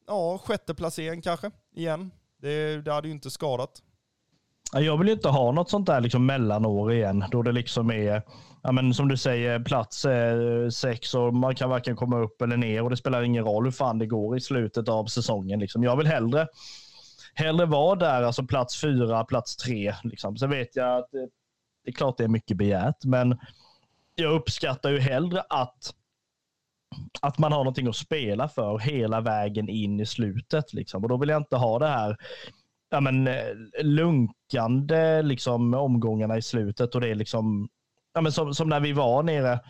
ja, 0.07 0.39
sjätte 0.39 0.75
placering 0.75 1.23
kanske 1.23 1.51
igen. 1.75 2.11
Det, 2.43 2.77
det 2.85 2.93
hade 2.93 3.09
ju 3.09 3.15
inte 3.15 3.31
skadat. 3.31 3.83
Jag 4.73 4.99
vill 4.99 5.09
ju 5.09 5.15
inte 5.15 5.29
ha 5.29 5.53
något 5.53 5.71
sånt 5.71 5.87
där 5.87 6.01
liksom 6.01 6.27
mellanår 6.27 6.93
igen, 6.93 7.25
då 7.31 7.43
det 7.43 7.53
liksom 7.53 7.91
är 7.91 8.23
ja, 8.67 8.73
men 8.73 8.95
som 8.95 9.09
du 9.09 9.17
säger, 9.17 9.61
plats 9.61 10.05
eh, 10.05 10.69
sex 10.69 11.15
och 11.15 11.35
man 11.35 11.55
kan 11.55 11.71
varken 11.71 11.97
komma 11.97 12.19
upp 12.19 12.43
eller 12.43 12.57
ner 12.57 12.83
och 12.83 12.91
det 12.91 12.97
spelar 12.97 13.23
ingen 13.23 13.45
roll 13.45 13.65
hur 13.65 13.71
fan 13.71 13.99
det 13.99 14.07
går 14.07 14.37
i 14.37 14.41
slutet 14.41 14.89
av 14.89 15.07
säsongen. 15.07 15.61
Liksom. 15.61 15.83
Jag 15.83 15.97
vill 15.97 16.07
hellre, 16.07 16.47
hellre 17.35 17.67
vara 17.67 17.95
där, 17.95 18.23
alltså 18.23 18.47
plats 18.47 18.81
fyra, 18.81 19.25
plats 19.25 19.57
tre. 19.57 19.95
Liksom. 20.05 20.37
Sen 20.37 20.51
vet 20.51 20.77
jag 20.77 20.99
att 20.99 21.11
det, 21.13 21.29
det 21.85 21.91
är 21.91 21.93
klart 21.93 22.19
det 22.19 22.25
är 22.25 22.29
mycket 22.29 22.57
begärt, 22.57 23.05
men 23.05 23.39
jag 24.17 24.33
uppskattar 24.33 24.91
ju 24.91 24.99
hellre 24.99 25.41
att 25.49 25.95
att 27.21 27.39
man 27.39 27.53
har 27.53 27.59
någonting 27.59 27.89
att 27.89 27.97
spela 27.97 28.49
för 28.49 28.79
hela 28.79 29.21
vägen 29.21 29.69
in 29.69 30.01
i 30.01 30.07
slutet. 30.07 30.73
Liksom. 30.73 31.03
Och 31.03 31.09
då 31.09 31.17
vill 31.17 31.29
jag 31.29 31.41
inte 31.41 31.57
ha 31.57 31.79
det 31.79 31.89
här 31.89 32.17
ja, 32.91 33.01
men, 33.01 33.29
eh, 33.29 33.55
lunkande 33.83 35.23
liksom, 35.23 35.75
omgångarna 35.75 36.37
i 36.37 36.43
slutet 36.43 36.95
och 36.95 37.01
det 37.01 37.09
är 37.09 37.15
liksom 37.15 37.69
ja, 38.15 38.21
men 38.21 38.33
som, 38.33 38.55
som 38.55 38.69
när 38.69 38.81
vi 38.81 38.93
var 38.93 39.23
nere, 39.23 39.61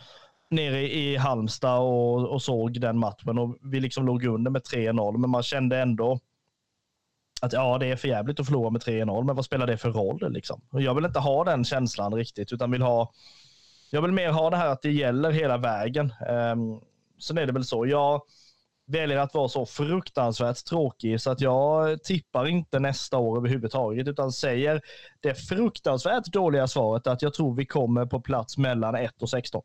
nere 0.51 0.95
i 0.95 1.17
Halmstad 1.17 1.81
och, 1.81 2.29
och 2.29 2.43
såg 2.43 2.81
den 2.81 2.99
matchen 2.99 3.39
och 3.39 3.57
vi 3.61 3.81
liksom 3.81 4.07
låg 4.07 4.25
under 4.25 4.51
med 4.51 4.63
3-0, 4.63 5.19
men 5.19 5.31
man 5.31 5.43
kände 5.43 5.79
ändå 5.79 6.21
att 7.41 7.53
ja, 7.53 7.79
det 7.79 7.87
är 7.87 7.97
för 7.97 8.09
jävligt 8.09 8.41
att 8.41 8.47
förlora 8.47 8.71
med 8.71 8.83
3-0, 8.83 9.25
men 9.25 9.37
vad 9.37 9.45
spelar 9.45 9.67
det 9.67 9.77
för 9.77 9.91
roll? 9.91 10.33
Liksom? 10.33 10.61
Och 10.71 10.83
jag 10.83 10.95
vill 10.95 11.05
inte 11.05 11.19
ha 11.19 11.45
den 11.45 11.65
känslan 11.65 12.15
riktigt, 12.15 12.53
utan 12.53 12.71
vill 12.71 12.83
ha, 12.83 13.13
jag 13.91 14.03
vill 14.03 14.13
mer 14.13 14.31
ha 14.31 14.51
det 14.51 14.57
här 14.57 14.69
att 14.69 14.83
det 14.83 14.93
gäller 14.93 15.31
hela 15.31 15.59
vägen. 15.59 16.13
Um, 16.29 16.81
sen 17.19 17.39
är 17.39 17.47
det 17.47 17.53
väl 17.53 17.65
så, 17.65 17.87
jag 17.87 18.23
väljer 18.87 19.19
att 19.19 19.35
vara 19.35 19.49
så 19.49 19.67
fruktansvärt 19.67 20.65
tråkig 20.65 21.21
så 21.21 21.31
att 21.31 21.41
jag 21.41 22.03
tippar 22.05 22.47
inte 22.47 22.79
nästa 22.79 23.19
år 23.19 23.37
överhuvudtaget 23.37 24.09
utan 24.09 24.33
säger 24.33 24.81
det 25.21 25.35
fruktansvärt 25.35 26.27
dåliga 26.27 26.67
svaret 26.67 27.07
att 27.07 27.23
jag 27.23 27.35
tror 27.35 27.55
vi 27.55 27.67
kommer 27.67 28.07
på 28.07 28.21
plats 28.21 28.59
mellan 28.59 28.95
1 28.95 29.23
och 29.23 29.31
16. 29.31 29.63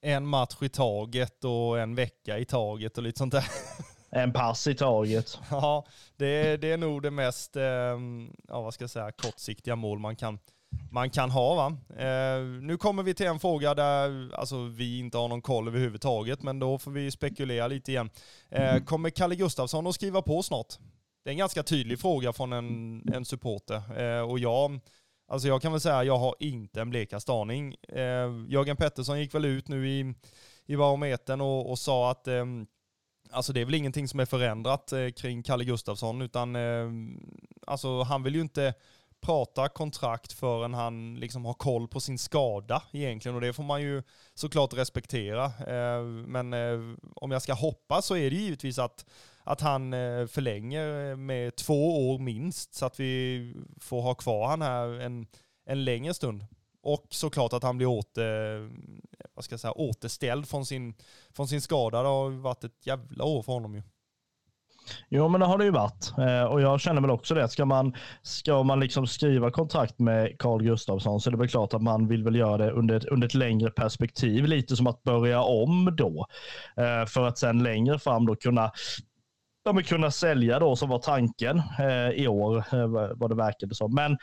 En 0.00 0.26
match 0.26 0.56
i 0.62 0.68
taget 0.68 1.44
och 1.44 1.80
en 1.80 1.94
vecka 1.94 2.38
i 2.38 2.44
taget 2.44 2.98
och 2.98 3.04
lite 3.04 3.18
sånt 3.18 3.32
där. 3.32 3.44
En 4.10 4.32
pass 4.32 4.66
i 4.66 4.74
taget. 4.74 5.38
Ja, 5.50 5.86
det, 6.16 6.56
det 6.56 6.72
är 6.72 6.76
nog 6.76 7.02
det 7.02 7.10
mest, 7.10 7.56
ehm, 7.56 8.32
ja, 8.48 8.62
vad 8.62 8.74
ska 8.74 8.82
jag 8.82 8.90
säga, 8.90 9.12
kortsiktiga 9.12 9.76
mål 9.76 9.98
man 9.98 10.16
kan, 10.16 10.38
man 10.90 11.10
kan 11.10 11.30
ha. 11.30 11.54
Va? 11.54 11.66
Eh, 12.02 12.42
nu 12.42 12.76
kommer 12.76 13.02
vi 13.02 13.14
till 13.14 13.26
en 13.26 13.40
fråga 13.40 13.74
där 13.74 14.34
alltså, 14.34 14.62
vi 14.64 14.98
inte 14.98 15.18
har 15.18 15.28
någon 15.28 15.42
koll 15.42 15.68
överhuvudtaget, 15.68 16.42
men 16.42 16.58
då 16.58 16.78
får 16.78 16.90
vi 16.90 17.10
spekulera 17.10 17.68
lite 17.68 17.90
igen. 17.90 18.10
Eh, 18.50 18.70
mm. 18.70 18.84
kommer 18.84 19.10
Kalle 19.10 19.36
Gustafsson 19.36 19.86
att 19.86 19.94
skriva 19.94 20.22
på 20.22 20.42
snart? 20.42 20.74
Det 21.24 21.30
är 21.30 21.32
en 21.32 21.38
ganska 21.38 21.62
tydlig 21.62 22.00
fråga 22.00 22.32
från 22.32 22.52
en, 22.52 23.02
en 23.14 23.24
supporter. 23.24 24.00
Eh, 24.00 24.30
och 24.30 24.38
jag, 24.38 24.80
alltså 25.28 25.48
jag 25.48 25.62
kan 25.62 25.72
väl 25.72 25.80
säga 25.80 25.98
att 25.98 26.06
jag 26.06 26.18
har 26.18 26.34
inte 26.40 26.80
en 26.80 26.90
blekaste 26.90 27.32
aning. 27.32 27.74
Eh, 27.88 28.44
Jörgen 28.48 28.76
Pettersson 28.76 29.20
gick 29.20 29.34
väl 29.34 29.44
ut 29.44 29.68
nu 29.68 29.88
i, 29.88 30.14
i 30.66 30.76
barometern 30.76 31.40
och, 31.40 31.70
och 31.70 31.78
sa 31.78 32.10
att 32.10 32.28
eh, 32.28 32.44
Alltså 33.30 33.52
det 33.52 33.60
är 33.60 33.64
väl 33.64 33.74
ingenting 33.74 34.08
som 34.08 34.20
är 34.20 34.24
förändrat 34.24 34.92
eh, 34.92 35.08
kring 35.08 35.42
Kalle 35.42 35.64
Gustafsson, 35.64 36.22
utan 36.22 36.56
alltså 37.66 38.02
han 38.02 38.22
vill 38.22 38.34
ju 38.34 38.40
inte 38.40 38.74
prata 39.26 39.68
kontrakt 39.68 40.32
förrän 40.32 40.74
han 40.74 41.14
liksom 41.14 41.44
har 41.44 41.54
koll 41.54 41.88
på 41.88 42.00
sin 42.00 42.18
skada 42.18 42.82
egentligen 42.92 43.34
och 43.34 43.40
det 43.40 43.52
får 43.52 43.62
man 43.62 43.82
ju 43.82 44.02
såklart 44.34 44.74
respektera. 44.74 45.44
Eh, 45.44 46.02
men 46.04 46.52
eh, 46.52 46.96
om 47.14 47.30
jag 47.30 47.42
ska 47.42 47.54
hoppas 47.54 48.06
så 48.06 48.16
är 48.16 48.30
det 48.30 48.36
givetvis 48.36 48.78
att, 48.78 49.06
att 49.44 49.60
han 49.60 49.92
eh, 49.92 50.26
förlänger 50.26 51.16
med 51.16 51.56
två 51.56 52.10
år 52.10 52.18
minst 52.18 52.74
så 52.74 52.86
att 52.86 53.00
vi 53.00 53.54
får 53.80 54.02
ha 54.02 54.14
kvar 54.14 54.48
han 54.48 54.62
här 54.62 54.88
en, 55.00 55.26
en 55.64 55.84
längre 55.84 56.14
stund. 56.14 56.46
Och 56.82 57.06
såklart 57.10 57.52
att 57.52 57.62
han 57.62 57.76
blir 57.76 57.86
åter, 57.86 58.70
vad 59.34 59.44
ska 59.44 59.52
jag 59.52 59.60
säga, 59.60 59.72
återställd 59.72 60.48
från 60.48 60.66
sin, 60.66 60.94
från 61.30 61.48
sin 61.48 61.60
skada. 61.60 62.02
Det 62.02 62.08
har 62.08 62.30
varit 62.30 62.64
ett 62.64 62.86
jävla 62.86 63.24
år 63.24 63.42
för 63.42 63.52
honom 63.52 63.74
ju. 63.74 63.82
Jo, 65.08 65.28
men 65.28 65.40
det 65.40 65.46
har 65.46 65.58
det 65.58 65.64
ju 65.64 65.70
varit. 65.70 66.12
Eh, 66.18 66.44
och 66.44 66.60
jag 66.60 66.80
känner 66.80 67.00
väl 67.00 67.10
också 67.10 67.34
det. 67.34 67.48
Ska 67.48 67.64
man, 67.64 67.94
ska 68.22 68.62
man 68.62 68.80
liksom 68.80 69.06
skriva 69.06 69.50
kontrakt 69.50 69.98
med 69.98 70.38
Carl 70.38 70.62
Gustafsson 70.62 71.20
så 71.20 71.30
är 71.30 71.32
det 71.32 71.38
väl 71.38 71.48
klart 71.48 71.74
att 71.74 71.82
man 71.82 72.08
vill 72.08 72.24
väl 72.24 72.36
göra 72.36 72.56
det 72.56 72.70
under 72.70 72.94
ett, 72.96 73.04
under 73.04 73.26
ett 73.26 73.34
längre 73.34 73.70
perspektiv. 73.70 74.44
Lite 74.44 74.76
som 74.76 74.86
att 74.86 75.02
börja 75.02 75.42
om 75.42 75.96
då. 75.96 76.26
Eh, 76.76 77.06
för 77.06 77.26
att 77.26 77.38
sen 77.38 77.62
längre 77.62 77.98
fram 77.98 78.26
då 78.26 78.36
kunna 78.36 78.72
de 79.64 79.82
kunna 79.82 80.10
sälja 80.10 80.58
då 80.58 80.76
som 80.76 80.88
var 80.88 80.98
tanken 80.98 81.62
eh, 81.78 82.10
i 82.10 82.28
år, 82.28 82.56
eh, 82.56 82.86
vad 83.16 83.30
det 83.30 83.34
verkade 83.34 83.74
som. 83.74 83.94
Men 83.94 84.16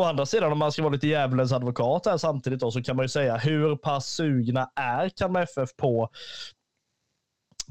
Å 0.00 0.04
andra 0.04 0.26
sidan, 0.26 0.52
om 0.52 0.58
man 0.58 0.72
ska 0.72 0.82
vara 0.82 0.92
lite 0.92 1.06
djävulens 1.06 1.52
advokat 1.52 2.06
här 2.06 2.16
samtidigt 2.16 2.60
då, 2.60 2.70
så 2.70 2.82
kan 2.82 2.96
man 2.96 3.04
ju 3.04 3.08
säga 3.08 3.36
hur 3.36 3.76
pass 3.76 4.06
sugna 4.06 4.70
är 4.74 5.08
Kalmar 5.08 5.42
FF 5.42 5.76
på 5.76 6.08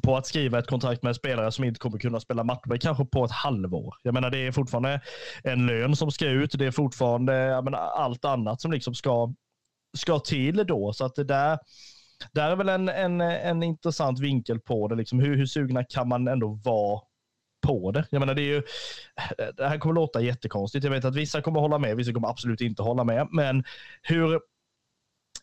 på 0.04 0.18
att 0.18 0.28
skriva 0.28 0.60
ett 0.60 0.68
kontrakt 0.68 1.04
med 1.04 1.10
en 1.10 1.16
spelare 1.16 1.52
som 1.52 1.64
inte 1.64 1.80
kommer 1.80 1.98
kunna 1.98 2.20
spela 2.20 2.43
matcher 2.43 2.78
kanske 2.78 3.06
på 3.06 3.26
ett 3.26 3.32
halvår. 3.32 3.96
Jag 4.02 4.14
menar, 4.14 4.30
det 4.30 4.38
är 4.38 4.52
fortfarande 4.52 5.02
en 5.43 5.66
lön 5.66 5.96
som 5.96 6.12
ska 6.12 6.26
ut. 6.26 6.52
Det 6.58 6.66
är 6.66 6.72
fortfarande 6.72 7.62
menar, 7.64 7.80
allt 7.80 8.26
annat 8.26 8.62
som 8.62 8.72
liksom 8.72 8.93
ska, 8.93 9.34
ska 9.98 10.20
till 10.20 10.66
då. 10.68 10.93
Så 10.93 11.06
att 11.06 11.16
det 11.16 11.24
där, 11.24 11.60
där 12.32 12.52
är 12.52 12.56
väl 12.56 12.70
en, 12.70 12.89
en, 12.89 13.22
en 13.22 13.64
intressant 13.64 14.20
vinkel 14.20 14.60
på 14.60 14.88
det. 14.88 14.96
Liksom 14.96 15.20
hur, 15.20 15.38
hur 15.38 15.46
sugna 15.46 15.84
kan 15.84 16.08
man 16.08 16.28
ändå 16.28 16.60
vara 16.64 17.02
på 17.68 17.91
det. 17.91 18.06
Jag 18.10 18.20
menar, 18.20 18.34
det, 18.34 18.41
är 18.41 18.54
ju, 18.54 18.64
det 19.58 19.68
här 19.68 19.78
kommer 19.78 19.96
låta 19.96 20.22
jättekonstigt. 20.22 20.84
Jag 20.84 20.91
vet 20.91 21.06
att 21.06 21.16
vissa 21.16 21.41
kommer 21.41 21.60
hålla 21.60 21.78
med, 21.78 21.98
vissa 21.98 22.14
kommer 22.14 22.28
absolut 22.28 22.62
inte 22.62 22.84
hålla 22.84 23.04
med. 23.04 23.28
Men 23.32 23.64
hur 24.02 24.39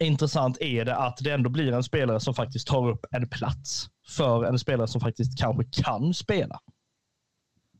intressant 0.05 0.61
är 0.61 0.85
det 0.85 0.97
att 0.97 1.19
det 1.21 1.31
ändå 1.31 1.51
blir 1.51 1.73
en 1.73 1.83
spelare 1.83 2.21
som 2.21 2.35
faktiskt 2.35 2.67
tar 2.67 2.89
upp 2.89 3.07
en 3.11 3.29
plats 3.29 3.89
för 4.09 4.45
en 4.45 4.59
spelare 4.59 4.89
som 4.89 5.01
faktiskt 5.01 5.39
kanske 5.39 5.83
kan 5.83 6.15
spela. 6.15 6.61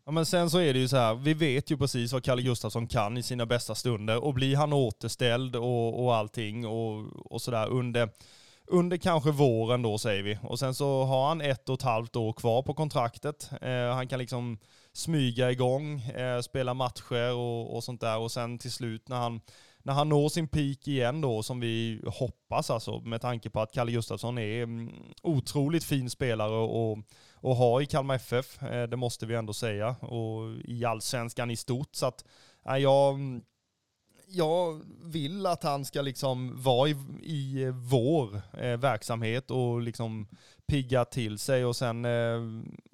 Ja, 0.05 0.13
men 0.13 0.27
sen 0.27 0.51
så 0.51 0.59
är 0.59 0.73
det 0.73 0.79
ju 0.79 0.89
så 0.89 0.97
här, 0.97 1.15
vi 1.15 1.35
vet 1.35 1.71
ju 1.71 1.77
precis 1.77 2.13
vad 2.13 2.25
Kalle 2.25 2.43
Gustafsson 2.43 2.87
kan 2.87 3.17
i 3.19 3.23
sina 3.23 3.47
bästa 3.47 3.75
stunder 3.75 4.25
och 4.25 4.35
blir 4.35 4.57
han 4.57 4.73
återställd 4.73 5.57
och, 5.57 6.05
och 6.05 6.15
allting 6.17 6.67
och, 6.67 7.33
och 7.33 7.43
sådär 7.43 7.69
under, 7.69 8.09
under 8.67 8.97
kanske 8.97 9.31
våren 9.31 9.83
då 9.83 9.99
säger 9.99 10.23
vi. 10.23 10.39
Och 10.43 10.59
sen 10.59 10.75
så 10.75 11.05
har 11.05 11.29
han 11.29 11.41
ett 11.41 11.69
och 11.69 11.75
ett 11.75 11.83
halvt 11.83 12.17
år 12.17 12.33
kvar 12.33 12.63
på 12.63 12.75
kontraktet. 12.75 13.51
Eh, 13.63 13.95
han 13.95 14.09
kan 14.09 14.19
liksom 14.19 14.59
smyga 14.93 15.51
igång, 15.51 16.01
eh, 16.01 16.41
spela 16.41 16.75
matcher 16.75 17.33
och, 17.33 17.77
och 17.77 17.85
sånt 17.85 18.01
där 18.01 18.19
och 18.19 18.33
sen 18.33 18.59
till 18.59 18.73
slut 18.73 19.09
när 19.09 19.17
han 19.17 19.41
när 19.83 19.93
han 19.93 20.09
når 20.09 20.29
sin 20.29 20.49
peak 20.49 20.89
igen 20.89 21.21
då, 21.21 21.43
som 21.43 21.61
vi 21.61 22.01
hoppas 22.07 22.71
alltså, 22.71 23.01
med 23.01 23.21
tanke 23.21 23.51
på 23.51 23.61
att 23.61 23.73
Kalle 23.73 23.93
Gustafsson 23.93 24.39
är 24.39 24.63
mm, 24.63 24.93
otroligt 25.23 25.85
fin 25.85 26.11
spelare 26.11 26.55
och, 26.55 26.99
och 27.35 27.57
ha 27.57 27.83
i 27.83 27.87
Kalmar 27.87 28.15
FF, 28.15 28.63
eh, 28.63 28.89
det 28.89 28.97
måste 28.97 29.27
vi 29.27 29.35
ändå 29.35 29.53
säga, 29.53 29.97
och 30.01 30.57
i 30.65 30.85
allsvenskan 30.85 31.51
i 31.51 31.57
stort. 31.57 31.95
Så 31.95 32.07
att, 32.07 32.25
eh, 32.67 32.77
jag, 32.77 33.41
jag 34.27 34.81
vill 35.03 35.47
att 35.47 35.63
han 35.63 35.85
ska 35.85 36.03
liksom 36.03 36.63
vara 36.63 36.89
i, 36.89 36.97
i 37.23 37.71
vår 37.75 38.43
eh, 38.59 38.77
verksamhet 38.77 39.51
och 39.51 39.81
liksom 39.81 40.29
pigga 40.67 41.05
till 41.05 41.39
sig 41.39 41.65
och 41.65 41.77
sen, 41.77 42.05
eh, 42.05 42.41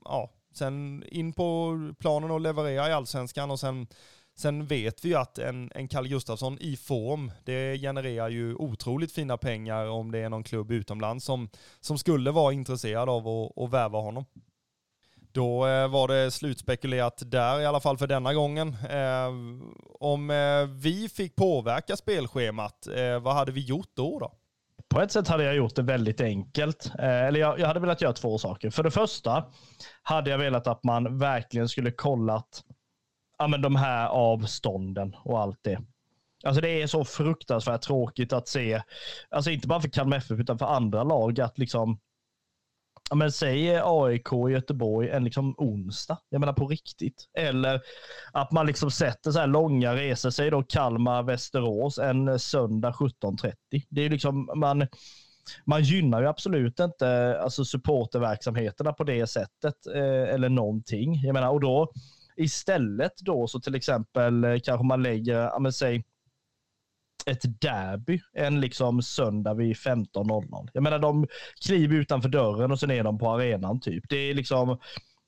ja, 0.04 0.30
sen 0.54 1.04
in 1.06 1.32
på 1.32 1.78
planen 1.98 2.30
och 2.30 2.40
leverera 2.40 2.88
i 2.88 2.92
allsvenskan 2.92 3.50
och 3.50 3.60
sen 3.60 3.86
Sen 4.38 4.66
vet 4.66 5.04
vi 5.04 5.08
ju 5.08 5.14
att 5.14 5.38
en, 5.38 5.72
en 5.74 5.88
Kalle 5.88 6.08
Gustafsson 6.08 6.58
i 6.60 6.76
form, 6.76 7.32
det 7.44 7.78
genererar 7.78 8.28
ju 8.28 8.54
otroligt 8.54 9.12
fina 9.12 9.36
pengar 9.36 9.86
om 9.86 10.12
det 10.12 10.18
är 10.18 10.28
någon 10.28 10.44
klubb 10.44 10.70
utomlands 10.70 11.24
som, 11.24 11.48
som 11.80 11.98
skulle 11.98 12.30
vara 12.30 12.52
intresserad 12.52 13.08
av 13.08 13.28
att, 13.28 13.58
att 13.58 13.70
värva 13.70 13.98
honom. 13.98 14.24
Då 15.32 15.66
eh, 15.66 15.88
var 15.88 16.08
det 16.08 16.30
slutspekulerat 16.30 17.22
där 17.26 17.60
i 17.60 17.66
alla 17.66 17.80
fall 17.80 17.98
för 17.98 18.06
denna 18.06 18.34
gången. 18.34 18.76
Eh, 18.90 19.28
om 20.00 20.30
eh, 20.30 20.66
vi 20.66 21.08
fick 21.08 21.36
påverka 21.36 21.96
spelschemat, 21.96 22.86
eh, 22.86 23.20
vad 23.20 23.34
hade 23.34 23.52
vi 23.52 23.60
gjort 23.60 23.90
då? 23.94 24.18
då? 24.18 24.32
På 24.88 25.00
ett 25.00 25.12
sätt 25.12 25.28
hade 25.28 25.44
jag 25.44 25.56
gjort 25.56 25.74
det 25.74 25.82
väldigt 25.82 26.20
enkelt. 26.20 26.92
Eller 26.98 27.40
jag, 27.40 27.58
jag 27.58 27.66
hade 27.66 27.80
velat 27.80 28.02
göra 28.02 28.12
två 28.12 28.38
saker. 28.38 28.70
För 28.70 28.82
det 28.82 28.90
första 28.90 29.44
hade 30.02 30.30
jag 30.30 30.38
velat 30.38 30.66
att 30.66 30.84
man 30.84 31.18
verkligen 31.18 31.68
skulle 31.68 31.90
kollat 31.90 32.64
ja, 33.38 33.46
men 33.46 33.62
de 33.62 33.76
här 33.76 34.08
avstånden 34.08 35.16
och 35.24 35.40
allt 35.40 35.58
det. 35.62 35.80
Alltså 36.44 36.60
det 36.60 36.82
är 36.82 36.86
så 36.86 37.04
fruktansvärt 37.04 37.82
tråkigt 37.82 38.32
att 38.32 38.48
se, 38.48 38.82
alltså 39.30 39.50
inte 39.50 39.68
bara 39.68 39.80
för 39.80 39.88
Kalmar 39.88 40.16
FF 40.16 40.40
utan 40.40 40.58
för 40.58 40.66
andra 40.66 41.02
lag 41.02 41.40
att 41.40 41.58
liksom, 41.58 41.98
ja 43.10 43.16
men 43.16 43.32
säg 43.32 43.80
AIK 43.84 44.32
i 44.32 44.52
Göteborg 44.52 45.10
en 45.10 45.24
liksom 45.24 45.54
onsdag, 45.58 46.18
jag 46.28 46.40
menar 46.40 46.52
på 46.52 46.66
riktigt. 46.66 47.28
Eller 47.38 47.80
att 48.32 48.52
man 48.52 48.66
liksom 48.66 48.90
sätter 48.90 49.30
så 49.30 49.38
här 49.38 49.46
långa 49.46 49.94
resor, 49.94 50.30
säg 50.30 50.50
då 50.50 50.62
Kalmar, 50.62 51.22
Västerås 51.22 51.98
en 51.98 52.38
söndag 52.38 52.90
17.30. 52.90 53.52
Det 53.88 54.02
är 54.02 54.10
liksom, 54.10 54.50
man, 54.56 54.86
man 55.64 55.82
gynnar 55.82 56.20
ju 56.20 56.28
absolut 56.28 56.80
inte 56.80 57.38
alltså 57.40 57.64
supporterverksamheterna 57.64 58.92
på 58.92 59.04
det 59.04 59.26
sättet 59.26 59.86
eh, 59.94 60.34
eller 60.34 60.48
någonting. 60.48 61.14
Jag 61.14 61.34
menar, 61.34 61.48
och 61.48 61.60
då, 61.60 61.92
Istället 62.38 63.12
då 63.20 63.46
så 63.46 63.60
till 63.60 63.74
exempel 63.74 64.44
eh, 64.44 64.58
kanske 64.64 64.86
man 64.86 65.02
lägger, 65.02 65.34
ja 65.34 65.58
men 65.58 65.72
säg, 65.72 66.04
ett 67.26 67.60
derby 67.60 68.20
en 68.32 68.60
liksom 68.60 69.02
söndag 69.02 69.54
vid 69.54 69.76
15.00. 69.76 70.68
Jag 70.72 70.82
menar 70.82 70.98
de 70.98 71.26
kliver 71.66 71.96
utanför 71.96 72.28
dörren 72.28 72.70
och 72.70 72.80
sen 72.80 72.90
är 72.90 73.04
de 73.04 73.18
på 73.18 73.30
arenan 73.30 73.80
typ. 73.80 74.04
Det 74.08 74.16
är 74.16 74.34
liksom, 74.34 74.78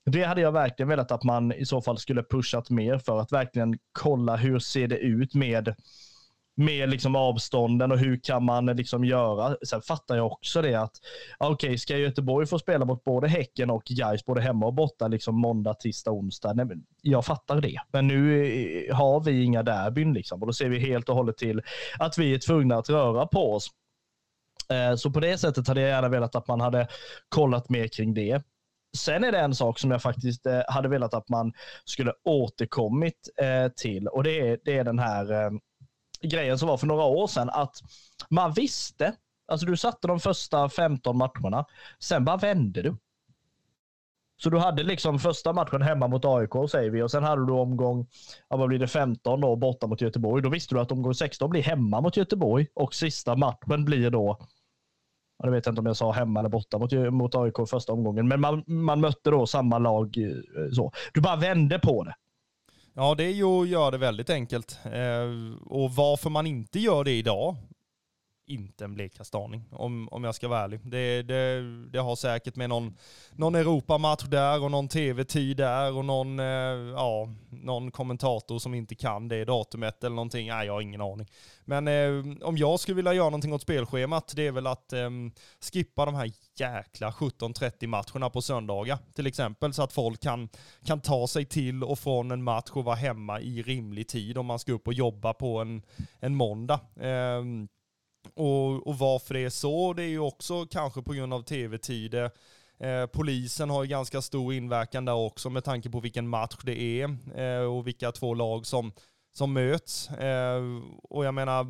det 0.05 0.23
hade 0.23 0.41
jag 0.41 0.51
verkligen 0.51 0.89
velat 0.89 1.11
att 1.11 1.23
man 1.23 1.51
i 1.53 1.65
så 1.65 1.81
fall 1.81 1.97
skulle 1.97 2.23
pushat 2.23 2.69
mer 2.69 2.97
för 2.97 3.19
att 3.19 3.31
verkligen 3.31 3.77
kolla 3.91 4.35
hur 4.35 4.59
ser 4.59 4.87
det 4.87 4.97
ut 4.97 5.33
med 5.33 5.75
med 6.61 6.89
liksom 6.89 7.15
avstånden 7.15 7.91
och 7.91 7.99
hur 7.99 8.19
kan 8.23 8.43
man 8.43 8.65
liksom 8.65 9.05
göra. 9.05 9.55
Sen 9.67 9.81
fattar 9.81 10.15
jag 10.15 10.25
också 10.25 10.61
det 10.61 10.75
att 10.75 10.91
okej, 11.37 11.67
okay, 11.67 11.77
ska 11.77 11.97
Göteborg 11.97 12.47
få 12.47 12.59
spela 12.59 12.85
mot 12.85 13.03
både 13.03 13.27
Häcken 13.27 13.69
och 13.69 13.83
Gais 13.85 14.25
både 14.25 14.41
hemma 14.41 14.65
och 14.65 14.73
borta 14.73 15.07
liksom 15.07 15.35
måndag, 15.35 15.73
tisdag, 15.73 16.11
onsdag? 16.11 16.53
Nej, 16.53 16.65
men 16.65 16.83
jag 17.01 17.25
fattar 17.25 17.61
det. 17.61 17.77
Men 17.91 18.07
nu 18.07 18.45
eh, 18.45 18.95
har 18.95 19.23
vi 19.23 19.43
inga 19.43 19.63
derbyn 19.63 20.13
liksom 20.13 20.41
och 20.41 20.47
då 20.47 20.53
ser 20.53 20.69
vi 20.69 20.79
helt 20.79 21.09
och 21.09 21.15
hållet 21.15 21.37
till 21.37 21.61
att 21.99 22.17
vi 22.17 22.33
är 22.33 22.39
tvungna 22.39 22.77
att 22.77 22.89
röra 22.89 23.27
på 23.27 23.53
oss. 23.53 23.67
Eh, 24.69 24.95
så 24.95 25.11
på 25.11 25.19
det 25.19 25.37
sättet 25.37 25.67
hade 25.67 25.81
jag 25.81 25.89
gärna 25.89 26.09
velat 26.09 26.35
att 26.35 26.47
man 26.47 26.61
hade 26.61 26.87
kollat 27.29 27.69
mer 27.69 27.87
kring 27.87 28.13
det. 28.13 28.43
Sen 28.97 29.23
är 29.23 29.31
det 29.31 29.39
en 29.39 29.55
sak 29.55 29.79
som 29.79 29.91
jag 29.91 30.01
faktiskt 30.01 30.45
eh, 30.45 30.61
hade 30.67 30.89
velat 30.89 31.13
att 31.13 31.29
man 31.29 31.53
skulle 31.85 32.13
återkommit 32.23 33.29
till 33.77 34.07
och 34.07 34.23
det 34.23 34.39
är, 34.39 34.59
det 34.65 34.77
är 34.77 34.83
den 34.83 34.99
här 34.99 35.51
grejen 36.21 36.59
som 36.59 36.67
var 36.67 36.77
för 36.77 36.87
några 36.87 37.03
år 37.03 37.27
sedan 37.27 37.49
att 37.49 37.75
man 38.29 38.53
visste, 38.53 39.15
alltså 39.47 39.65
du 39.65 39.77
satte 39.77 40.07
de 40.07 40.19
första 40.19 40.69
15 40.69 41.17
matcherna, 41.17 41.65
sen 41.99 42.25
bara 42.25 42.37
vände 42.37 42.81
du. 42.81 42.97
Så 44.43 44.49
du 44.49 44.57
hade 44.57 44.83
liksom 44.83 45.19
första 45.19 45.53
matchen 45.53 45.81
hemma 45.81 46.07
mot 46.07 46.25
AIK 46.25 46.69
säger 46.71 46.89
vi 46.89 47.01
och 47.01 47.11
sen 47.11 47.23
hade 47.23 47.45
du 47.45 47.53
omgång, 47.53 48.07
ja, 48.49 48.57
vad 48.57 48.67
blir 48.67 48.79
det, 48.79 48.87
15 48.87 49.41
då 49.41 49.55
borta 49.55 49.87
mot 49.87 50.01
Göteborg. 50.01 50.43
Då 50.43 50.49
visste 50.49 50.75
du 50.75 50.81
att 50.81 50.91
omgång 50.91 51.13
16 51.13 51.49
blir 51.49 51.61
hemma 51.61 52.01
mot 52.01 52.17
Göteborg 52.17 52.67
och 52.73 52.93
sista 52.93 53.35
matchen 53.35 53.85
blir 53.85 54.09
då, 54.09 54.37
jag 55.43 55.51
vet 55.51 55.67
inte 55.67 55.79
om 55.79 55.85
jag 55.85 55.97
sa 55.97 56.11
hemma 56.11 56.39
eller 56.39 56.49
borta 56.49 56.77
mot, 56.77 56.91
mot 56.91 57.35
AIK 57.35 57.55
första 57.69 57.93
omgången, 57.93 58.27
men 58.27 58.41
man, 58.41 58.63
man 58.67 59.01
mötte 59.01 59.29
då 59.29 59.47
samma 59.47 59.77
lag. 59.79 60.17
Eh, 60.17 60.71
så. 60.71 60.91
Du 61.13 61.21
bara 61.21 61.35
vände 61.35 61.79
på 61.79 62.03
det. 62.03 62.15
Ja, 62.93 63.15
det 63.15 63.23
är 63.23 63.29
ju 63.29 63.61
att 63.61 63.67
göra 63.67 63.91
det 63.91 63.97
väldigt 63.97 64.29
enkelt. 64.29 64.79
Eh, 64.85 65.61
och 65.65 65.91
varför 65.95 66.29
man 66.29 66.47
inte 66.47 66.79
gör 66.79 67.03
det 67.03 67.11
idag, 67.11 67.55
inte 68.45 68.83
en 68.83 68.93
blekaste 68.93 69.37
aning 69.37 69.65
om, 69.71 70.09
om 70.11 70.23
jag 70.23 70.35
ska 70.35 70.47
vara 70.47 70.59
ärlig. 70.59 70.79
Det, 70.83 71.21
det, 71.21 71.61
det 71.91 71.99
har 71.99 72.15
säkert 72.15 72.55
med 72.55 72.69
någon, 72.69 72.97
någon 73.31 73.55
Europamatch 73.55 74.23
där 74.23 74.63
och 74.63 74.71
någon 74.71 74.87
tv-tid 74.87 75.57
där 75.57 75.97
och 75.97 76.05
någon, 76.05 76.39
eh, 76.39 76.45
ja, 76.95 77.29
någon 77.49 77.91
kommentator 77.91 78.59
som 78.59 78.73
inte 78.73 78.95
kan 78.95 79.27
det 79.27 79.45
datumet 79.45 80.03
eller 80.03 80.15
någonting. 80.15 80.47
Nej, 80.47 80.65
jag 80.65 80.73
har 80.73 80.81
ingen 80.81 81.01
aning. 81.01 81.27
Men 81.65 81.87
eh, 81.87 82.37
om 82.41 82.57
jag 82.57 82.79
skulle 82.79 82.95
vilja 82.95 83.13
göra 83.13 83.29
någonting 83.29 83.53
åt 83.53 83.61
spelschemat, 83.61 84.33
det 84.35 84.47
är 84.47 84.51
väl 84.51 84.67
att 84.67 84.93
eh, 84.93 85.09
skippa 85.73 86.05
de 86.05 86.15
här 86.15 86.31
jäkla 86.55 87.11
17.30 87.11 87.87
matcherna 87.87 88.29
på 88.29 88.41
söndagar 88.41 88.97
till 89.15 89.27
exempel, 89.27 89.73
så 89.73 89.83
att 89.83 89.93
folk 89.93 90.21
kan, 90.21 90.49
kan 90.85 91.01
ta 91.01 91.27
sig 91.27 91.45
till 91.45 91.83
och 91.83 91.99
från 91.99 92.31
en 92.31 92.43
match 92.43 92.69
och 92.71 92.83
vara 92.83 92.95
hemma 92.95 93.41
i 93.41 93.61
rimlig 93.61 94.07
tid 94.07 94.37
om 94.37 94.45
man 94.45 94.59
ska 94.59 94.71
upp 94.71 94.87
och 94.87 94.93
jobba 94.93 95.33
på 95.33 95.59
en, 95.59 95.81
en 96.19 96.35
måndag. 96.35 96.79
Eh, 96.99 97.43
och, 98.35 98.87
och 98.87 98.97
varför 98.97 99.33
det 99.33 99.39
är 99.39 99.49
så, 99.49 99.93
det 99.93 100.03
är 100.03 100.07
ju 100.07 100.19
också 100.19 100.65
kanske 100.65 101.01
på 101.01 101.13
grund 101.13 101.33
av 101.33 101.41
tv-tider. 101.41 102.31
Eh, 102.81 103.05
polisen 103.05 103.69
har 103.69 103.83
ju 103.83 103.89
ganska 103.89 104.21
stor 104.21 104.53
inverkan 104.53 105.05
där 105.05 105.13
också 105.13 105.49
med 105.49 105.63
tanke 105.63 105.89
på 105.89 105.99
vilken 105.99 106.27
match 106.27 106.57
det 106.63 106.81
är 106.81 107.17
eh, 107.35 107.63
och 107.63 107.87
vilka 107.87 108.11
två 108.11 108.33
lag 108.33 108.65
som, 108.65 108.91
som 109.33 109.53
möts. 109.53 110.09
Eh, 110.09 110.61
och 111.03 111.25
jag 111.25 111.33
menar, 111.33 111.65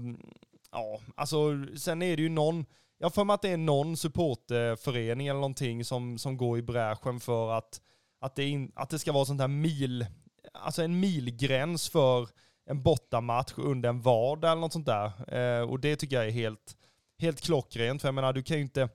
ja, 0.71 0.99
alltså 1.15 1.65
sen 1.77 2.01
är 2.01 2.17
det 2.17 2.23
ju 2.23 2.29
någon, 2.29 2.65
jag 2.97 3.13
får 3.13 3.25
mig 3.25 3.33
att 3.33 3.41
det 3.41 3.49
är 3.49 3.57
någon 3.57 3.97
supporterförening 3.97 5.27
eller 5.27 5.39
någonting 5.39 5.85
som, 5.85 6.17
som 6.17 6.37
går 6.37 6.57
i 6.57 6.61
bräschen 6.61 7.19
för 7.19 7.51
att, 7.51 7.81
att, 8.19 8.35
det 8.35 8.49
in, 8.49 8.71
att 8.75 8.89
det 8.89 8.99
ska 8.99 9.11
vara 9.11 9.25
sånt 9.25 9.41
här 9.41 9.47
mil, 9.47 10.05
alltså 10.53 10.83
en 10.83 10.99
milgräns 10.99 11.89
för 11.89 12.29
en 12.71 12.83
bortamatch 12.83 13.53
under 13.57 13.89
en 13.89 14.01
vardag 14.01 14.51
eller 14.51 14.61
något 14.61 14.73
sånt 14.73 14.85
där. 14.85 15.33
Eh, 15.35 15.69
och 15.69 15.79
det 15.79 15.95
tycker 15.95 16.15
jag 16.15 16.27
är 16.27 16.31
helt, 16.31 16.77
helt 17.19 17.41
klockrent. 17.41 18.01
För 18.01 18.07
jag 18.07 18.15
menar, 18.15 18.33
du 18.33 18.43
kan 18.43 18.57
ju 18.57 18.63
inte, 18.63 18.89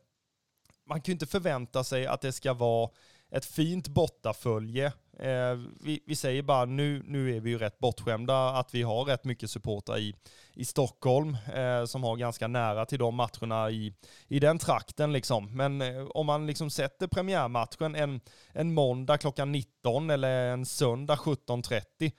man 0.86 1.00
kan 1.00 1.12
ju 1.12 1.12
inte 1.12 1.26
förvänta 1.26 1.84
sig 1.84 2.06
att 2.06 2.20
det 2.20 2.32
ska 2.32 2.52
vara 2.52 2.90
ett 3.30 3.44
fint 3.44 3.88
bortafölje 3.88 4.92
Eh, 5.18 5.58
vi, 5.80 6.00
vi, 6.06 6.16
säger 6.16 6.42
bara 6.42 6.64
nu, 6.64 7.02
nu 7.06 7.36
är 7.36 7.40
vi 7.40 7.50
ju 7.50 7.58
rätt 7.58 7.78
bortskämda 7.78 8.48
att 8.48 8.74
vi 8.74 8.82
har 8.82 9.04
rätt 9.04 9.24
mycket 9.24 9.50
supportrar 9.50 9.98
i, 9.98 10.14
i 10.54 10.64
Stockholm 10.64 11.36
eh, 11.54 11.84
som 11.84 12.04
har 12.04 12.16
ganska 12.16 12.48
nära 12.48 12.86
till 12.86 12.98
de 12.98 13.14
matcherna 13.14 13.70
i, 13.70 13.94
i 14.28 14.40
den 14.40 14.58
trakten 14.58 15.12
liksom. 15.12 15.56
Men 15.56 15.82
eh, 15.82 16.06
om 16.06 16.26
man 16.26 16.46
liksom 16.46 16.70
sätter 16.70 17.06
premiärmatchen 17.06 17.94
en, 17.94 18.20
en 18.52 18.74
måndag 18.74 19.18
klockan 19.18 19.52
19 19.52 20.10
eller 20.10 20.46
en 20.52 20.66
söndag 20.66 21.14
17.30 21.14 22.12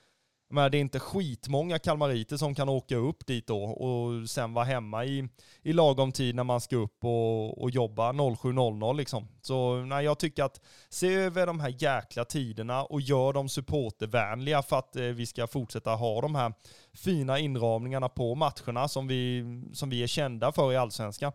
men 0.49 0.71
det 0.71 0.77
är 0.77 0.79
inte 0.79 0.99
skitmånga 0.99 1.79
kalmariter 1.79 2.37
som 2.37 2.55
kan 2.55 2.69
åka 2.69 2.95
upp 2.95 3.27
dit 3.27 3.47
då 3.47 3.63
och 3.63 4.29
sen 4.29 4.53
vara 4.53 4.65
hemma 4.65 5.05
i, 5.05 5.29
i 5.61 5.73
lagom 5.73 6.11
tid 6.11 6.35
när 6.35 6.43
man 6.43 6.61
ska 6.61 6.75
upp 6.75 7.03
och, 7.03 7.61
och 7.61 7.69
jobba 7.69 8.11
07.00 8.11 8.97
liksom. 8.97 9.27
Så 9.41 9.75
nej, 9.75 10.05
jag 10.05 10.19
tycker 10.19 10.43
att 10.43 10.61
se 10.89 11.13
över 11.13 11.47
de 11.47 11.59
här 11.59 11.75
jäkla 11.77 12.25
tiderna 12.25 12.83
och 12.83 13.01
gör 13.01 13.33
dem 13.33 13.49
supportervänliga 13.49 14.61
för 14.61 14.79
att 14.79 14.95
eh, 14.95 15.03
vi 15.03 15.25
ska 15.25 15.47
fortsätta 15.47 15.95
ha 15.95 16.21
de 16.21 16.35
här 16.35 16.53
fina 16.93 17.39
inramningarna 17.39 18.09
på 18.09 18.35
matcherna 18.35 18.87
som 18.87 19.07
vi, 19.07 19.43
som 19.73 19.89
vi 19.89 20.03
är 20.03 20.07
kända 20.07 20.51
för 20.51 20.73
i 20.73 20.77
allsvenskan. 20.77 21.31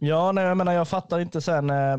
Ja, 0.00 0.32
nej, 0.32 0.44
jag 0.44 0.56
menar 0.56 0.72
jag 0.72 0.88
fattar 0.88 1.20
inte 1.20 1.40
sen, 1.40 1.70
eh, 1.70 1.96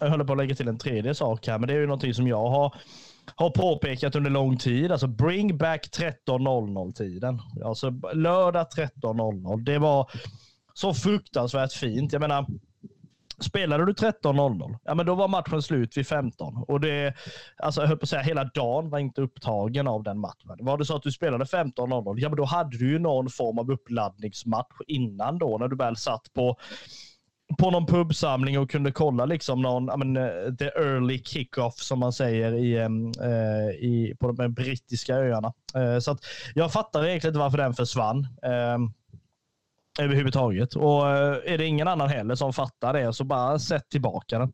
jag 0.00 0.10
håller 0.10 0.24
på 0.24 0.32
att 0.32 0.38
lägga 0.38 0.54
till 0.54 0.68
en 0.68 0.78
tredje 0.78 1.14
sak 1.14 1.46
här, 1.46 1.58
men 1.58 1.68
det 1.68 1.74
är 1.74 1.78
ju 1.78 1.86
någonting 1.86 2.14
som 2.14 2.28
jag 2.28 2.48
har 2.48 2.74
har 3.34 3.50
påpekat 3.50 4.16
under 4.16 4.30
lång 4.30 4.58
tid. 4.58 4.92
Alltså 4.92 5.06
bring 5.06 5.58
back 5.58 5.88
13.00-tiden. 5.98 7.40
Alltså 7.64 7.90
lördag 8.14 8.66
13.00. 8.76 9.64
Det 9.64 9.78
var 9.78 10.10
så 10.74 10.94
fruktansvärt 10.94 11.72
fint. 11.72 12.12
Jag 12.12 12.20
menar, 12.20 12.46
Spelade 13.38 13.86
du 13.86 13.92
13.00, 13.92 14.78
ja 14.84 14.94
men 14.94 15.06
då 15.06 15.14
var 15.14 15.28
matchen 15.28 15.62
slut 15.62 15.96
vid 15.96 16.06
15. 16.06 16.64
Och 16.68 16.80
det, 16.80 17.14
alltså 17.56 17.80
jag 17.80 17.88
höll 17.88 17.98
på 17.98 18.02
att 18.02 18.08
säga, 18.08 18.22
hela 18.22 18.44
dagen 18.44 18.90
var 18.90 18.98
inte 18.98 19.20
upptagen 19.20 19.88
av 19.88 20.02
den 20.02 20.18
matchen. 20.18 20.56
Var 20.58 20.78
det 20.78 20.84
så 20.84 20.96
att 20.96 21.02
du 21.02 21.12
spelade 21.12 21.44
15.00, 21.44 22.14
ja 22.18 22.28
men 22.28 22.36
då 22.36 22.44
hade 22.44 22.78
du 22.78 22.90
ju 22.90 22.98
någon 22.98 23.30
form 23.30 23.58
av 23.58 23.70
uppladdningsmatch 23.70 24.76
innan 24.86 25.38
då, 25.38 25.58
när 25.58 25.68
du 25.68 25.76
väl 25.76 25.96
satt 25.96 26.32
på 26.34 26.56
på 27.58 27.70
någon 27.70 27.86
pubsamling 27.86 28.58
och 28.58 28.70
kunde 28.70 28.92
kolla 28.92 29.24
liksom 29.24 29.62
någon, 29.62 29.84
I 29.84 30.04
mean, 30.04 30.16
eh, 30.16 30.54
the 30.54 30.64
early 30.64 31.22
kickoff 31.22 31.74
som 31.78 31.98
man 31.98 32.12
säger 32.12 32.52
i, 32.52 32.76
eh, 32.76 32.84
eh 33.28 33.70
i, 33.70 34.16
på 34.20 34.32
de 34.32 34.42
eh, 34.42 34.48
brittiska 34.48 35.14
öarna. 35.14 35.52
Eh, 35.74 35.98
så 35.98 36.10
att 36.10 36.24
jag 36.54 36.72
fattar 36.72 37.06
egentligen 37.06 37.32
inte 37.32 37.40
varför 37.40 37.58
den 37.58 37.74
försvann 37.74 38.26
Eh, 38.42 38.78
överhuvudtaget. 40.04 40.74
Och 40.74 41.08
är 41.08 41.58
det 41.58 41.66
ingen 41.66 41.88
annan 41.88 42.08
heller 42.08 42.34
som 42.34 42.52
fattar 42.52 42.92
det 42.92 43.12
så 43.12 43.24
bara 43.24 43.58
sätt 43.58 43.88
tillbaka 43.88 44.38
den. 44.38 44.52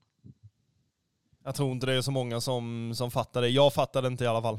Jag 1.45 1.55
tror 1.55 1.73
inte 1.73 1.87
det 1.87 1.95
är 1.95 2.01
så 2.01 2.11
många 2.11 2.41
som, 2.41 2.93
som 2.95 3.11
fattar 3.11 3.41
det. 3.41 3.49
Jag 3.49 3.73
fattar 3.73 4.03
det 4.03 4.09
inte 4.09 4.25
i 4.25 4.27
alla 4.27 4.43
fall. 4.43 4.59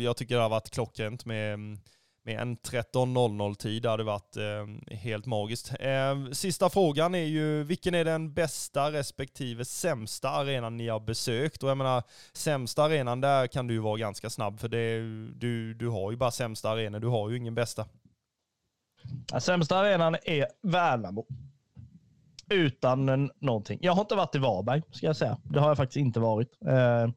Jag 0.00 0.16
tycker 0.16 0.36
det 0.36 0.42
har 0.42 0.48
varit 0.48 0.70
klockrent 0.70 1.24
med 1.24 1.54
mm, 1.54 1.78
med 2.24 2.40
en 2.40 2.56
13.00 2.56 3.54
tid. 3.54 3.82
Det 3.82 3.90
hade 3.90 4.04
varit 4.04 4.36
eh, 4.36 4.94
helt 4.96 5.26
magiskt. 5.26 5.72
Eh, 5.80 6.30
sista 6.32 6.70
frågan 6.70 7.14
är 7.14 7.24
ju, 7.24 7.64
vilken 7.64 7.94
är 7.94 8.04
den 8.04 8.32
bästa 8.34 8.92
respektive 8.92 9.64
sämsta 9.64 10.30
arenan 10.30 10.76
ni 10.76 10.88
har 10.88 11.00
besökt? 11.00 11.62
Och 11.62 11.70
jag 11.70 11.76
menar, 11.76 12.02
sämsta 12.32 12.82
arenan 12.84 13.20
där 13.20 13.46
kan 13.46 13.66
du 13.66 13.74
ju 13.74 13.80
vara 13.80 13.96
ganska 13.96 14.30
snabb, 14.30 14.60
för 14.60 14.68
det, 14.68 14.98
du, 15.40 15.74
du 15.74 15.88
har 15.88 16.10
ju 16.10 16.16
bara 16.16 16.30
sämsta 16.30 16.70
arenor, 16.70 17.00
du 17.00 17.08
har 17.08 17.30
ju 17.30 17.36
ingen 17.36 17.54
bästa. 17.54 17.86
Ja, 19.32 19.40
sämsta 19.40 19.78
arenan 19.78 20.16
är 20.24 20.46
Värnamo 20.62 21.26
utan 22.52 23.30
någonting. 23.40 23.78
Jag 23.82 23.92
har 23.92 24.00
inte 24.00 24.14
varit 24.14 24.34
i 24.34 24.38
Varberg, 24.38 24.82
ska 24.90 25.06
jag 25.06 25.16
säga. 25.16 25.38
Det 25.44 25.60
har 25.60 25.68
jag 25.68 25.76
faktiskt 25.76 25.96
inte 25.96 26.20
varit. 26.20 26.48
Eh, 26.66 27.12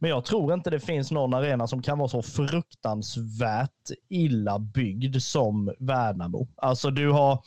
men 0.00 0.10
jag 0.10 0.24
tror 0.24 0.54
inte 0.54 0.70
det 0.70 0.80
finns 0.80 1.10
någon 1.10 1.34
arena 1.34 1.66
som 1.66 1.82
kan 1.82 1.98
vara 1.98 2.08
så 2.08 2.22
fruktansvärt 2.22 3.90
illa 4.08 4.58
byggd 4.58 5.22
som 5.22 5.74
Värnamo. 5.78 6.48
Alltså 6.56 6.90
du 6.90 7.10
har 7.10 7.42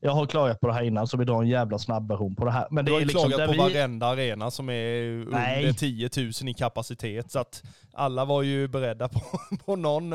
jag 0.00 0.12
har 0.12 0.26
klagat 0.26 0.60
på 0.60 0.66
det 0.66 0.72
här 0.72 0.82
innan 0.82 1.06
så 1.06 1.16
vi 1.16 1.24
drar 1.24 1.42
en 1.42 1.48
jävla 1.48 1.78
snabb 1.78 2.08
version 2.08 2.36
på 2.36 2.44
det 2.44 2.50
här. 2.50 2.66
Men 2.70 2.84
det 2.84 2.90
du 2.90 2.94
har 2.94 3.00
är 3.00 3.04
liksom 3.04 3.30
klagat 3.30 3.46
på 3.46 3.52
vi... 3.52 3.58
varenda 3.58 4.06
arena 4.06 4.50
som 4.50 4.70
är 4.70 5.24
Nej. 5.30 5.60
under 5.60 5.72
10 5.72 6.10
000 6.16 6.50
i 6.50 6.54
kapacitet. 6.54 7.30
Så 7.30 7.38
att 7.38 7.62
alla 7.92 8.24
var 8.24 8.42
ju 8.42 8.68
beredda 8.68 9.08
på, 9.08 9.20
på 9.64 9.76
någon, 9.76 10.10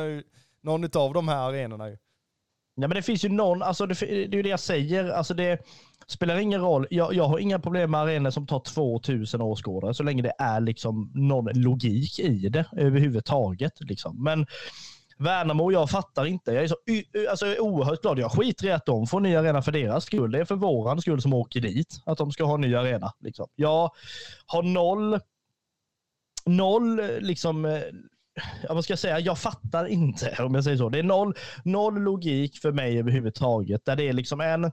någon 0.62 0.84
av 0.94 1.14
de 1.14 1.28
här 1.28 1.50
arenorna. 1.50 1.90
Ja, 2.76 2.88
men 2.88 2.90
det 2.90 3.02
finns 3.02 3.26
ju 3.26 3.30
någon, 3.30 3.62
alltså 3.62 3.86
det, 3.86 3.96
det 4.00 4.24
är 4.24 4.36
ju 4.36 4.42
det 4.42 4.50
jag 4.50 4.60
säger. 4.60 5.10
Alltså 5.10 5.34
det, 5.34 5.66
Spelar 6.08 6.38
ingen 6.38 6.62
roll. 6.62 6.88
Jag, 6.90 7.14
jag 7.14 7.28
har 7.28 7.40
inga 7.40 7.60
problem 7.60 7.92
med 7.92 8.02
arenor 8.02 8.30
som 8.30 8.48
tar 8.48 8.60
2000 8.60 9.42
åskådare 9.42 9.94
så 9.94 10.04
länge 10.04 10.22
det 10.22 10.34
är 10.40 10.60
liksom 10.60 11.12
någon 11.14 11.62
logik 11.62 12.20
i 12.20 12.50
det 12.50 12.66
överhuvudtaget. 12.78 13.74
Liksom. 13.80 14.24
Men 14.24 14.46
Värnamo, 15.18 15.72
jag 15.72 15.90
fattar 15.90 16.26
inte. 16.26 16.52
Jag 16.52 16.64
är 16.64 16.68
så 16.68 16.76
alltså, 17.30 17.46
jag 17.46 17.56
är 17.56 17.62
oerhört 17.62 18.02
glad. 18.02 18.20
Jag 18.20 18.32
skiter 18.32 18.66
i 18.68 18.72
att 18.72 18.86
de 18.86 19.08
får 19.08 19.20
ny 19.20 19.36
arena 19.36 19.62
för 19.62 19.72
deras 19.72 20.06
skull. 20.06 20.32
Det 20.32 20.40
är 20.40 20.46
för 20.46 20.56
våran 20.56 21.02
skull 21.02 21.22
som 21.22 21.34
åker 21.34 21.62
dit, 21.62 22.02
att 22.06 22.18
de 22.18 22.32
ska 22.32 22.44
ha 22.44 22.56
en 22.56 22.62
ny 22.62 22.76
arena. 22.76 23.14
Liksom. 23.20 23.48
Jag 23.56 23.92
har 24.46 24.64
noll, 24.64 25.20
noll 26.46 27.02
liksom, 27.20 27.66
eh, 27.66 27.82
ja, 28.64 28.74
vad 28.74 28.84
ska 28.84 28.92
jag 28.92 29.00
säga, 29.00 29.20
jag 29.20 29.40
fattar 29.40 29.86
inte 29.86 30.36
om 30.40 30.56
jag 30.56 30.64
säger 30.64 30.78
så. 30.78 30.90
Det 30.90 31.00
är 31.00 31.04
noll, 31.04 31.34
noll 31.64 32.02
logik 32.02 32.58
för 32.58 32.72
mig 32.72 33.00
överhuvudtaget. 33.00 33.86
Där 33.86 33.96
det 33.96 34.10
är 34.10 34.14
liksom 34.14 34.42
en, 34.42 34.72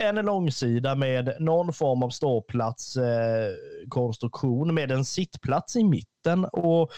en 0.00 0.14
långsida 0.14 0.94
med 0.94 1.36
någon 1.38 1.72
form 1.72 2.02
av 2.02 2.10
ståplatskonstruktion 2.10 4.68
eh, 4.68 4.74
med 4.74 4.92
en 4.92 5.04
sittplats 5.04 5.76
i 5.76 5.84
mitten 5.84 6.44
och 6.44 6.90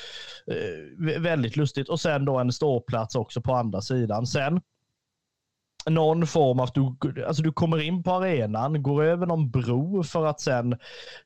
eh, 0.47 1.21
väldigt 1.21 1.57
lustigt. 1.57 1.89
Och 1.89 2.01
sen 2.01 2.25
då 2.25 2.39
en 2.39 2.53
ståplats 2.53 3.15
också 3.15 3.41
på 3.41 3.55
andra 3.55 3.81
sidan. 3.81 4.27
Sen 4.27 4.61
någon 5.91 6.27
form 6.27 6.61
av, 6.61 6.69
du, 6.75 7.25
alltså 7.25 7.43
du 7.43 7.53
kommer 7.53 7.81
in 7.81 8.03
på 8.03 8.13
arenan, 8.13 8.83
går 8.83 9.05
över 9.05 9.27
någon 9.27 9.51
bro 9.51 10.03
för 10.03 10.27
att 10.27 10.41
sen 10.41 10.79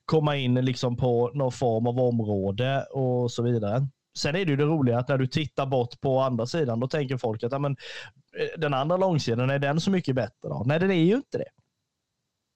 komma 0.04 0.36
in 0.36 0.54
liksom 0.54 0.96
på 0.96 1.30
någon 1.34 1.52
form 1.52 1.86
av 1.86 2.00
område 2.00 2.82
och 2.82 3.30
så 3.30 3.42
vidare. 3.42 3.86
Sen 4.18 4.36
är 4.36 4.44
det 4.44 4.50
ju 4.50 4.56
det 4.56 4.64
roliga 4.64 4.98
att 4.98 5.08
när 5.08 5.18
du 5.18 5.26
tittar 5.26 5.66
bort 5.66 6.00
på 6.00 6.20
andra 6.20 6.46
sidan, 6.46 6.80
då 6.80 6.88
tänker 6.88 7.16
folk 7.16 7.42
att 7.42 7.52
ja, 7.52 7.58
men, 7.58 7.76
eh, 8.38 8.60
den 8.60 8.74
andra 8.74 8.96
långsidan, 8.96 9.50
är 9.50 9.58
den 9.58 9.80
så 9.80 9.90
mycket 9.90 10.14
bättre? 10.14 10.48
Då? 10.48 10.62
Nej, 10.66 10.80
den 10.80 10.90
är 10.90 10.94
ju 10.94 11.14
inte 11.14 11.38
det. 11.38 11.48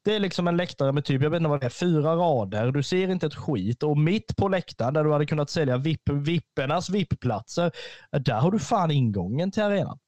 Det 0.04 0.14
är 0.14 0.20
liksom 0.20 0.48
en 0.48 0.56
läktare 0.56 0.92
med 0.92 1.04
typ, 1.04 1.22
jag 1.22 1.30
vet 1.30 1.36
inte 1.36 1.48
vad 1.48 1.60
det 1.60 1.66
är, 1.66 1.70
fyra 1.70 2.16
rader. 2.16 2.72
Du 2.72 2.82
ser 2.82 3.08
inte 3.08 3.26
ett 3.26 3.34
skit. 3.34 3.82
Och 3.82 3.98
mitt 3.98 4.36
på 4.36 4.48
läktaren 4.48 4.94
där 4.94 5.04
du 5.04 5.12
hade 5.12 5.26
kunnat 5.26 5.50
sälja 5.50 5.76
VIP, 5.76 6.08
vippernas 6.08 6.90
VIP-platser, 6.90 7.72
där 8.10 8.40
har 8.40 8.50
du 8.50 8.58
fan 8.58 8.90
ingången 8.90 9.50
till 9.50 9.62
arenan. 9.62 9.98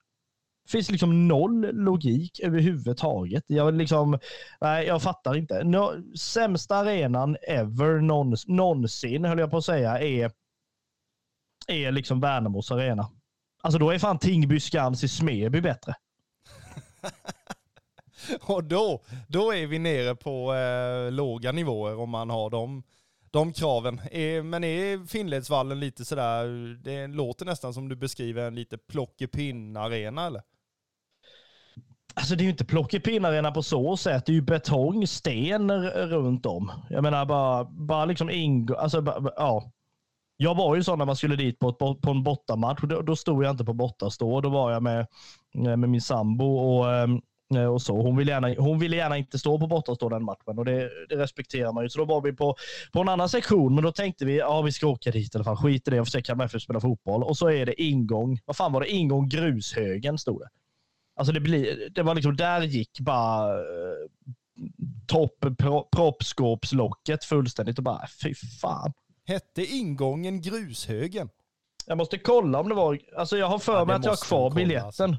Det 0.65 0.71
finns 0.71 0.91
liksom 0.91 1.29
noll 1.29 1.61
logik 1.73 2.41
överhuvudtaget. 2.41 3.45
Jag, 3.47 3.75
liksom, 3.75 4.19
nej, 4.61 4.87
jag 4.87 5.03
fattar 5.03 5.37
inte. 5.37 5.65
No, 5.65 6.17
sämsta 6.19 6.77
arenan 6.77 7.37
ever 7.49 8.01
någonsin, 8.01 8.57
någonsin, 8.57 9.25
höll 9.25 9.39
jag 9.39 9.51
på 9.51 9.57
att 9.57 9.65
säga, 9.65 9.99
är, 9.99 10.33
är 11.69 11.93
liksom 11.93 12.21
Värnamos 12.21 12.71
arena. 12.71 13.11
Alltså 13.63 13.79
då 13.79 13.91
är 13.91 13.99
fan 13.99 14.19
Tingby 14.19 14.61
Skans 14.61 15.05
i 15.05 15.09
Smeby 15.09 15.61
bättre. 15.61 15.95
Och 18.41 18.65
då, 18.65 19.03
då 19.29 19.55
är 19.55 19.67
vi 19.67 19.79
nere 19.79 20.15
på 20.15 20.55
eh, 20.55 21.13
låga 21.13 21.53
nivåer 21.53 21.99
om 21.99 22.11
man 22.11 22.31
har 22.31 22.51
de, 22.51 22.83
de 23.31 23.53
kraven. 23.53 24.01
Eh, 24.11 24.43
men 24.43 24.65
är 24.65 25.07
Finnledsvallen 25.07 25.81
lite 25.81 26.05
sådär, 26.05 26.75
det 26.85 27.07
låter 27.07 27.47
nästan 27.47 27.75
som 27.75 27.89
du 27.89 27.97
beskriver 27.97 28.47
en 28.47 28.55
lite 28.55 28.79
plockepinn-arena 28.79 30.27
eller? 30.27 30.43
Alltså 32.15 32.35
det 32.35 32.43
är 32.43 32.45
ju 32.45 32.51
inte 32.51 32.65
plockepinn-arena 32.65 33.51
på 33.51 33.63
så 33.63 33.97
sätt. 33.97 34.27
Det 34.27 34.33
är 34.33 34.35
ju 34.35 34.43
betong, 34.43 35.07
sten 35.07 35.71
runt 35.91 36.47
om. 36.47 36.73
Jag 36.91 37.03
menar 37.03 37.27
bara, 37.27 37.65
bara 37.65 38.05
liksom 38.05 38.31
ingå, 38.31 38.75
alltså 38.75 39.03
bara, 39.03 39.33
ja. 39.37 39.73
Jag 40.37 40.55
var 40.55 40.77
ju 40.77 40.85
sån 40.85 40.99
när 40.99 41.07
man 41.07 41.17
skulle 41.17 41.37
dit 41.37 41.59
på, 41.59 41.73
på 41.95 42.11
en 42.11 42.23
bortamatch. 42.23 42.81
Då, 42.83 43.03
då 43.03 43.17
stod 43.17 43.45
jag 43.45 43.51
inte 43.51 43.65
på 43.65 43.73
bortastå. 43.73 44.41
Då 44.41 44.49
var 44.49 44.73
jag 44.73 44.83
med, 44.83 45.07
med 45.53 45.89
min 45.89 46.01
sambo 46.01 46.57
och 46.57 46.93
Eh, 46.95 47.07
och 47.57 47.83
så. 47.83 48.03
Hon, 48.03 48.17
ville 48.17 48.33
gärna, 48.33 48.55
hon 48.59 48.79
ville 48.79 48.97
gärna 48.97 49.19
inte 49.19 49.39
stå 49.39 49.59
på 49.59 49.67
bortastå 49.67 50.09
den 50.09 50.25
matchen 50.25 50.59
och 50.59 50.65
det, 50.65 50.91
det, 51.09 51.17
respekterar 51.17 51.73
man 51.73 51.85
ju. 51.85 51.91
Så 51.91 51.99
då 51.99 52.05
var 52.05 52.21
vi 52.21 52.33
på, 52.33 52.57
på 52.93 53.01
en 53.01 53.09
annan 53.09 53.29
sektion, 53.29 53.75
men 53.75 53.85
då 53.85 53.93
tänkte 53.93 54.25
vi 54.25 54.39
ja 54.39 54.63
vi 54.63 54.73
ska 54.73 54.87
åka 54.87 55.11
dit 55.11 55.35
i 55.35 55.39
alla 55.39 55.45
fall. 55.45 55.57
Skit 55.57 55.89
i 55.89 55.91
det 55.91 56.01
och 56.01 56.07
försöka 56.07 56.23
Kalmar 56.23 56.45
FF 56.45 56.63
spela 56.63 56.81
fotboll. 56.81 57.23
Och 57.23 57.37
så 57.37 57.51
är 57.51 57.67
det 57.67 57.83
ingång, 57.83 58.39
vad 58.45 58.57
fan 58.57 58.73
var 58.73 58.81
det? 58.81 58.89
Ingång 58.89 59.29
grushögen 59.29 60.19
stod 60.19 60.41
det. 60.41 60.49
Alltså 61.17 61.33
det, 61.33 61.41
blir, 61.41 61.91
det 61.91 62.03
var 62.03 62.15
liksom, 62.15 62.37
där 62.37 62.63
gick 62.63 63.01
bara 63.01 63.55
eh, 63.55 63.65
topp 65.07 65.45
pro, 65.59 65.89
proppskåpslocket 65.97 67.25
fullständigt 67.25 67.79
och 67.79 67.85
bara 67.85 68.07
fy 68.23 68.35
fan. 68.35 68.93
Hette 69.27 69.65
ingången 69.65 70.41
grushögen? 70.41 71.29
Jag 71.87 71.99
måste 71.99 72.19
kolla 72.19 72.61
om 72.61 72.69
det 72.69 72.75
var, 72.75 72.99
alltså 73.17 73.37
jag 73.37 73.47
har 73.47 73.59
för 73.59 73.79
ja, 73.79 73.85
mig 73.85 73.97
att 73.97 74.05
jag 74.05 74.13
har 74.13 74.27
kvar 74.27 74.51
biljetten. 74.51 74.87
Alltså 74.87 75.17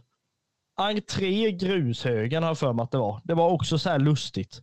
entré 0.75 1.51
grushögen 1.51 2.43
har 2.43 2.49
jag 2.49 2.57
för 2.57 2.73
mig 2.73 2.83
att 2.83 2.91
det 2.91 2.97
var. 2.97 3.21
Det 3.23 3.33
var 3.33 3.49
också 3.49 3.77
så 3.77 3.89
här 3.89 3.99
lustigt. 3.99 4.61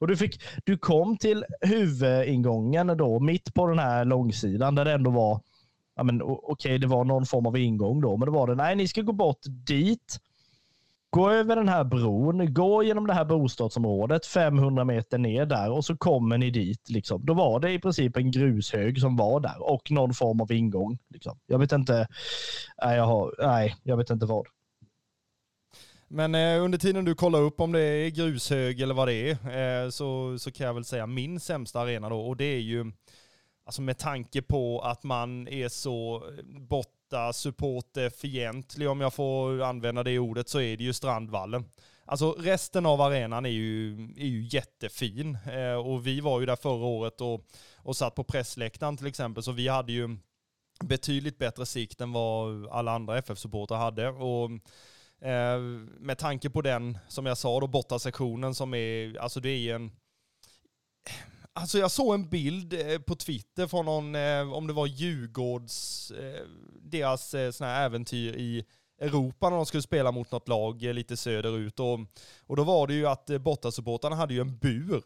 Och 0.00 0.06
du, 0.06 0.16
fick, 0.16 0.42
du 0.64 0.78
kom 0.78 1.16
till 1.16 1.44
huvudingången 1.60 2.86
då, 2.86 3.20
mitt 3.20 3.54
på 3.54 3.66
den 3.66 3.78
här 3.78 4.04
långsidan 4.04 4.74
där 4.74 4.84
det 4.84 4.92
ändå 4.92 5.10
var, 5.10 5.40
ja 5.96 6.02
men 6.02 6.22
okej, 6.22 6.38
okay, 6.48 6.78
det 6.78 6.86
var 6.86 7.04
någon 7.04 7.26
form 7.26 7.46
av 7.46 7.56
ingång 7.56 8.00
då, 8.00 8.16
men 8.16 8.26
då 8.26 8.32
var 8.32 8.46
det, 8.46 8.54
nej, 8.54 8.76
ni 8.76 8.88
ska 8.88 9.02
gå 9.02 9.12
bort 9.12 9.40
dit 9.66 10.20
Gå 11.12 11.30
över 11.30 11.56
den 11.56 11.68
här 11.68 11.84
bron, 11.84 12.54
gå 12.54 12.82
genom 12.82 13.06
det 13.06 13.14
här 13.14 13.24
bostadsområdet 13.24 14.26
500 14.26 14.84
meter 14.84 15.18
ner 15.18 15.46
där 15.46 15.70
och 15.70 15.84
så 15.84 15.96
kommer 15.96 16.38
ni 16.38 16.50
dit. 16.50 16.90
Liksom. 16.90 17.26
Då 17.26 17.34
var 17.34 17.60
det 17.60 17.72
i 17.72 17.78
princip 17.78 18.16
en 18.16 18.30
grushög 18.30 19.00
som 19.00 19.16
var 19.16 19.40
där 19.40 19.70
och 19.70 19.90
någon 19.90 20.14
form 20.14 20.40
av 20.40 20.52
ingång. 20.52 20.98
Liksom. 21.08 21.38
Jag 21.46 21.58
vet 21.58 21.72
inte. 21.72 22.08
Nej, 22.84 22.96
jag, 22.96 23.06
har, 23.06 23.34
nej, 23.38 23.76
jag 23.82 23.96
vet 23.96 24.10
inte 24.10 24.26
vad. 24.26 24.46
Men 26.12 26.34
eh, 26.34 26.64
under 26.64 26.78
tiden 26.78 27.04
du 27.04 27.14
kollar 27.14 27.40
upp 27.40 27.60
om 27.60 27.72
det 27.72 27.80
är 27.80 28.10
grushög 28.10 28.80
eller 28.80 28.94
vad 28.94 29.08
det 29.08 29.14
är, 29.14 29.84
eh, 29.84 29.90
så, 29.90 30.38
så 30.38 30.52
kan 30.52 30.66
jag 30.66 30.74
väl 30.74 30.84
säga 30.84 31.06
min 31.06 31.40
sämsta 31.40 31.80
arena 31.80 32.08
då, 32.08 32.20
och 32.20 32.36
det 32.36 32.44
är 32.44 32.60
ju, 32.60 32.92
alltså 33.64 33.82
med 33.82 33.98
tanke 33.98 34.42
på 34.42 34.80
att 34.80 35.02
man 35.02 35.48
är 35.48 35.68
så 35.68 36.24
borta 36.44 37.32
supporterfientlig, 37.32 38.88
om 38.88 39.00
jag 39.00 39.14
får 39.14 39.62
använda 39.62 40.02
det 40.02 40.18
ordet, 40.18 40.48
så 40.48 40.60
är 40.60 40.76
det 40.76 40.84
ju 40.84 40.92
Strandvallen. 40.92 41.64
Alltså 42.04 42.32
resten 42.32 42.86
av 42.86 43.00
arenan 43.00 43.46
är 43.46 43.50
ju, 43.50 43.94
är 44.16 44.26
ju 44.26 44.48
jättefin. 44.50 45.38
Eh, 45.52 45.86
och 45.86 46.06
vi 46.06 46.20
var 46.20 46.40
ju 46.40 46.46
där 46.46 46.56
förra 46.56 46.86
året 46.86 47.20
och, 47.20 47.44
och 47.76 47.96
satt 47.96 48.14
på 48.14 48.24
pressläktaren 48.24 48.96
till 48.96 49.06
exempel, 49.06 49.42
så 49.42 49.52
vi 49.52 49.68
hade 49.68 49.92
ju 49.92 50.16
betydligt 50.84 51.38
bättre 51.38 51.66
sikt 51.66 52.00
än 52.00 52.12
vad 52.12 52.68
alla 52.68 52.92
andra 52.92 53.18
FF-supportrar 53.18 53.78
hade. 53.78 54.08
Och 54.08 54.50
Eh, 55.22 55.58
med 55.98 56.18
tanke 56.18 56.50
på 56.50 56.62
den, 56.62 56.98
som 57.08 57.26
jag 57.26 57.38
sa 57.38 57.60
då, 57.60 57.66
borta 57.66 57.98
sektionen 57.98 58.54
som 58.54 58.74
är, 58.74 59.18
alltså 59.18 59.40
det 59.40 59.50
är 59.50 59.74
en 59.74 59.92
Alltså 61.52 61.78
jag 61.78 61.90
såg 61.90 62.14
en 62.14 62.28
bild 62.28 62.72
eh, 62.72 62.98
på 62.98 63.14
Twitter 63.14 63.66
från 63.66 63.84
någon, 63.84 64.14
eh, 64.14 64.52
om 64.52 64.66
det 64.66 64.72
var 64.72 64.86
Djurgårds, 64.86 66.10
eh, 66.10 66.46
deras 66.82 67.34
eh, 67.34 67.50
såna 67.50 67.70
här 67.70 67.84
äventyr 67.84 68.34
i 68.34 68.64
Europa 69.00 69.50
när 69.50 69.56
de 69.56 69.66
skulle 69.66 69.82
spela 69.82 70.12
mot 70.12 70.30
något 70.32 70.48
lag 70.48 70.82
lite 70.82 71.16
söderut. 71.16 71.80
Och, 71.80 72.00
och 72.46 72.56
då 72.56 72.64
var 72.64 72.86
det 72.86 72.94
ju 72.94 73.06
att 73.06 73.26
bortasupportrarna 73.40 74.16
hade 74.16 74.34
ju 74.34 74.40
en 74.40 74.58
bur. 74.58 75.02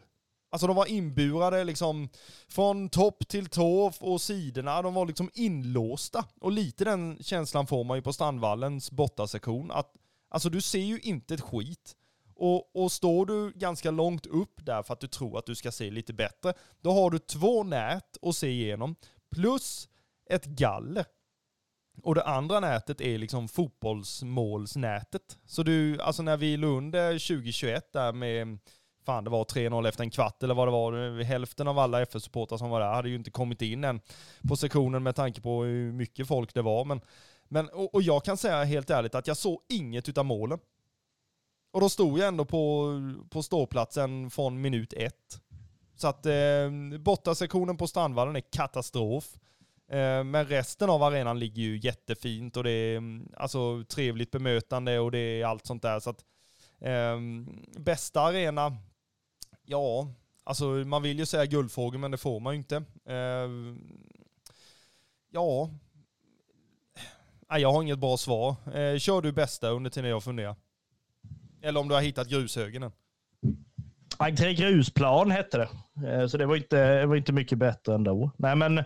Alltså 0.51 0.67
de 0.67 0.77
var 0.77 0.87
inburade 0.87 1.65
liksom 1.65 2.09
från 2.49 2.89
topp 2.89 3.29
till 3.29 3.47
tå 3.47 3.93
och 4.01 4.21
sidorna. 4.21 4.83
De 4.83 4.95
var 4.95 5.07
liksom 5.07 5.31
inlåsta. 5.35 6.25
Och 6.41 6.53
lite 6.53 6.85
den 6.85 7.19
känslan 7.21 7.67
får 7.67 7.85
man 7.85 7.99
ju 7.99 8.03
på 8.03 8.13
Strandvallens 8.13 8.91
bortasektion. 8.91 9.71
Att, 9.71 9.93
alltså 10.35 10.51
du 10.51 10.61
ser 10.61 10.79
ju 10.79 11.01
inte 11.01 11.35
ett 11.35 11.41
skit. 11.41 11.97
Och, 12.37 12.77
och 12.77 12.93
står 12.93 13.27
du 13.27 13.53
ganska 13.53 13.91
långt 13.91 14.27
upp 14.27 14.67
där 14.67 14.83
för 14.83 14.93
att 14.93 15.01
du 15.01 15.07
tror 15.07 15.39
att 15.39 15.47
du 15.47 15.55
ska 15.55 15.73
se 15.73 15.91
lite 15.91 16.13
bättre, 16.13 16.55
då 16.81 16.93
har 16.93 17.11
du 17.11 17.19
två 17.19 17.63
nät 17.63 18.17
att 18.23 18.37
se 18.37 18.49
igenom, 18.49 18.97
plus 19.31 19.89
ett 20.31 20.45
galler. 20.45 21.05
Och 22.03 22.15
det 22.15 22.25
andra 22.25 22.61
nätet 22.61 23.01
är 23.01 23.19
liksom 23.19 23.49
fotbollsmålsnätet. 23.49 25.39
Så 25.47 25.63
du, 25.63 26.01
alltså 26.01 26.23
när 26.23 26.37
vi 26.37 26.57
låg 26.57 26.77
under 26.77 27.13
2021 27.13 27.93
där 27.93 28.13
med, 28.13 28.59
fan 29.07 29.25
det 29.25 29.31
var 29.31 29.45
3-0 29.45 29.89
efter 29.89 30.03
en 30.03 30.11
kvart 30.11 30.43
eller 30.43 30.55
vad 30.55 30.69
det 30.69 30.73
var, 30.73 31.23
hälften 31.23 31.69
av 31.69 31.79
alla 31.79 32.03
FF-supportrar 32.03 32.59
som 32.59 32.71
var 32.71 32.81
där 32.81 32.93
hade 32.93 33.09
ju 33.09 33.15
inte 33.15 33.31
kommit 33.31 33.63
in 33.63 33.85
än 33.85 34.01
på 34.49 34.57
sektionen 34.57 35.03
med 35.03 35.17
tanke 35.17 35.41
på 35.41 35.63
hur 35.63 35.93
mycket 35.93 36.29
folk 36.29 36.55
det 36.55 36.63
var. 36.63 36.85
Men, 36.85 37.01
men 37.49 37.69
och, 37.69 37.95
och 37.95 38.03
jag 38.03 38.25
kan 38.25 38.37
säga 38.37 38.65
helt 38.65 38.91
ärligt 38.91 39.15
att 39.15 39.27
jag 39.27 39.37
såg 39.37 39.61
inget 39.69 40.09
utav 40.09 40.25
målen. 40.25 40.59
Och 41.73 41.81
då 41.81 41.89
stod 41.89 42.19
jag 42.19 42.29
ändå 42.29 42.45
på, 42.45 42.93
på 43.31 43.43
ståplatsen 43.43 44.31
från 44.31 44.61
minut 44.61 44.93
ett. 44.93 45.41
Så 45.97 46.09
att 46.09 46.27
eh, 46.27 46.71
bortasektionen 47.01 47.77
på 47.77 47.87
Strandvallen 47.87 48.37
är 48.37 48.41
katastrof. 48.41 49.37
Eh, 49.89 50.25
men 50.25 50.47
resten 50.47 50.91
av 50.91 51.03
arenan 51.03 51.39
ligger 51.39 51.63
ju 51.63 51.79
jättefint 51.79 52.57
och 52.57 52.65
det 52.65 52.71
är 52.71 52.97
mm, 52.97 53.29
alltså, 53.37 53.85
trevligt 53.85 54.31
bemötande 54.31 54.99
och 54.99 55.11
det 55.11 55.19
är 55.19 55.47
allt 55.47 55.67
sånt 55.67 55.83
där. 55.83 56.01
Så 56.01 56.11
att, 56.11 56.25
eh, 56.81 57.19
bästa 57.79 58.21
arena, 58.21 58.77
ja, 59.65 60.09
alltså 60.45 60.65
man 60.65 61.03
vill 61.03 61.19
ju 61.19 61.27
säga 61.27 61.47
guldfågel 61.47 62.01
men 62.01 62.11
det 62.11 62.19
får 62.19 62.41
man 62.41 62.55
ju 62.55 62.59
inte. 62.59 62.77
Eh, 63.07 63.49
ja, 65.31 65.71
jag 67.59 67.73
har 67.73 67.83
inget 67.83 67.99
bra 67.99 68.17
svar. 68.17 68.57
Eh, 68.75 68.99
kör 68.99 69.21
du 69.21 69.33
bästa 69.33 69.69
under 69.69 69.91
tiden 69.91 70.11
jag 70.11 70.25
funderar. 70.25 70.57
Eller 71.63 71.81
om 71.81 71.89
du 71.89 71.95
har 71.95 72.03
hittat 72.03 72.29
grushögen 72.29 72.83
än. 72.83 72.93
Entré 74.19 74.55
grusplan 74.55 75.31
hette 75.31 75.59
det. 75.59 75.69
Eh, 76.09 76.27
så 76.27 76.37
det 76.37 76.47
var, 76.47 76.57
inte, 76.57 77.01
det 77.01 77.07
var 77.07 77.17
inte 77.17 77.33
mycket 77.33 77.59
bättre 77.59 77.95
ändå. 77.95 78.31
Nej, 78.37 78.57
men 78.57 78.85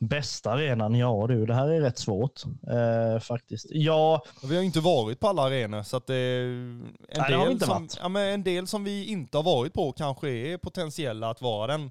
bästa 0.00 0.50
arenan, 0.50 0.94
ja 0.94 1.26
du, 1.28 1.46
det 1.46 1.54
här 1.54 1.68
är 1.68 1.80
rätt 1.80 1.98
svårt 1.98 2.42
eh, 2.70 3.20
faktiskt. 3.20 3.66
Ja, 3.70 4.24
vi 4.42 4.56
har 4.56 4.62
inte 4.62 4.80
varit 4.80 5.20
på 5.20 5.28
alla 5.28 5.42
arenor, 5.42 5.82
så 5.82 5.96
att 5.96 6.06
det 6.06 6.14
är 6.14 6.42
en, 6.42 6.94
Nej, 7.16 7.30
del 7.30 7.58
det 7.58 7.66
som, 7.66 7.88
ja, 8.00 8.08
men 8.08 8.28
en 8.28 8.42
del 8.42 8.66
som 8.66 8.84
vi 8.84 9.04
inte 9.04 9.38
har 9.38 9.42
varit 9.42 9.72
på 9.72 9.92
kanske 9.92 10.30
är 10.30 10.56
potentiella 10.56 11.30
att 11.30 11.42
vara 11.42 11.66
den, 11.66 11.90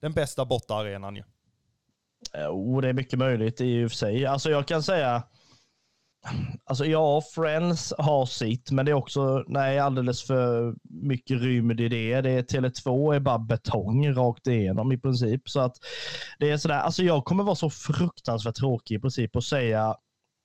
den 0.00 0.12
bästa 0.12 0.44
bortaarenan. 0.44 1.16
Ja. 1.16 1.24
Jo, 2.34 2.80
det 2.80 2.88
är 2.88 2.92
mycket 2.92 3.18
möjligt 3.18 3.60
i 3.60 3.84
och 3.84 3.90
för 3.90 3.96
sig. 3.96 4.26
Alltså 4.26 4.50
jag 4.50 4.66
kan 4.66 4.82
säga, 4.82 5.22
Alltså 6.64 6.84
ja, 6.84 7.22
Friends 7.34 7.94
har 7.98 8.26
sitt, 8.26 8.70
men 8.70 8.86
det 8.86 8.92
är 8.92 8.94
också 8.94 9.44
nej, 9.46 9.78
alldeles 9.78 10.22
för 10.22 10.74
mycket 10.84 11.40
rymd 11.40 11.80
i 11.80 11.88
det. 11.88 12.20
det 12.20 12.30
är 12.30 12.42
Tele2 12.42 13.14
är 13.14 13.20
bara 13.20 13.38
betong 13.38 14.14
rakt 14.14 14.46
igenom 14.46 14.92
i 14.92 14.98
princip. 14.98 15.48
Så 15.48 15.60
att 15.60 15.76
det 16.38 16.50
är 16.50 16.56
sådär, 16.56 16.78
alltså 16.78 17.02
jag 17.02 17.24
kommer 17.24 17.44
vara 17.44 17.54
så 17.54 17.70
fruktansvärt 17.70 18.54
tråkig 18.54 18.94
i 18.94 19.00
princip 19.00 19.36
och 19.36 19.44
säga, 19.44 19.96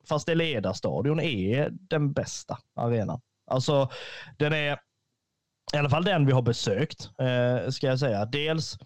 fast 0.10 0.28
det 0.28 0.36
Ledarstadion 0.36 1.20
är 1.20 1.70
den 1.72 2.14
bästa 2.14 2.58
arenan. 2.76 3.22
Alltså 3.52 3.90
den 4.38 4.54
är, 4.54 4.80
i 5.74 5.78
alla 5.78 5.90
fall 5.90 6.04
den 6.04 6.26
vi 6.26 6.32
har 6.32 6.42
besökt, 6.42 7.10
eh, 7.20 7.70
ska 7.70 7.88
jag 7.88 8.00
säga. 8.00 8.26
Dels 8.26 8.78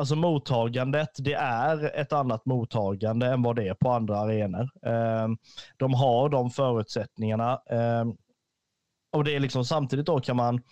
Alltså 0.00 0.16
mottagandet, 0.16 1.10
det 1.18 1.34
är 1.34 1.96
ett 2.00 2.12
annat 2.12 2.46
mottagande 2.46 3.26
än 3.26 3.42
vad 3.42 3.56
det 3.56 3.68
är 3.68 3.74
på 3.74 3.90
andra 3.90 4.18
arenor. 4.18 4.68
Ehm, 4.86 5.38
de 5.76 5.94
har 5.94 6.28
de 6.28 6.50
förutsättningarna. 6.50 7.62
Ehm, 7.70 8.14
och 9.12 9.24
det 9.24 9.36
är 9.36 9.40
liksom 9.40 9.64
samtidigt 9.64 10.06
då 10.06 10.20
kan 10.20 10.36
man 10.36 10.62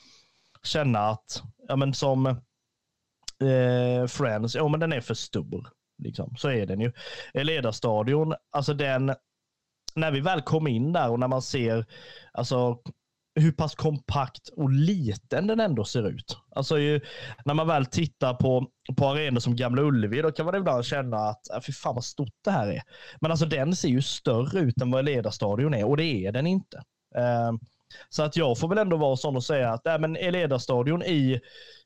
känna 0.62 0.98
att, 0.98 1.42
ja 1.68 1.76
men 1.76 1.94
som 1.94 2.26
eh, 2.26 4.06
Friends, 4.06 4.54
ja 4.54 4.68
men 4.68 4.80
den 4.80 4.92
är 4.92 5.00
för 5.00 5.14
stor. 5.14 5.68
Liksom. 6.02 6.36
Så 6.36 6.50
är 6.50 6.66
den 6.66 6.80
ju. 6.80 6.92
Eh, 7.34 7.44
Ledarstadion, 7.44 8.34
alltså 8.50 8.74
den, 8.74 9.14
när 9.94 10.10
vi 10.10 10.20
väl 10.20 10.40
kom 10.42 10.66
in 10.66 10.92
där 10.92 11.10
och 11.10 11.20
när 11.20 11.28
man 11.28 11.42
ser, 11.42 11.86
alltså 12.32 12.78
hur 13.40 13.52
pass 13.52 13.74
kompakt 13.74 14.48
och 14.48 14.70
liten 14.70 15.46
den 15.46 15.60
ändå 15.60 15.84
ser 15.84 16.08
ut. 16.08 16.38
Alltså 16.54 16.78
ju, 16.78 17.00
när 17.44 17.54
man 17.54 17.66
väl 17.66 17.86
tittar 17.86 18.34
på, 18.34 18.66
på 18.96 19.06
arenor 19.06 19.40
som 19.40 19.56
Gamla 19.56 19.82
Ullevi, 19.82 20.22
då 20.22 20.32
kan 20.32 20.46
man 20.46 20.54
ibland 20.54 20.84
känna 20.84 21.16
att 21.16 21.50
äh, 21.50 21.60
fy 21.60 21.72
fan 21.72 21.94
vad 21.94 22.04
stort 22.04 22.34
det 22.44 22.50
här 22.50 22.66
är. 22.66 22.82
Men 23.20 23.30
alltså 23.30 23.46
den 23.46 23.76
ser 23.76 23.88
ju 23.88 24.02
större 24.02 24.60
ut 24.60 24.82
än 24.82 24.90
vad 24.90 25.04
Ledarstadion 25.04 25.74
är 25.74 25.84
och 25.84 25.96
det 25.96 26.26
är 26.26 26.32
den 26.32 26.46
inte. 26.46 26.76
Uh, 27.16 27.58
så 28.08 28.22
att 28.22 28.36
jag 28.36 28.58
får 28.58 28.68
väl 28.68 28.78
ändå 28.78 28.96
vara 28.96 29.16
sån 29.16 29.36
och 29.36 29.44
säga 29.44 29.72
att 29.72 29.86
äh, 29.86 29.98
men 29.98 30.12
Ledarstadion 30.12 31.02
i, 31.02 31.40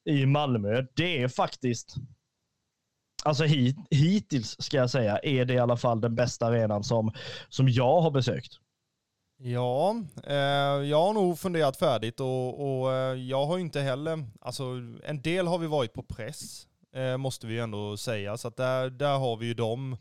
i 0.05 0.27
Malmö, 0.27 0.83
det 0.95 1.23
är 1.23 1.29
faktiskt 1.29 1.97
Alltså 3.25 3.45
hit, 3.45 3.77
hittills 3.91 4.57
ska 4.59 4.77
jag 4.77 4.91
säga 4.91 5.19
är 5.23 5.45
det 5.45 5.55
i 5.55 5.59
alla 5.59 5.77
fall 5.77 6.01
den 6.01 6.15
bästa 6.15 6.47
arenan 6.47 6.85
som, 6.85 7.13
som 7.49 7.69
jag 7.69 8.01
har 8.01 8.11
besökt. 8.11 8.53
Ja, 9.45 9.97
eh, 10.25 10.37
jag 10.89 11.03
har 11.03 11.13
nog 11.13 11.39
funderat 11.39 11.77
färdigt 11.77 12.21
och, 12.21 12.61
och 12.61 12.93
eh, 12.93 13.15
jag 13.15 13.47
har 13.47 13.59
inte 13.59 13.81
heller, 13.81 14.25
alltså 14.41 14.65
en 15.05 15.23
del 15.23 15.47
har 15.47 15.59
vi 15.59 15.67
varit 15.67 15.93
på 15.93 16.03
press, 16.03 16.67
eh, 16.95 17.17
måste 17.17 17.47
vi 17.47 17.59
ändå 17.59 17.97
säga, 17.97 18.37
så 18.37 18.49
att 18.49 18.57
där, 18.57 18.91
där 18.91 19.19
har 19.19 19.37
vi 19.37 19.47
ju 19.47 19.55
de, 19.55 19.97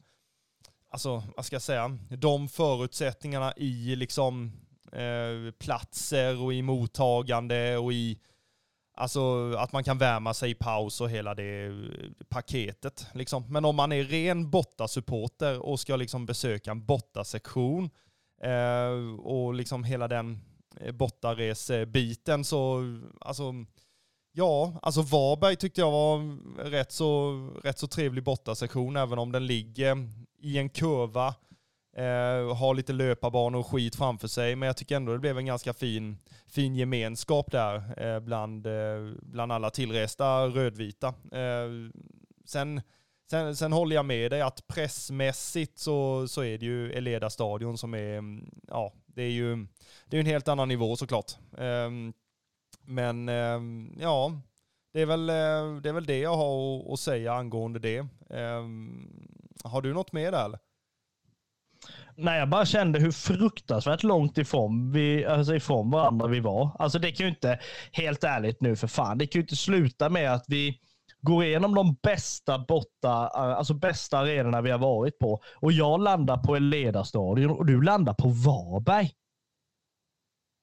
alltså 0.89 1.23
vad 1.35 1.45
ska 1.45 1.55
jag 1.55 1.61
säga, 1.61 1.97
de 2.09 2.49
förutsättningarna 2.49 3.53
i 3.57 3.95
liksom 3.95 4.51
eh, 4.91 5.51
platser 5.59 6.41
och 6.41 6.53
i 6.53 6.61
mottagande 6.61 7.77
och 7.77 7.93
i 7.93 8.19
Alltså 8.93 9.53
att 9.57 9.71
man 9.71 9.83
kan 9.83 9.97
värma 9.97 10.33
sig 10.33 10.51
i 10.51 10.55
paus 10.55 11.01
och 11.01 11.09
hela 11.09 11.35
det 11.35 11.65
eh, 11.65 11.73
paketet. 12.29 13.07
Liksom. 13.13 13.45
Men 13.49 13.65
om 13.65 13.75
man 13.75 13.91
är 13.91 14.03
ren 14.03 14.49
bortasupporter 14.49 15.59
och 15.59 15.79
ska 15.79 15.95
liksom 15.95 16.25
besöka 16.25 16.71
en 16.71 16.85
bortasektion 16.85 17.89
Eh, 18.43 19.19
och 19.19 19.53
liksom 19.53 19.83
hela 19.83 20.07
den 20.07 20.39
eh, 20.79 20.91
bortaresbiten 20.91 22.43
så, 22.43 22.83
alltså, 23.21 23.53
ja, 24.31 24.79
alltså 24.81 25.01
Varberg 25.01 25.55
tyckte 25.55 25.81
jag 25.81 25.91
var 25.91 26.37
rätt 26.69 26.91
så, 26.91 27.31
rätt 27.63 27.79
så 27.79 27.87
trevlig 27.87 28.23
bortasektion, 28.23 28.95
även 28.95 29.19
om 29.19 29.31
den 29.31 29.47
ligger 29.47 30.09
i 30.39 30.57
en 30.57 30.69
kurva 30.69 31.35
Eh, 31.97 32.55
har 32.55 32.73
lite 32.73 32.93
löparbanor 32.93 33.59
och 33.59 33.67
skit 33.67 33.95
framför 33.95 34.27
sig, 34.27 34.55
men 34.55 34.67
jag 34.67 34.77
tycker 34.77 34.95
ändå 34.95 35.11
det 35.11 35.19
blev 35.19 35.37
en 35.37 35.45
ganska 35.45 35.73
fin, 35.73 36.17
fin 36.47 36.75
gemenskap 36.75 37.51
där 37.51 38.03
eh, 38.03 38.19
bland, 38.19 38.67
eh, 38.67 39.13
bland 39.21 39.51
alla 39.51 39.69
tillresta 39.69 40.47
rödvita. 40.47 41.07
Eh, 41.31 41.69
sen, 42.45 42.81
sen, 43.32 43.55
sen 43.55 43.73
håller 43.73 43.95
jag 43.95 44.05
med 44.05 44.32
dig 44.32 44.41
att 44.41 44.67
pressmässigt 44.67 45.79
så, 45.79 46.27
så 46.27 46.43
är 46.43 46.57
det 46.57 46.65
ju 46.65 46.91
Eleda 46.91 47.29
stadion 47.29 47.77
som 47.77 47.93
är, 47.93 48.17
mm, 48.17 48.49
ja, 48.67 48.93
det 49.05 49.23
är 49.23 49.29
ju 49.29 49.67
det 50.05 50.17
är 50.17 50.19
en 50.19 50.25
helt 50.25 50.47
annan 50.47 50.67
nivå 50.67 50.95
såklart. 50.95 51.32
Ehm, 51.57 52.13
men 52.86 53.29
ehm, 53.29 53.97
ja, 53.99 54.41
det 54.93 55.01
är, 55.01 55.05
väl, 55.05 55.29
eh, 55.29 55.82
det 55.82 55.89
är 55.89 55.93
väl 55.93 56.05
det 56.05 56.17
jag 56.17 56.38
har 56.38 56.93
att 56.93 56.99
säga 56.99 57.34
angående 57.34 57.79
det. 57.79 58.07
Ehm, 58.29 59.09
har 59.63 59.82
du 59.82 59.93
något 59.93 60.11
mer 60.11 60.32
där 60.32 60.45
eller? 60.45 60.59
Nej, 62.15 62.39
jag 62.39 62.49
bara 62.49 62.65
kände 62.65 62.99
hur 62.99 63.11
fruktansvärt 63.11 64.03
långt 64.03 64.38
ifrån, 64.38 64.91
vi, 64.91 65.25
alltså 65.25 65.55
ifrån 65.55 65.91
varandra 65.91 66.27
vi 66.27 66.39
var. 66.39 66.69
Alltså 66.79 66.99
det 66.99 67.11
kan 67.11 67.25
ju 67.25 67.29
inte, 67.29 67.59
helt 67.91 68.23
ärligt 68.23 68.61
nu 68.61 68.75
för 68.75 68.88
fan, 68.88 69.17
det 69.17 69.27
kan 69.27 69.39
ju 69.39 69.43
inte 69.43 69.55
sluta 69.55 70.09
med 70.09 70.34
att 70.34 70.45
vi 70.47 70.79
går 71.22 71.43
igenom 71.43 71.76
de 71.76 71.95
bästa 72.03 72.59
borta, 72.59 73.28
alltså 73.28 73.74
bästa 73.74 74.17
arenorna 74.17 74.61
vi 74.61 74.72
har 74.72 74.80
varit 74.80 75.19
på. 75.19 75.41
Och 75.55 75.72
jag 75.72 76.01
landar 76.01 76.38
på 76.38 76.55
en 76.55 76.69
ledarstadion 76.69 77.51
och 77.51 77.65
du 77.65 77.82
landar 77.82 78.13
på 78.13 78.28
Varberg. 78.28 79.11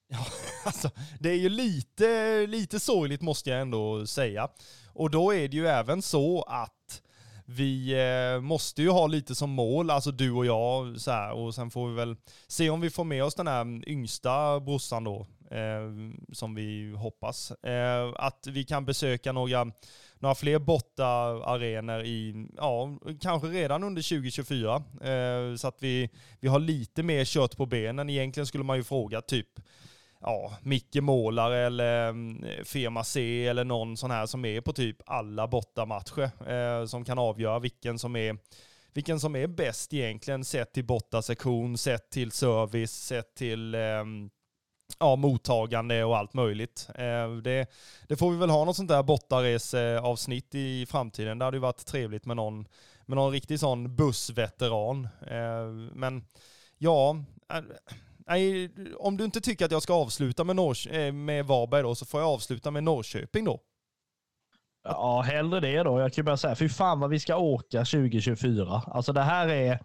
Ja, 0.09 0.27
alltså, 0.65 0.91
det 1.21 1.31
är 1.31 1.37
ju 1.37 1.49
lite, 1.49 2.47
lite 2.47 2.81
sorgligt 2.81 3.23
måste 3.23 3.51
jag 3.51 3.61
ändå 3.61 4.07
säga. 4.07 4.49
Och 4.93 5.11
då 5.11 5.35
är 5.35 5.49
det 5.49 5.57
ju 5.57 5.67
även 5.67 6.03
så 6.03 6.43
att 6.43 7.03
vi 7.51 7.93
eh, 7.93 8.41
måste 8.41 8.83
ju 8.83 8.91
ha 8.91 9.07
lite 9.07 9.35
som 9.35 9.51
mål, 9.51 9.91
alltså 9.91 10.11
du 10.11 10.33
och 10.33 10.47
jag, 10.47 11.01
så 11.01 11.11
här, 11.11 11.33
och 11.33 11.55
sen 11.55 11.71
får 11.71 11.89
vi 11.89 11.95
väl 11.95 12.17
se 12.49 12.71
om 12.71 12.81
vi 12.81 12.91
får 12.91 13.05
med 13.05 13.25
oss 13.25 13.35
den 13.35 13.47
här 13.47 13.89
yngsta 13.89 14.61
brorsan 14.61 15.05
då, 15.05 15.27
eh, 15.51 15.91
som 16.33 16.55
vi 16.55 16.93
hoppas. 16.97 17.51
Eh, 17.51 18.13
att 18.17 18.47
vi 18.47 18.65
kan 18.65 18.85
besöka 18.85 19.33
några, 19.33 19.73
några 20.19 20.35
fler 20.35 20.59
bortaarenor 20.59 22.03
i, 22.03 22.47
ja, 22.57 22.99
kanske 23.21 23.49
redan 23.49 23.85
under 23.85 24.03
2024. 24.03 24.75
Eh, 25.03 25.57
så 25.57 25.69
att 25.69 25.77
vi, 25.81 26.11
vi 26.41 26.49
har 26.49 26.59
lite 26.59 27.03
mer 27.03 27.25
kött 27.25 27.57
på 27.57 27.67
benen. 27.67 28.11
Egentligen 28.11 28.47
skulle 28.47 28.65
man 28.65 28.77
ju 28.77 28.85
fråga 28.85 29.21
typ 29.21 29.49
ja, 30.21 30.57
Micke 30.63 31.01
Målare 31.01 31.67
eller 31.67 32.09
eh, 32.09 32.65
Firma 32.65 33.05
C 33.05 33.47
eller 33.47 33.65
någon 33.65 33.97
sån 33.97 34.11
här 34.11 34.27
som 34.27 34.45
är 34.45 34.61
på 34.61 34.73
typ 34.73 34.97
alla 35.07 35.49
bortamatcher 35.49 36.31
eh, 36.49 36.87
som 36.87 37.05
kan 37.05 37.19
avgöra 37.19 37.59
vilken 37.59 37.99
som 37.99 38.17
är 38.17 38.39
vilken 38.93 39.21
som 39.21 39.37
är 39.37 39.47
bäst 39.47 39.95
egentligen 39.95 40.45
sett 40.45 40.73
till 40.73 40.85
bortasektion, 40.85 41.79
sett 41.79 42.11
till 42.11 42.33
service, 42.33 42.93
sett 42.93 43.35
till 43.35 43.75
eh, 43.75 44.05
ja, 44.99 45.17
mottagande 45.17 46.05
och 46.05 46.17
allt 46.17 46.35
möjligt. 46.35 46.89
Eh, 46.95 47.31
det, 47.31 47.67
det, 48.09 48.17
får 48.17 48.31
vi 48.31 48.37
väl 48.37 48.51
ha 48.51 48.65
något 48.65 48.77
sånt 48.77 48.89
där 48.89 49.03
bortareseavsnitt 49.03 50.55
i 50.55 50.87
framtiden. 50.87 51.39
Det 51.39 51.45
hade 51.45 51.57
ju 51.57 51.61
varit 51.61 51.87
trevligt 51.87 52.27
med 52.27 52.37
någon, 52.37 52.69
med 53.07 53.17
någon 53.17 53.33
riktig 53.33 53.61
sån 53.61 53.97
bussveteran. 53.97 55.09
Eh, 55.27 55.93
men 55.93 56.25
ja, 56.79 57.17
eh, 57.53 57.61
nej, 58.27 58.71
om 58.99 59.17
du 59.17 59.25
inte 59.25 59.41
tycker 59.41 59.65
att 59.65 59.73
jag 59.73 59.83
ska 59.83 59.95
avsluta 59.95 60.45
med, 60.45 60.57
Norr, 60.57 61.13
med 61.13 61.47
Varberg 61.47 61.83
då, 61.83 61.95
så 61.95 62.07
får 62.07 62.21
jag 62.21 62.31
avsluta 62.31 62.71
med 62.71 62.85
Norrköping 62.85 63.45
då. 63.45 63.61
Ja, 64.85 65.21
hellre 65.21 65.61
det 65.61 65.83
då. 65.83 66.01
Jag 66.01 66.13
kan 66.13 66.25
bara 66.25 66.37
säga, 66.37 66.55
fy 66.55 66.69
fan 66.69 67.01
vad 67.01 67.11
vi 67.11 67.21
ska 67.21 67.37
åka 67.37 67.79
2024. 67.79 68.83
Alltså 68.87 69.13
det 69.13 69.23
här 69.23 69.49
är 69.49 69.79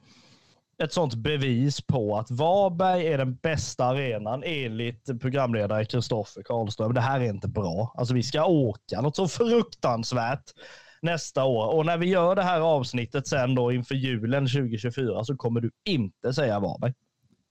ett 0.77 0.93
sånt 0.93 1.15
bevis 1.15 1.81
på 1.81 2.17
att 2.17 2.31
Varberg 2.31 3.07
är 3.07 3.17
den 3.17 3.35
bästa 3.35 3.85
arenan 3.85 4.43
enligt 4.45 5.21
programledare 5.21 5.85
Kristoffer 5.85 6.43
Karlström. 6.43 6.93
Det 6.93 7.01
här 7.01 7.19
är 7.19 7.29
inte 7.29 7.47
bra. 7.47 7.93
Alltså 7.97 8.13
vi 8.13 8.23
ska 8.23 8.45
åka 8.45 9.01
något 9.01 9.15
så 9.15 9.27
fruktansvärt 9.27 10.43
nästa 11.01 11.43
år. 11.43 11.75
Och 11.75 11.85
när 11.85 11.97
vi 11.97 12.05
gör 12.05 12.35
det 12.35 12.43
här 12.43 12.59
avsnittet 12.59 13.27
sen 13.27 13.55
då 13.55 13.71
inför 13.71 13.95
julen 13.95 14.47
2024 14.47 15.23
så 15.23 15.35
kommer 15.35 15.61
du 15.61 15.71
inte 15.85 16.33
säga 16.33 16.59
Varberg. 16.59 16.93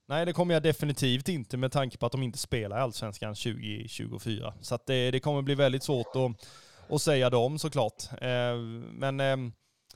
Nej, 0.07 0.25
det 0.25 0.33
kommer 0.33 0.53
jag 0.53 0.63
definitivt 0.63 1.29
inte 1.29 1.57
med 1.57 1.71
tanke 1.71 1.97
på 1.97 2.05
att 2.05 2.11
de 2.11 2.23
inte 2.23 2.37
spelar 2.37 2.77
i 2.77 2.79
Allsvenskan 2.79 3.35
2024. 3.35 4.53
Så 4.61 4.79
det, 4.85 5.11
det, 5.11 5.19
kommer 5.19 5.41
bli 5.41 5.55
väldigt 5.55 5.83
svårt 5.83 6.15
att, 6.15 6.47
att 6.95 7.01
säga 7.01 7.29
dem 7.29 7.59
såklart. 7.59 8.03
Eh, 8.21 8.57
men 8.91 9.19
eh, 9.19 9.37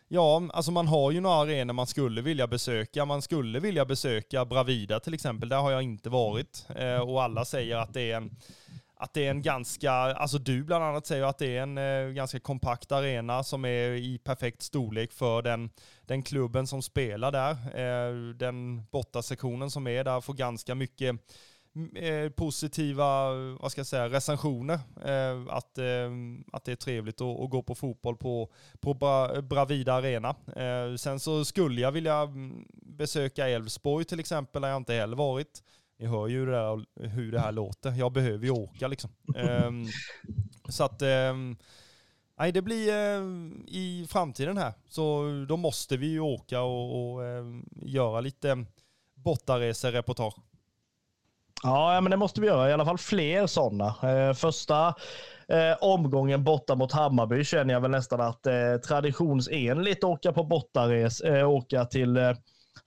ja, 0.07 0.49
alltså 0.53 0.71
man 0.71 0.87
har 0.87 1.11
ju 1.11 1.21
några 1.21 1.35
arenor 1.35 1.73
man 1.73 1.87
skulle 1.87 2.21
vilja 2.21 2.47
besöka. 2.47 3.05
Man 3.05 3.21
skulle 3.21 3.59
vilja 3.59 3.85
besöka 3.85 4.45
Bravida 4.45 4.99
till 4.99 5.13
exempel. 5.13 5.49
Där 5.49 5.57
har 5.57 5.71
jag 5.71 5.81
inte 5.81 6.09
varit. 6.09 6.65
Eh, 6.75 6.99
och 6.99 7.23
alla 7.23 7.45
säger 7.45 7.75
att 7.75 7.93
det 7.93 8.11
är 8.11 8.17
en 8.17 8.35
att 8.99 9.13
det 9.13 9.25
är 9.25 9.31
en 9.31 9.41
ganska, 9.41 9.91
alltså 9.91 10.37
du 10.37 10.63
bland 10.63 10.83
annat 10.83 11.05
säger 11.05 11.23
att 11.23 11.37
det 11.37 11.57
är 11.57 11.61
en 11.61 11.77
eh, 11.77 12.13
ganska 12.13 12.39
kompakt 12.39 12.91
arena 12.91 13.43
som 13.43 13.65
är 13.65 13.89
i 13.89 14.17
perfekt 14.17 14.61
storlek 14.61 15.13
för 15.13 15.41
den, 15.41 15.69
den 16.05 16.23
klubben 16.23 16.67
som 16.67 16.81
spelar 16.81 17.31
där. 17.31 17.51
Eh, 17.51 18.33
den 18.33 18.85
bortasektionen 18.91 19.71
som 19.71 19.87
är 19.87 20.03
där 20.03 20.21
får 20.21 20.33
ganska 20.33 20.75
mycket 20.75 21.15
eh, 21.95 22.29
positiva, 22.29 23.33
vad 23.33 23.71
ska 23.71 23.79
jag 23.79 23.87
säga, 23.87 24.09
recensioner. 24.09 24.79
Eh, 25.05 25.45
att, 25.49 25.77
eh, 25.77 26.11
att 26.51 26.65
det 26.65 26.71
är 26.71 26.75
trevligt 26.75 27.21
att, 27.21 27.39
att, 27.39 27.49
gå 27.49 27.63
på 27.63 27.75
fotboll 27.75 28.17
på, 28.17 28.51
på 28.79 28.93
Bra, 28.93 29.41
Bravida 29.41 29.93
Arena. 29.93 30.35
Eh, 30.55 30.95
sen 30.95 31.19
så 31.19 31.45
skulle 31.45 31.81
jag 31.81 31.91
vilja 31.91 32.15
mm, 32.15 32.67
besöka 32.71 33.49
Elfsborg 33.49 34.05
till 34.05 34.19
exempel, 34.19 34.61
där 34.61 34.69
jag 34.69 34.77
inte 34.77 34.93
heller 34.93 35.17
varit. 35.17 35.63
Ni 35.99 36.05
hör 36.05 36.27
ju 36.27 36.45
det 36.45 36.51
där, 36.51 36.85
hur 37.07 37.31
det 37.31 37.39
här 37.39 37.51
låter. 37.51 37.91
Jag 37.91 38.11
behöver 38.11 38.45
ju 38.45 38.51
åka 38.51 38.87
liksom. 38.87 39.09
Ehm, 39.35 39.85
så 40.69 40.83
att, 40.83 41.01
ehm, 41.01 41.57
nej 42.39 42.51
det 42.51 42.61
blir 42.61 42.89
eh, 42.89 43.23
i 43.67 44.07
framtiden 44.09 44.57
här. 44.57 44.73
Så 44.89 45.23
då 45.49 45.57
måste 45.57 45.97
vi 45.97 46.07
ju 46.07 46.19
åka 46.19 46.61
och, 46.61 47.13
och 47.13 47.25
eh, 47.25 47.45
göra 47.75 48.21
lite 48.21 48.65
bortaresereportage. 49.13 50.35
Ja, 51.63 52.01
men 52.01 52.11
det 52.11 52.17
måste 52.17 52.41
vi 52.41 52.47
göra. 52.47 52.69
I 52.69 52.73
alla 52.73 52.85
fall 52.85 52.97
fler 52.97 53.47
sådana. 53.47 53.85
Eh, 53.87 54.33
första 54.33 54.87
eh, 55.47 55.77
omgången 55.81 56.43
borta 56.43 56.75
mot 56.75 56.91
Hammarby 56.91 57.43
känner 57.43 57.73
jag 57.73 57.81
väl 57.81 57.91
nästan 57.91 58.21
att 58.21 58.45
eh, 58.45 58.77
traditionsenligt 58.87 60.03
åka 60.03 60.33
på 60.33 60.43
bortares, 60.43 61.21
eh, 61.21 61.49
åka 61.49 61.85
till 61.85 62.17
eh, 62.17 62.31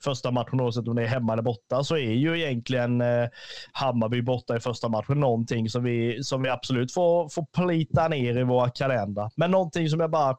första 0.05 0.31
matchen 0.31 0.61
oavsett 0.61 0.89
om 0.89 0.97
det 0.97 1.03
är 1.03 1.07
hemma 1.07 1.33
eller 1.33 1.43
borta 1.43 1.85
så 1.85 1.97
är 1.97 2.13
ju 2.13 2.41
egentligen 2.41 3.01
eh, 3.01 3.29
Hammarby 3.73 4.23
borta 4.23 4.57
i 4.57 4.61
första 4.61 4.89
matchen 4.89 5.21
någonting 5.21 5.71
som 5.71 5.85
vi, 5.85 6.25
som 6.25 6.43
vi 6.43 6.49
absolut 6.49 6.93
får, 6.95 7.29
får 7.29 7.47
plita 7.53 8.09
ner 8.09 8.39
i 8.39 8.43
våra 8.43 8.71
kalendrar. 8.71 9.31
Men 9.37 9.51
någonting 9.51 9.89
som 9.89 10.01
jag 10.01 10.11
bara 10.11 10.37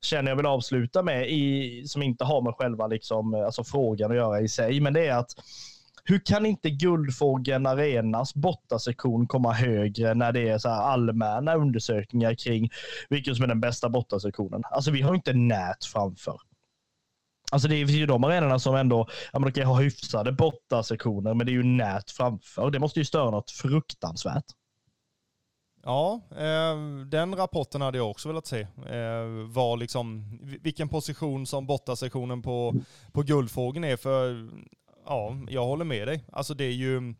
känner 0.00 0.30
jag 0.30 0.36
vill 0.36 0.46
avsluta 0.46 1.02
med 1.02 1.30
i, 1.30 1.82
som 1.86 2.02
inte 2.02 2.24
har 2.24 2.42
med 2.42 2.54
själva 2.54 2.86
liksom, 2.86 3.34
eh, 3.34 3.44
alltså 3.44 3.64
frågan 3.64 4.10
att 4.10 4.16
göra 4.16 4.40
i 4.40 4.48
sig, 4.48 4.80
men 4.80 4.92
det 4.92 5.06
är 5.06 5.14
att 5.16 5.30
hur 6.08 6.18
kan 6.18 6.46
inte 6.46 6.70
Guldfågeln 6.70 7.66
Arenas 7.66 8.34
bortasektion 8.34 9.26
komma 9.26 9.52
högre 9.52 10.14
när 10.14 10.32
det 10.32 10.48
är 10.48 10.58
så 10.58 10.68
allmänna 10.68 11.54
undersökningar 11.54 12.34
kring 12.34 12.70
vilken 13.08 13.34
som 13.34 13.44
är 13.44 13.48
den 13.48 13.60
bästa 13.60 13.88
bortasektionen? 13.88 14.62
Alltså 14.64 14.90
vi 14.90 15.02
har 15.02 15.14
inte 15.14 15.32
nät 15.32 15.84
framför. 15.84 16.40
Alltså 17.52 17.68
det 17.68 17.74
är 17.74 17.86
ju 17.86 18.06
de 18.06 18.24
arenorna 18.24 18.58
som 18.58 18.74
ändå, 18.74 19.08
ja 19.32 19.38
men 19.38 19.52
de 19.52 19.60
kan 19.60 19.66
ha 19.66 19.80
hyfsade 19.80 20.32
bortasektioner, 20.32 21.34
men 21.34 21.46
det 21.46 21.52
är 21.52 21.54
ju 21.54 21.62
nät 21.62 22.10
framför. 22.10 22.70
Det 22.70 22.78
måste 22.78 23.00
ju 23.00 23.04
störa 23.04 23.30
något 23.30 23.50
fruktansvärt. 23.50 24.44
Ja, 25.82 26.20
eh, 26.30 27.04
den 27.06 27.36
rapporten 27.36 27.80
hade 27.80 27.98
jag 27.98 28.10
också 28.10 28.28
velat 28.28 28.46
se. 28.46 28.60
Eh, 28.60 29.24
var 29.46 29.76
liksom, 29.76 30.38
vilken 30.62 30.88
position 30.88 31.46
som 31.46 31.66
bortasektionen 31.66 32.42
på, 32.42 32.74
på 33.12 33.22
Guldfågeln 33.22 33.84
är. 33.84 33.96
För 33.96 34.50
ja, 35.08 35.36
jag 35.48 35.64
håller 35.64 35.84
med 35.84 36.08
dig. 36.08 36.24
Alltså 36.32 36.54
det 36.54 36.64
är 36.64 36.72
ju, 36.72 37.14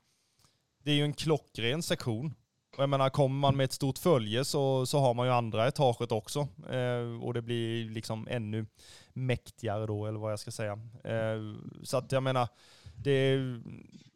det 0.83 0.91
är 0.91 0.95
ju 0.95 1.05
en 1.05 1.15
klockren 1.15 1.83
sektion. 1.83 2.35
Och 2.77 2.83
jag 2.83 2.89
menar, 2.89 3.11
kommer 3.11 3.37
man 3.37 3.57
med 3.57 3.65
ett 3.65 3.73
stort 3.73 3.99
följe 3.99 4.45
så, 4.45 4.87
så 4.87 4.99
har 4.99 5.15
man 5.15 5.27
ju 5.27 5.33
andra 5.33 5.69
etaget 5.69 6.13
också. 6.13 6.49
Eh, 6.71 7.23
och 7.23 7.35
det 7.35 7.43
blir 7.43 7.91
liksom 7.91 8.29
ännu 8.31 8.67
mäktigare 9.13 9.87
då, 9.87 10.07
eller 10.07 10.19
vad 10.19 10.33
jag 10.33 10.39
ska 10.39 10.51
säga. 10.51 10.73
Eh, 11.05 11.41
så 11.83 11.97
att 11.97 12.13
jag 12.13 12.23
menar, 12.23 12.49
det 12.97 13.39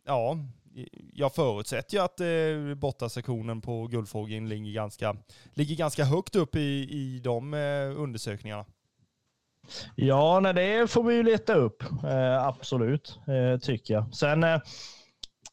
ja, 0.04 0.38
jag 1.12 1.34
förutsätter 1.34 1.96
ju 1.96 2.02
att 2.02 2.20
eh, 2.20 2.74
bortasektionen 2.74 3.60
på 3.60 3.86
Guldfågeln 3.86 4.48
ligger 4.48 4.72
ganska, 4.72 5.16
ligger 5.54 5.76
ganska 5.76 6.04
högt 6.04 6.36
upp 6.36 6.56
i, 6.56 6.88
i 6.90 7.20
de 7.24 7.54
eh, 7.54 8.00
undersökningarna. 8.00 8.64
Ja, 9.96 10.40
nej, 10.40 10.54
det 10.54 10.90
får 10.90 11.04
vi 11.04 11.14
ju 11.14 11.22
leta 11.22 11.54
upp. 11.54 11.82
Eh, 12.04 12.46
absolut, 12.46 13.18
eh, 13.28 13.60
tycker 13.60 13.94
jag. 13.94 14.14
Sen, 14.14 14.44
eh, 14.44 14.60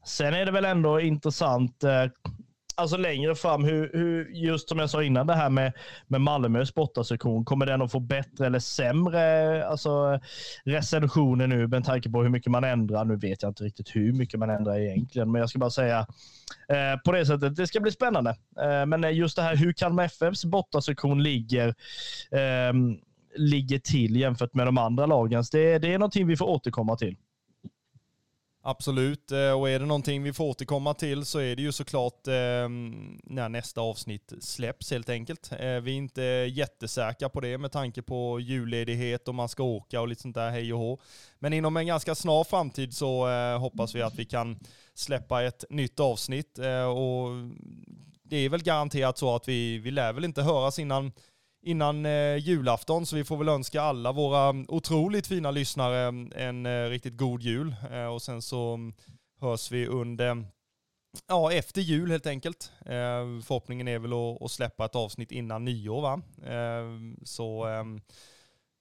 sen 0.06 0.34
är 0.34 0.46
det 0.46 0.52
väl 0.52 0.66
ändå 0.66 1.00
intressant 1.00 1.84
eh, 1.84 2.06
alltså 2.80 2.98
längre 2.98 3.36
fram, 3.36 3.64
hur, 3.64 3.92
hur, 3.94 4.30
just 4.34 4.70
som 4.70 4.80
jag 4.80 4.90
sa 4.90 5.04
innan, 5.04 5.28
det 5.28 5.36
här 5.36 5.50
med, 5.50 5.74
med 6.08 6.22
Malmös 6.22 6.74
bortasektion, 6.74 7.46
kommer 7.46 7.66
den 7.66 7.82
att 7.82 7.92
få 7.92 8.00
bättre 8.00 8.46
eller 8.46 8.60
sämre 8.60 9.58
eh, 9.60 9.70
alltså, 9.70 10.20
recensioner 10.66 11.48
nu 11.48 11.68
med 11.68 11.86
tanke 11.86 12.10
på 12.10 12.24
hur 12.24 12.30
mycket 12.30 12.52
man 12.52 12.64
ändrar? 12.64 13.06
Nu 13.06 13.16
vet 13.16 13.44
jag 13.44 13.50
inte 13.50 13.64
riktigt 13.64 13.96
hur 13.96 14.14
mycket 14.14 14.40
man 14.40 14.50
ändrar 14.50 14.80
egentligen, 14.80 15.32
men 15.32 15.40
jag 15.40 15.50
ska 15.50 15.60
bara 15.60 15.70
säga 15.70 16.00
eh, 16.70 17.00
på 17.06 17.12
det 17.12 17.26
sättet, 17.26 17.56
det 17.56 17.68
ska 17.68 17.80
bli 17.80 17.92
spännande. 17.92 18.30
Eh, 18.62 18.86
men 18.86 19.16
just 19.16 19.36
det 19.36 19.42
här 19.42 19.56
hur 19.56 19.74
Kalmar 19.74 20.04
FFs 20.04 20.46
bortasektion 20.46 21.24
ligger 21.24 21.68
eh, 22.32 22.74
ligger 23.36 23.80
till 23.80 24.16
jämfört 24.16 24.54
med 24.54 24.68
de 24.68 24.78
andra 24.78 25.06
lagens, 25.06 25.50
det, 25.50 25.80
det 25.80 25.94
är 25.94 26.00
någonting 26.00 26.28
vi 26.28 26.38
får 26.38 26.46
återkomma 26.46 26.96
till. 26.96 27.16
Absolut, 28.62 29.32
eh, 29.32 29.52
och 29.52 29.70
är 29.70 29.80
det 29.80 29.86
någonting 29.86 30.24
vi 30.24 30.34
får 30.34 30.46
återkomma 30.46 30.94
till 30.94 31.26
så 31.26 31.40
är 31.40 31.56
det 31.56 31.62
ju 31.62 31.72
såklart 31.72 32.28
ehm, 32.28 33.20
när 33.24 33.50
nästa 33.50 33.82
avsnitt 33.82 34.34
släpps 34.40 34.92
helt 34.92 35.10
enkelt. 35.10 35.52
Eh, 35.52 35.58
vi 35.60 35.92
är 35.92 35.98
inte 35.98 36.22
jättesäkra 36.52 37.30
på 37.30 37.40
det 37.40 37.58
med 37.58 37.72
tanke 37.72 38.02
på 38.02 38.40
julledighet 38.40 39.28
och 39.28 39.36
man 39.36 39.50
ska 39.50 39.64
åka 39.64 40.02
och 40.02 40.08
lite 40.08 40.22
sånt 40.22 40.36
där 40.36 40.50
hej 40.50 40.74
och 40.74 40.80
hå. 40.80 41.00
Men 41.40 41.54
inom 41.54 41.78
en 41.78 41.88
ganska 41.88 42.16
snar 42.16 42.44
framtid 42.44 42.94
så 42.94 43.30
eh, 43.30 43.60
hoppas 43.60 43.96
vi 43.96 44.02
att 44.02 44.20
vi 44.20 44.26
kan 44.26 44.60
släppa 44.94 45.44
ett 45.44 45.66
nytt 45.70 46.00
avsnitt 46.00 46.58
och 46.96 47.30
det 48.24 48.38
är 48.38 48.50
väl 48.50 48.64
garanterat 48.64 49.18
så 49.18 49.36
att 49.36 49.48
vi, 49.48 49.78
vi 49.78 49.92
lär 49.92 50.14
väl 50.14 50.26
inte 50.26 50.42
höras 50.42 50.80
innan 50.80 51.12
innan 51.62 52.06
eh, 52.06 52.36
julafton, 52.38 53.06
så 53.06 53.16
vi 53.16 53.24
får 53.24 53.38
väl 53.38 53.50
önska 53.50 53.82
alla 53.82 54.12
våra 54.12 54.50
mm, 54.50 54.66
otroligt 54.68 55.28
fina 55.28 55.52
lyssnare 55.52 56.00
mm, 56.00 56.32
en 56.36 56.66
eh, 56.66 56.90
riktigt 56.90 57.18
god 57.18 57.42
jul. 57.42 57.76
Eh, 57.92 58.06
och 58.06 58.22
sen 58.22 58.42
så 58.42 58.74
mm, 58.74 58.94
hörs 59.42 59.72
vi 59.72 59.88
under, 59.88 60.46
ja, 61.28 61.52
efter 61.52 61.82
jul 61.82 62.12
helt 62.12 62.28
enkelt. 62.28 62.72
Eh, 62.86 63.42
förhoppningen 63.44 63.88
är 63.88 64.00
väl 64.00 64.14
att, 64.14 64.42
att, 64.42 64.52
släppa 64.52 64.86
ett 64.86 64.96
avsnitt 64.96 65.32
innan 65.32 65.66
nyår 65.66 66.02
va. 66.02 66.22
Eh, 66.46 66.86
så 67.24 67.66
ehm, 67.66 68.02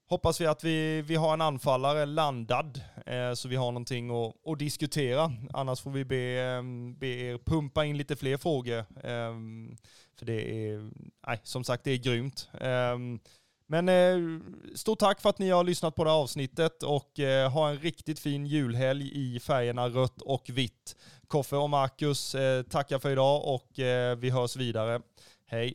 hoppas 0.09 0.41
vi 0.41 0.47
att 0.47 0.65
vi, 0.65 1.03
vi 1.03 1.15
har 1.15 1.33
en 1.33 1.41
anfallare 1.41 2.07
landad 2.07 2.81
eh, 3.07 3.33
så 3.33 3.49
vi 3.49 3.57
har 3.57 3.73
någonting 3.73 4.11
att, 4.11 4.35
att, 4.47 4.59
diskutera. 4.59 5.33
Annars 5.53 5.81
får 5.81 5.91
vi 5.91 6.05
be, 6.05 6.41
ehm, 6.41 6.95
be 6.99 7.07
er 7.07 7.39
pumpa 7.39 7.85
in 7.85 7.99
lite 7.99 8.17
fler 8.17 8.37
frågor. 8.37 8.79
Eh, 9.05 9.35
för 10.19 10.27
det 10.27 10.69
är, 10.69 10.91
nej, 11.27 11.41
som 11.43 11.65
sagt, 11.65 11.85
det 11.85 11.91
är 11.91 11.97
grymt. 11.97 12.49
Ehm, 12.61 13.21
men 13.67 13.89
eh, 13.89 14.41
stort 14.75 14.99
tack 14.99 15.21
för 15.21 15.31
att 15.31 15.39
ni 15.39 15.51
har 15.51 15.65
lyssnat 15.65 15.95
på 15.95 16.05
det 16.05 16.11
här 16.11 16.17
avsnittet 16.17 16.83
och 16.83 17.21
eh, 17.21 17.51
ha 17.51 17.71
en 17.71 17.79
riktigt 17.79 18.19
fin 18.19 18.47
julhelg 18.47 19.11
i 19.15 19.41
färgerna 19.41 19.89
rött 19.89 20.23
och 20.23 20.51
vitt. 20.51 20.97
Koffe 21.27 21.57
och 21.57 21.71
Marcus 21.71 22.35
eh, 22.35 22.63
tackar 22.63 22.99
för 22.99 23.11
idag 23.11 23.55
och 23.55 23.71
vi 24.19 24.31
hörs 24.31 24.57
vidare. 24.57 25.01
Hej! 25.47 25.75